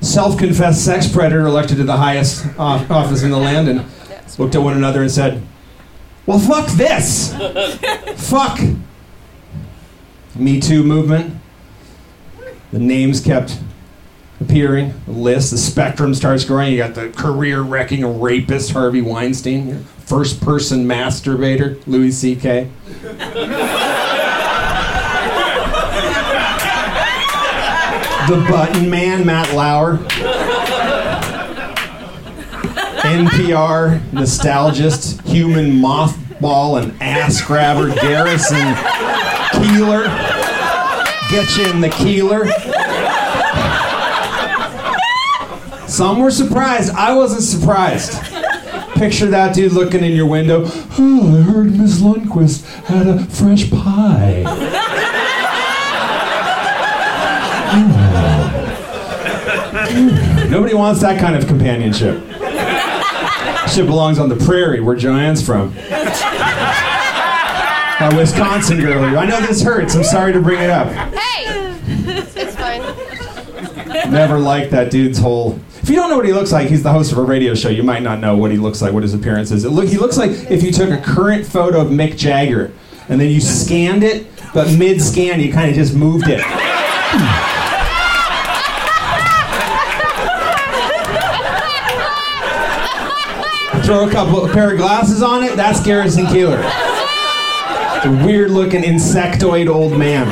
self 0.00 0.38
confessed 0.38 0.84
sex 0.84 1.06
predator 1.10 1.46
elected 1.46 1.76
to 1.78 1.84
the 1.84 1.96
highest 1.96 2.46
uh, 2.58 2.84
office 2.90 3.22
in 3.22 3.30
the 3.30 3.38
land 3.38 3.68
and 3.68 3.84
looked 4.38 4.54
at 4.54 4.62
one 4.62 4.76
another 4.76 5.02
and 5.02 5.10
said, 5.10 5.42
Well, 6.26 6.38
fuck 6.38 6.68
this! 6.72 7.34
fuck! 8.16 8.60
Me 10.34 10.60
Too 10.60 10.84
movement. 10.84 11.34
The 12.70 12.78
names 12.78 13.20
kept 13.20 13.58
appearing, 14.40 14.94
the 15.06 15.12
list, 15.12 15.50
the 15.50 15.58
spectrum 15.58 16.14
starts 16.14 16.44
growing. 16.44 16.72
You 16.72 16.78
got 16.78 16.94
the 16.94 17.08
career 17.08 17.62
wrecking 17.62 18.20
rapist 18.20 18.70
Harvey 18.70 19.00
Weinstein, 19.00 19.82
first 20.04 20.40
person 20.40 20.84
masturbator 20.86 21.84
Louis 21.86 22.12
C.K. 22.12 22.70
the 28.28 28.44
button 28.46 28.90
man 28.90 29.24
Matt 29.24 29.54
Lauer. 29.54 29.96
NPR 33.08 34.00
nostalgist, 34.10 35.26
human 35.26 35.70
mothball, 35.72 36.82
and 36.82 37.02
ass 37.02 37.40
grabber 37.40 37.88
Garrison 37.94 38.74
Keillor. 39.54 40.04
Get 41.30 41.56
you 41.56 41.70
in 41.70 41.80
the 41.80 41.88
Keeler. 41.88 42.44
Some 45.88 46.20
were 46.20 46.30
surprised. 46.30 46.92
I 46.92 47.14
wasn't 47.14 47.44
surprised. 47.44 48.12
Picture 48.96 49.26
that 49.30 49.54
dude 49.54 49.72
looking 49.72 50.04
in 50.04 50.12
your 50.12 50.26
window. 50.26 50.64
Oh, 50.66 51.38
I 51.38 51.50
heard 51.50 51.78
Miss 51.78 52.02
Lundquist 52.02 52.66
had 52.84 53.06
a 53.06 53.24
fresh 53.24 53.70
pie. 53.70 54.44
Nobody 60.50 60.74
wants 60.74 61.00
that 61.02 61.20
kind 61.20 61.36
of 61.36 61.46
companionship. 61.46 62.22
Shit 63.68 63.86
belongs 63.86 64.18
on 64.18 64.28
the 64.28 64.36
prairie 64.46 64.80
where 64.80 64.96
Joanne's 64.96 65.44
from. 65.44 65.74
That 67.98 68.14
Wisconsin 68.16 68.80
girl. 68.80 69.04
I 69.18 69.26
know 69.26 69.40
this 69.40 69.60
hurts. 69.62 69.94
I'm 69.94 70.04
sorry 70.04 70.32
to 70.32 70.40
bring 70.40 70.62
it 70.62 70.70
up. 70.70 70.88
Hey, 70.88 71.44
it's 72.06 72.56
fine. 72.56 72.80
Never 74.10 74.38
liked 74.38 74.70
that 74.70 74.90
dude's 74.90 75.18
whole. 75.18 75.58
If 75.82 75.90
you 75.90 75.96
don't 75.96 76.08
know 76.08 76.16
what 76.16 76.26
he 76.26 76.32
looks 76.32 76.52
like, 76.52 76.68
he's 76.68 76.82
the 76.82 76.92
host 76.92 77.12
of 77.12 77.18
a 77.18 77.22
radio 77.22 77.54
show. 77.54 77.68
You 77.68 77.82
might 77.82 78.02
not 78.02 78.20
know 78.20 78.36
what 78.36 78.50
he 78.50 78.56
looks 78.56 78.80
like, 78.80 78.92
what 78.92 79.02
his 79.02 79.14
appearance 79.14 79.50
is. 79.50 79.64
It 79.64 79.70
look, 79.70 79.88
he 79.88 79.98
looks 79.98 80.16
like 80.16 80.30
if 80.50 80.62
you 80.62 80.70
took 80.70 80.90
a 80.90 81.02
current 81.02 81.44
photo 81.44 81.80
of 81.80 81.88
Mick 81.88 82.16
Jagger 82.16 82.72
and 83.08 83.20
then 83.20 83.28
you 83.30 83.40
scanned 83.40 84.04
it, 84.04 84.26
but 84.54 84.70
mid 84.78 85.02
scan 85.02 85.40
you 85.40 85.52
kind 85.52 85.68
of 85.68 85.76
just 85.76 85.94
moved 85.94 86.26
it. 86.28 86.40
Throw 93.88 94.06
a 94.06 94.12
couple 94.12 94.44
a 94.44 94.52
pair 94.52 94.72
of 94.72 94.76
glasses 94.76 95.22
on 95.22 95.42
it, 95.42 95.56
that's 95.56 95.80
Garrison 95.80 96.26
Keillor. 96.26 96.60
The 98.02 98.22
weird 98.26 98.50
looking 98.50 98.82
insectoid 98.82 99.66
old 99.66 99.98
man. 99.98 100.26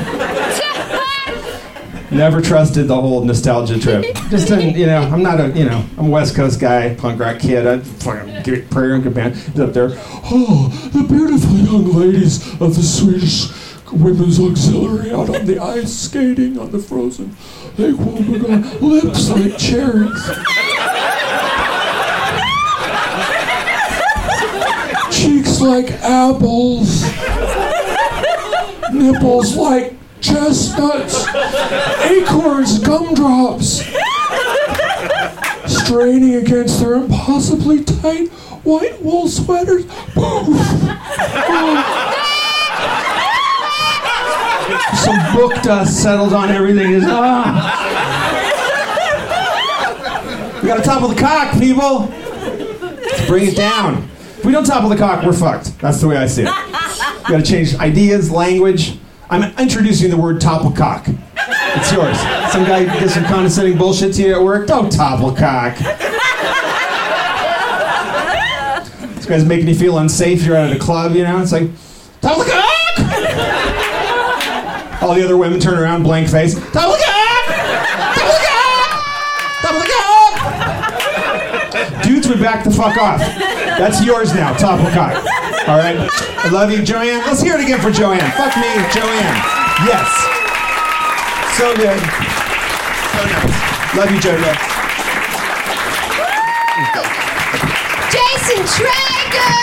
Never 2.11 2.43
trusted 2.43 2.87
the 2.87 3.01
whole 3.01 3.25
nostalgia 3.25 3.81
trip. 3.81 4.15
Just 4.29 4.49
didn't, 4.49 4.77
you 4.77 4.85
know, 4.85 5.01
I'm 5.01 5.23
not 5.23 5.41
a, 5.41 5.49
you 5.53 5.65
know, 5.65 5.83
I'm 5.97 6.09
a 6.09 6.11
West 6.11 6.37
Coast 6.37 6.61
guy, 6.61 6.95
punk 6.97 7.19
rock 7.19 7.39
kid. 7.39 7.67
I 7.67 7.79
fucking 7.79 8.43
get 8.43 8.69
prayer 8.69 8.93
and 8.97 9.15
band. 9.15 9.37
Up 9.59 9.73
there. 9.73 9.89
Oh, 10.31 10.69
the 10.93 11.05
beautiful 11.05 11.57
young 11.57 11.91
ladies 11.95 12.47
of 12.61 12.77
the 12.77 12.83
Swedish 12.83 13.49
Women's 13.91 14.39
Auxiliary 14.39 15.13
out 15.13 15.31
on 15.31 15.47
the 15.47 15.59
ice 15.59 15.95
skating 15.95 16.59
on 16.59 16.73
the 16.73 16.79
frozen 16.79 17.35
They 17.79 17.93
Lake 17.93 18.01
Wobegon. 18.01 18.83
Lips 18.83 19.31
like 19.31 19.57
cherries. 19.57 20.31
Like 25.61 25.91
apples. 26.03 27.03
Nipples 28.93 29.57
like 29.57 29.95
chestnuts. 30.21 31.27
Acorns, 32.05 32.79
gumdrops. 32.79 33.83
Straining 35.67 36.35
against 36.37 36.81
their 36.81 36.95
impossibly 36.95 37.83
tight 37.85 38.29
white 38.65 39.01
wool 39.03 39.29
sweaters. 39.29 39.87
Some 45.05 45.35
book 45.35 45.63
dust 45.63 46.03
settled 46.03 46.35
on 46.35 46.51
everything. 46.51 46.93
Just, 46.93 47.09
ah. 47.09 47.83
We 50.63 50.69
gotta 50.69 50.83
topple 50.83 51.09
the 51.09 51.21
cock, 51.21 51.59
people. 51.59 52.13
Let's 53.03 53.27
bring 53.27 53.49
it 53.49 53.57
down. 53.57 54.11
We 54.47 54.53
don't 54.53 54.65
topple 54.65 54.89
the 54.89 54.97
cock, 54.97 55.25
we're 55.27 55.33
fucked. 55.33 55.77
That's 55.81 56.01
the 56.01 56.07
way 56.07 56.17
I 56.17 56.29
see 56.29 56.43
it. 56.43 56.49
We 56.49 57.31
gotta 57.31 57.43
change 57.43 57.75
ideas, 57.75 58.31
language. 58.31 58.97
I'm 59.29 59.53
introducing 59.59 60.09
the 60.09 60.17
word 60.17 60.41
topple 60.41 60.71
cock. 60.71 61.09
It's 61.09 61.91
yours. 61.91 62.17
Some 62.53 62.63
guy 62.65 62.85
did 63.01 63.11
some 63.11 63.25
condescending 63.25 63.77
bullshit 63.77 64.15
to 64.15 64.23
you 64.23 64.37
at 64.37 64.43
work. 64.43 64.69
Don't 64.69 64.89
topple 64.89 65.35
cock. 65.35 65.77
This 69.17 69.27
guy's 69.27 69.45
making 69.45 69.67
you 69.67 69.75
feel 69.75 69.99
unsafe. 69.99 70.45
You're 70.45 70.57
out 70.57 70.71
at 70.71 70.77
a 70.77 70.79
club, 70.79 71.17
you 71.17 71.25
know. 71.25 71.43
It's 71.43 71.51
like 71.51 71.69
topple 72.21 72.45
cock. 72.45 72.63
All 75.03 75.13
the 75.17 75.25
other 75.25 75.37
women 75.37 75.59
turn 75.59 75.77
around, 75.77 76.05
blank 76.05 76.29
face. 76.29 76.55
Topple 76.55 76.97
cock. 76.97 77.47
Topple 78.15 78.39
cock. 78.47 78.91
Topple 79.61 79.83
cock. 81.91 82.03
Dudes 82.05 82.29
back 82.41 82.63
the 82.63 82.71
fuck 82.71 82.97
off. 82.97 83.21
That's 83.79 84.03
yours 84.05 84.33
now, 84.35 84.55
topple 84.57 84.91
cock. 84.91 85.15
All 85.69 85.77
right. 85.77 85.97
I 86.39 86.49
love 86.51 86.71
you, 86.71 86.83
Joanne. 86.83 87.21
Let's 87.27 87.43
hear 87.43 87.55
it 87.57 87.61
again 87.61 87.81
for 87.81 87.91
Joanne. 87.91 88.31
Fuck 88.33 88.57
me, 88.57 88.71
Joanne. 88.95 89.37
Yes. 89.85 90.09
So 91.59 91.75
good. 91.77 92.01
So 93.13 93.21
nice. 93.27 93.97
Love 93.97 94.11
you, 94.11 94.21
Joanne. 94.21 94.57
Jason 98.13 98.65
Traeger! 98.77 99.55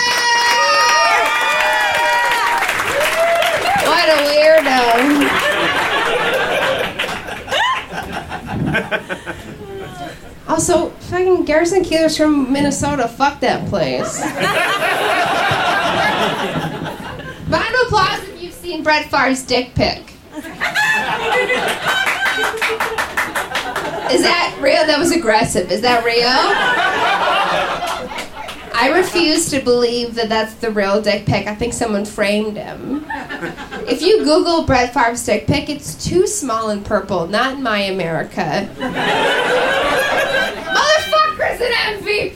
What 3.86 4.08
a 4.08 4.16
weirdo. 4.28 4.74
Also, 10.54 10.90
fucking 11.10 11.44
Garrison 11.44 11.82
Keillor's 11.82 12.16
from 12.16 12.52
Minnesota. 12.52 13.08
Fuck 13.08 13.40
that 13.40 13.68
place. 13.68 14.20
Round 17.50 17.74
of 17.74 17.80
applause 17.88 18.22
if 18.28 18.40
you've 18.40 18.54
seen 18.54 18.84
Brett 18.84 19.10
Favre's 19.10 19.42
dick 19.42 19.74
pic. 19.74 20.12
Is 24.12 24.22
that 24.22 24.56
real? 24.60 24.86
That 24.86 24.96
was 24.96 25.10
aggressive. 25.10 25.72
Is 25.72 25.80
that 25.80 26.04
real? 26.04 26.22
I 28.76 28.96
refuse 28.96 29.50
to 29.50 29.58
believe 29.58 30.14
that 30.14 30.28
that's 30.28 30.54
the 30.54 30.70
real 30.70 31.02
dick 31.02 31.26
pic. 31.26 31.48
I 31.48 31.56
think 31.56 31.72
someone 31.72 32.04
framed 32.04 32.56
him. 32.56 33.04
If 33.88 34.02
you 34.02 34.22
Google 34.22 34.62
Brett 34.62 34.94
Favre's 34.94 35.26
dick 35.26 35.48
pic, 35.48 35.68
it's 35.68 35.96
too 36.04 36.28
small 36.28 36.70
and 36.70 36.86
purple. 36.86 37.26
Not 37.26 37.54
in 37.54 37.62
my 37.64 37.80
America. 37.80 38.68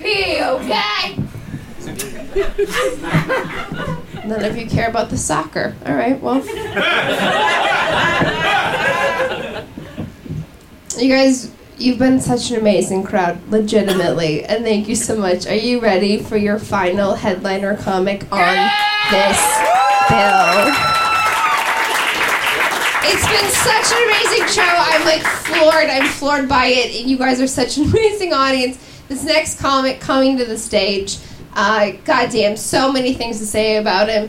MVP, 0.08 0.40
okay? 0.60 1.16
None 4.26 4.44
of 4.44 4.56
you 4.56 4.66
care 4.66 4.88
about 4.88 5.10
the 5.10 5.16
soccer. 5.16 5.74
All 5.86 5.94
right, 5.94 6.20
well. 6.20 6.44
You 10.98 11.08
guys, 11.08 11.50
you've 11.78 11.98
been 11.98 12.20
such 12.20 12.50
an 12.50 12.58
amazing 12.58 13.04
crowd, 13.04 13.38
legitimately, 13.48 14.44
and 14.44 14.64
thank 14.64 14.88
you 14.88 14.96
so 14.96 15.16
much. 15.16 15.46
Are 15.46 15.54
you 15.54 15.80
ready 15.80 16.18
for 16.18 16.36
your 16.36 16.58
final 16.58 17.14
headliner 17.14 17.76
comic 17.76 18.22
on 18.32 18.70
this 19.10 19.38
bill? 20.08 20.74
It's 23.10 23.26
been 23.26 23.50
such 23.50 23.92
an 23.92 24.02
amazing 24.08 24.48
show. 24.48 24.62
I'm 24.62 25.04
like 25.04 25.22
floored. 25.22 25.88
I'm 25.88 26.08
floored 26.08 26.48
by 26.48 26.66
it, 26.66 27.00
and 27.00 27.08
you 27.08 27.16
guys 27.16 27.40
are 27.40 27.46
such 27.46 27.78
an 27.78 27.84
amazing 27.90 28.32
audience. 28.32 28.76
This 29.08 29.24
next 29.24 29.58
comic 29.58 30.00
coming 30.00 30.36
to 30.36 30.44
the 30.44 30.58
stage, 30.58 31.18
uh, 31.54 31.92
goddamn, 32.04 32.56
so 32.56 32.92
many 32.92 33.14
things 33.14 33.38
to 33.38 33.46
say 33.46 33.76
about 33.76 34.08
him. 34.08 34.28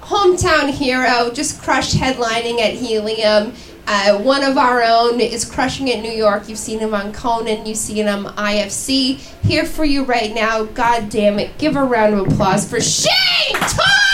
Hometown 0.00 0.70
hero, 0.70 1.30
just 1.30 1.62
crushed 1.62 1.96
headlining 1.96 2.58
at 2.60 2.72
Helium. 2.72 3.52
Uh, 3.86 4.18
one 4.18 4.42
of 4.42 4.56
our 4.56 4.82
own 4.82 5.20
is 5.20 5.44
crushing 5.44 5.88
it 5.88 5.96
in 5.96 6.02
New 6.02 6.10
York. 6.10 6.48
You've 6.48 6.58
seen 6.58 6.78
him 6.78 6.94
on 6.94 7.12
Conan. 7.12 7.66
You've 7.66 7.76
seen 7.76 8.06
him 8.06 8.24
IFC. 8.24 9.16
Here 9.46 9.66
for 9.66 9.84
you 9.84 10.04
right 10.04 10.34
now. 10.34 10.64
God 10.64 11.10
damn 11.10 11.38
it! 11.38 11.58
Give 11.58 11.76
a 11.76 11.84
round 11.84 12.14
of 12.14 12.26
applause 12.26 12.68
for 12.68 12.80
Shane 12.80 13.52
Torres. 13.52 14.13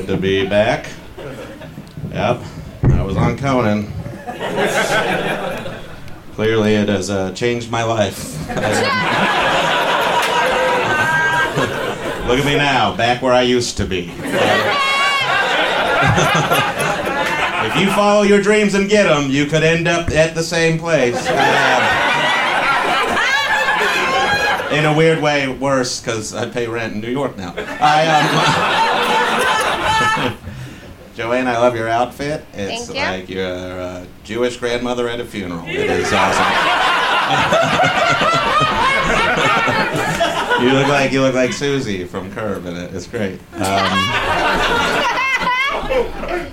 Good 0.00 0.14
to 0.14 0.16
be 0.16 0.46
back. 0.46 0.88
Yep, 2.10 2.40
I 2.84 3.02
was 3.02 3.16
on 3.16 3.36
Conan. 3.36 3.92
Clearly, 6.34 6.74
it 6.74 6.88
has 6.88 7.10
uh, 7.10 7.32
changed 7.32 7.70
my 7.70 7.82
life. 7.82 8.38
Look 12.26 12.38
at 12.38 12.46
me 12.46 12.56
now, 12.56 12.96
back 12.96 13.20
where 13.20 13.34
I 13.34 13.42
used 13.42 13.76
to 13.76 13.84
be. 13.84 14.10
if 17.66 17.76
you 17.78 17.90
follow 17.92 18.22
your 18.22 18.40
dreams 18.40 18.72
and 18.74 18.88
get 18.88 19.04
them, 19.04 19.30
you 19.30 19.44
could 19.46 19.62
end 19.62 19.86
up 19.86 20.08
at 20.10 20.34
the 20.34 20.42
same 20.42 20.78
place. 20.78 21.16
Uh, 21.28 22.06
in 24.72 24.86
a 24.86 24.96
weird 24.96 25.20
way, 25.20 25.48
worse 25.48 26.00
because 26.00 26.32
I 26.32 26.48
pay 26.48 26.66
rent 26.68 26.94
in 26.94 27.00
New 27.00 27.10
York 27.10 27.36
now. 27.36 27.52
I 27.56 28.86
um, 28.86 28.89
Joanne, 31.20 31.48
I 31.48 31.58
love 31.58 31.76
your 31.76 31.86
outfit. 31.86 32.46
It's 32.54 32.88
you. 32.88 32.94
like 32.94 33.28
you're 33.28 33.44
a 33.44 34.06
Jewish 34.24 34.56
grandmother 34.56 35.06
at 35.06 35.20
a 35.20 35.24
funeral. 35.26 35.62
It 35.68 35.90
is 35.90 36.10
awesome. 36.14 36.46
you 40.64 40.72
look 40.72 40.88
like 40.88 41.12
you 41.12 41.20
look 41.20 41.34
like 41.34 41.52
Susie 41.52 42.04
from 42.04 42.32
Curb 42.32 42.64
in 42.64 42.74
it. 42.74 42.94
It's 42.94 43.06
great. 43.06 43.38
Um, 43.52 43.60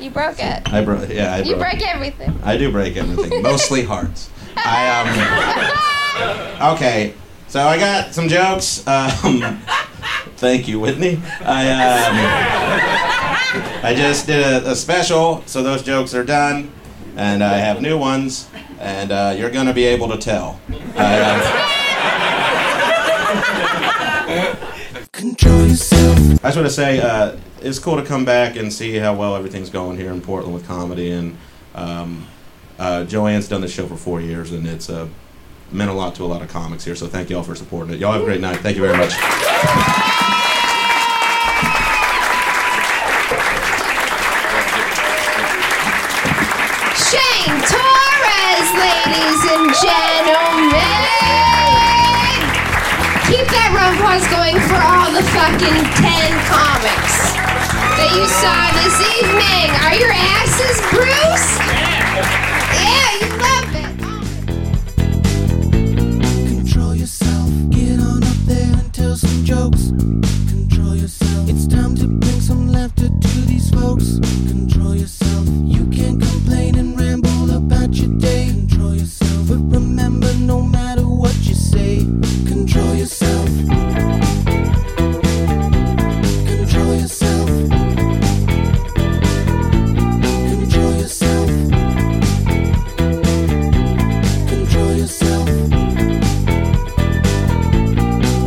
You 0.00 0.10
broke 0.10 0.38
it. 0.38 0.72
I 0.72 0.82
broke. 0.82 1.10
Yeah, 1.10 1.34
I 1.34 1.38
you 1.40 1.56
broke. 1.56 1.72
break 1.72 1.86
everything. 1.86 2.34
I 2.44 2.56
do 2.56 2.72
break 2.72 2.96
everything, 2.96 3.42
mostly 3.42 3.82
hearts. 3.82 4.30
I 4.56 6.56
um. 6.58 6.70
Okay, 6.74 7.12
so 7.46 7.60
I 7.60 7.78
got 7.78 8.14
some 8.14 8.28
jokes. 8.28 8.86
Um, 8.86 9.60
Thank 10.38 10.68
you, 10.68 10.78
Whitney. 10.78 11.20
I 11.40 11.68
um, 11.70 12.14
I 13.84 13.92
just 13.94 14.26
did 14.26 14.40
a, 14.40 14.70
a 14.70 14.76
special, 14.76 15.42
so 15.46 15.62
those 15.64 15.82
jokes 15.82 16.14
are 16.14 16.22
done, 16.22 16.70
and 17.16 17.42
I 17.42 17.58
have 17.58 17.82
new 17.82 17.98
ones, 17.98 18.48
and 18.78 19.10
uh, 19.10 19.34
you're 19.36 19.50
gonna 19.50 19.74
be 19.74 19.84
able 19.84 20.08
to 20.08 20.16
tell. 20.16 20.60
I, 20.96 21.74
uh, 24.30 24.64
Control 25.10 25.66
yourself. 25.66 26.18
I 26.44 26.48
just 26.48 26.56
want 26.56 26.68
to 26.68 26.70
say 26.70 27.00
uh, 27.00 27.36
it's 27.60 27.80
cool 27.80 27.96
to 27.96 28.04
come 28.04 28.24
back 28.24 28.54
and 28.54 28.72
see 28.72 28.94
how 28.94 29.16
well 29.16 29.34
everything's 29.34 29.70
going 29.70 29.96
here 29.96 30.12
in 30.12 30.20
Portland 30.20 30.54
with 30.54 30.64
comedy. 30.68 31.10
And 31.10 31.36
um, 31.74 32.28
uh, 32.78 33.02
Joanne's 33.04 33.48
done 33.48 33.60
this 33.60 33.72
show 33.72 33.88
for 33.88 33.96
four 33.96 34.20
years, 34.20 34.52
and 34.52 34.64
it's 34.68 34.88
uh, 34.88 35.08
meant 35.72 35.90
a 35.90 35.94
lot 35.94 36.14
to 36.14 36.22
a 36.22 36.26
lot 36.26 36.42
of 36.42 36.48
comics 36.48 36.84
here. 36.84 36.94
So 36.94 37.08
thank 37.08 37.28
y'all 37.30 37.42
for 37.42 37.56
supporting 37.56 37.94
it. 37.94 37.98
Y'all 37.98 38.12
have 38.12 38.22
a 38.22 38.24
great 38.24 38.40
night. 38.40 38.60
Thank 38.60 38.76
you 38.76 38.82
very 38.82 38.96
much. 38.96 39.14
Shane 47.08 47.58
Torres, 47.64 48.70
ladies 48.76 49.42
and 49.52 49.66
gentlemen. 49.78 50.74
Keep 53.30 53.46
that 53.54 53.70
round 53.70 53.94
applause 53.94 54.26
going 54.26 54.58
for 54.66 54.74
all 54.74 55.06
the 55.14 55.22
fucking 55.38 55.78
10 56.02 56.34
comics 56.50 57.38
that 57.94 58.10
you 58.10 58.26
saw 58.26 58.58
this 58.74 58.98
evening. 59.22 59.70
Are 59.86 59.94
your 59.94 60.10
asses 60.10 60.82
Bruce? 60.90 61.62
Yeah, 62.74 63.22
you 63.22 63.30
love 63.38 63.70
it. 63.78 63.94
Control 66.58 66.94
yourself. 66.96 67.46
Get 67.70 68.00
on 68.00 68.24
up 68.24 68.40
there 68.50 68.74
and 68.74 68.92
tell 68.92 69.14
some 69.14 69.44
jokes. 69.44 69.90
Control 70.50 70.96
yourself. 70.96 71.48
It's 71.48 71.68
time 71.68 71.94
to 71.96 72.08
bring 72.08 72.40
some 72.40 72.68
laughter 72.68 73.08
to 73.08 73.40
these 73.46 73.70
folks. 73.70 74.18
Control 74.48 74.96
yourself. 74.96 75.46
You 75.62 75.86
can't 75.86 76.20
complain 76.20 76.78
and 76.78 76.97
remember, 80.08 80.34
no 80.44 80.62
matter 80.62 81.02
what 81.02 81.34
you 81.46 81.54
say, 81.54 81.98
control 82.46 82.94
yourself. 82.94 83.46
Control 86.46 86.94
yourself. 86.96 87.48
Control 90.50 90.94
yourself. 90.96 91.48
Control 94.48 94.94
yourself. 94.94 95.48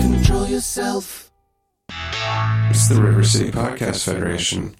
Control 0.01 0.47
yourself. 0.47 1.31
It's 2.69 2.87
the 2.87 3.01
River 3.01 3.23
City 3.23 3.51
Podcast 3.51 4.05
Federation. 4.05 4.75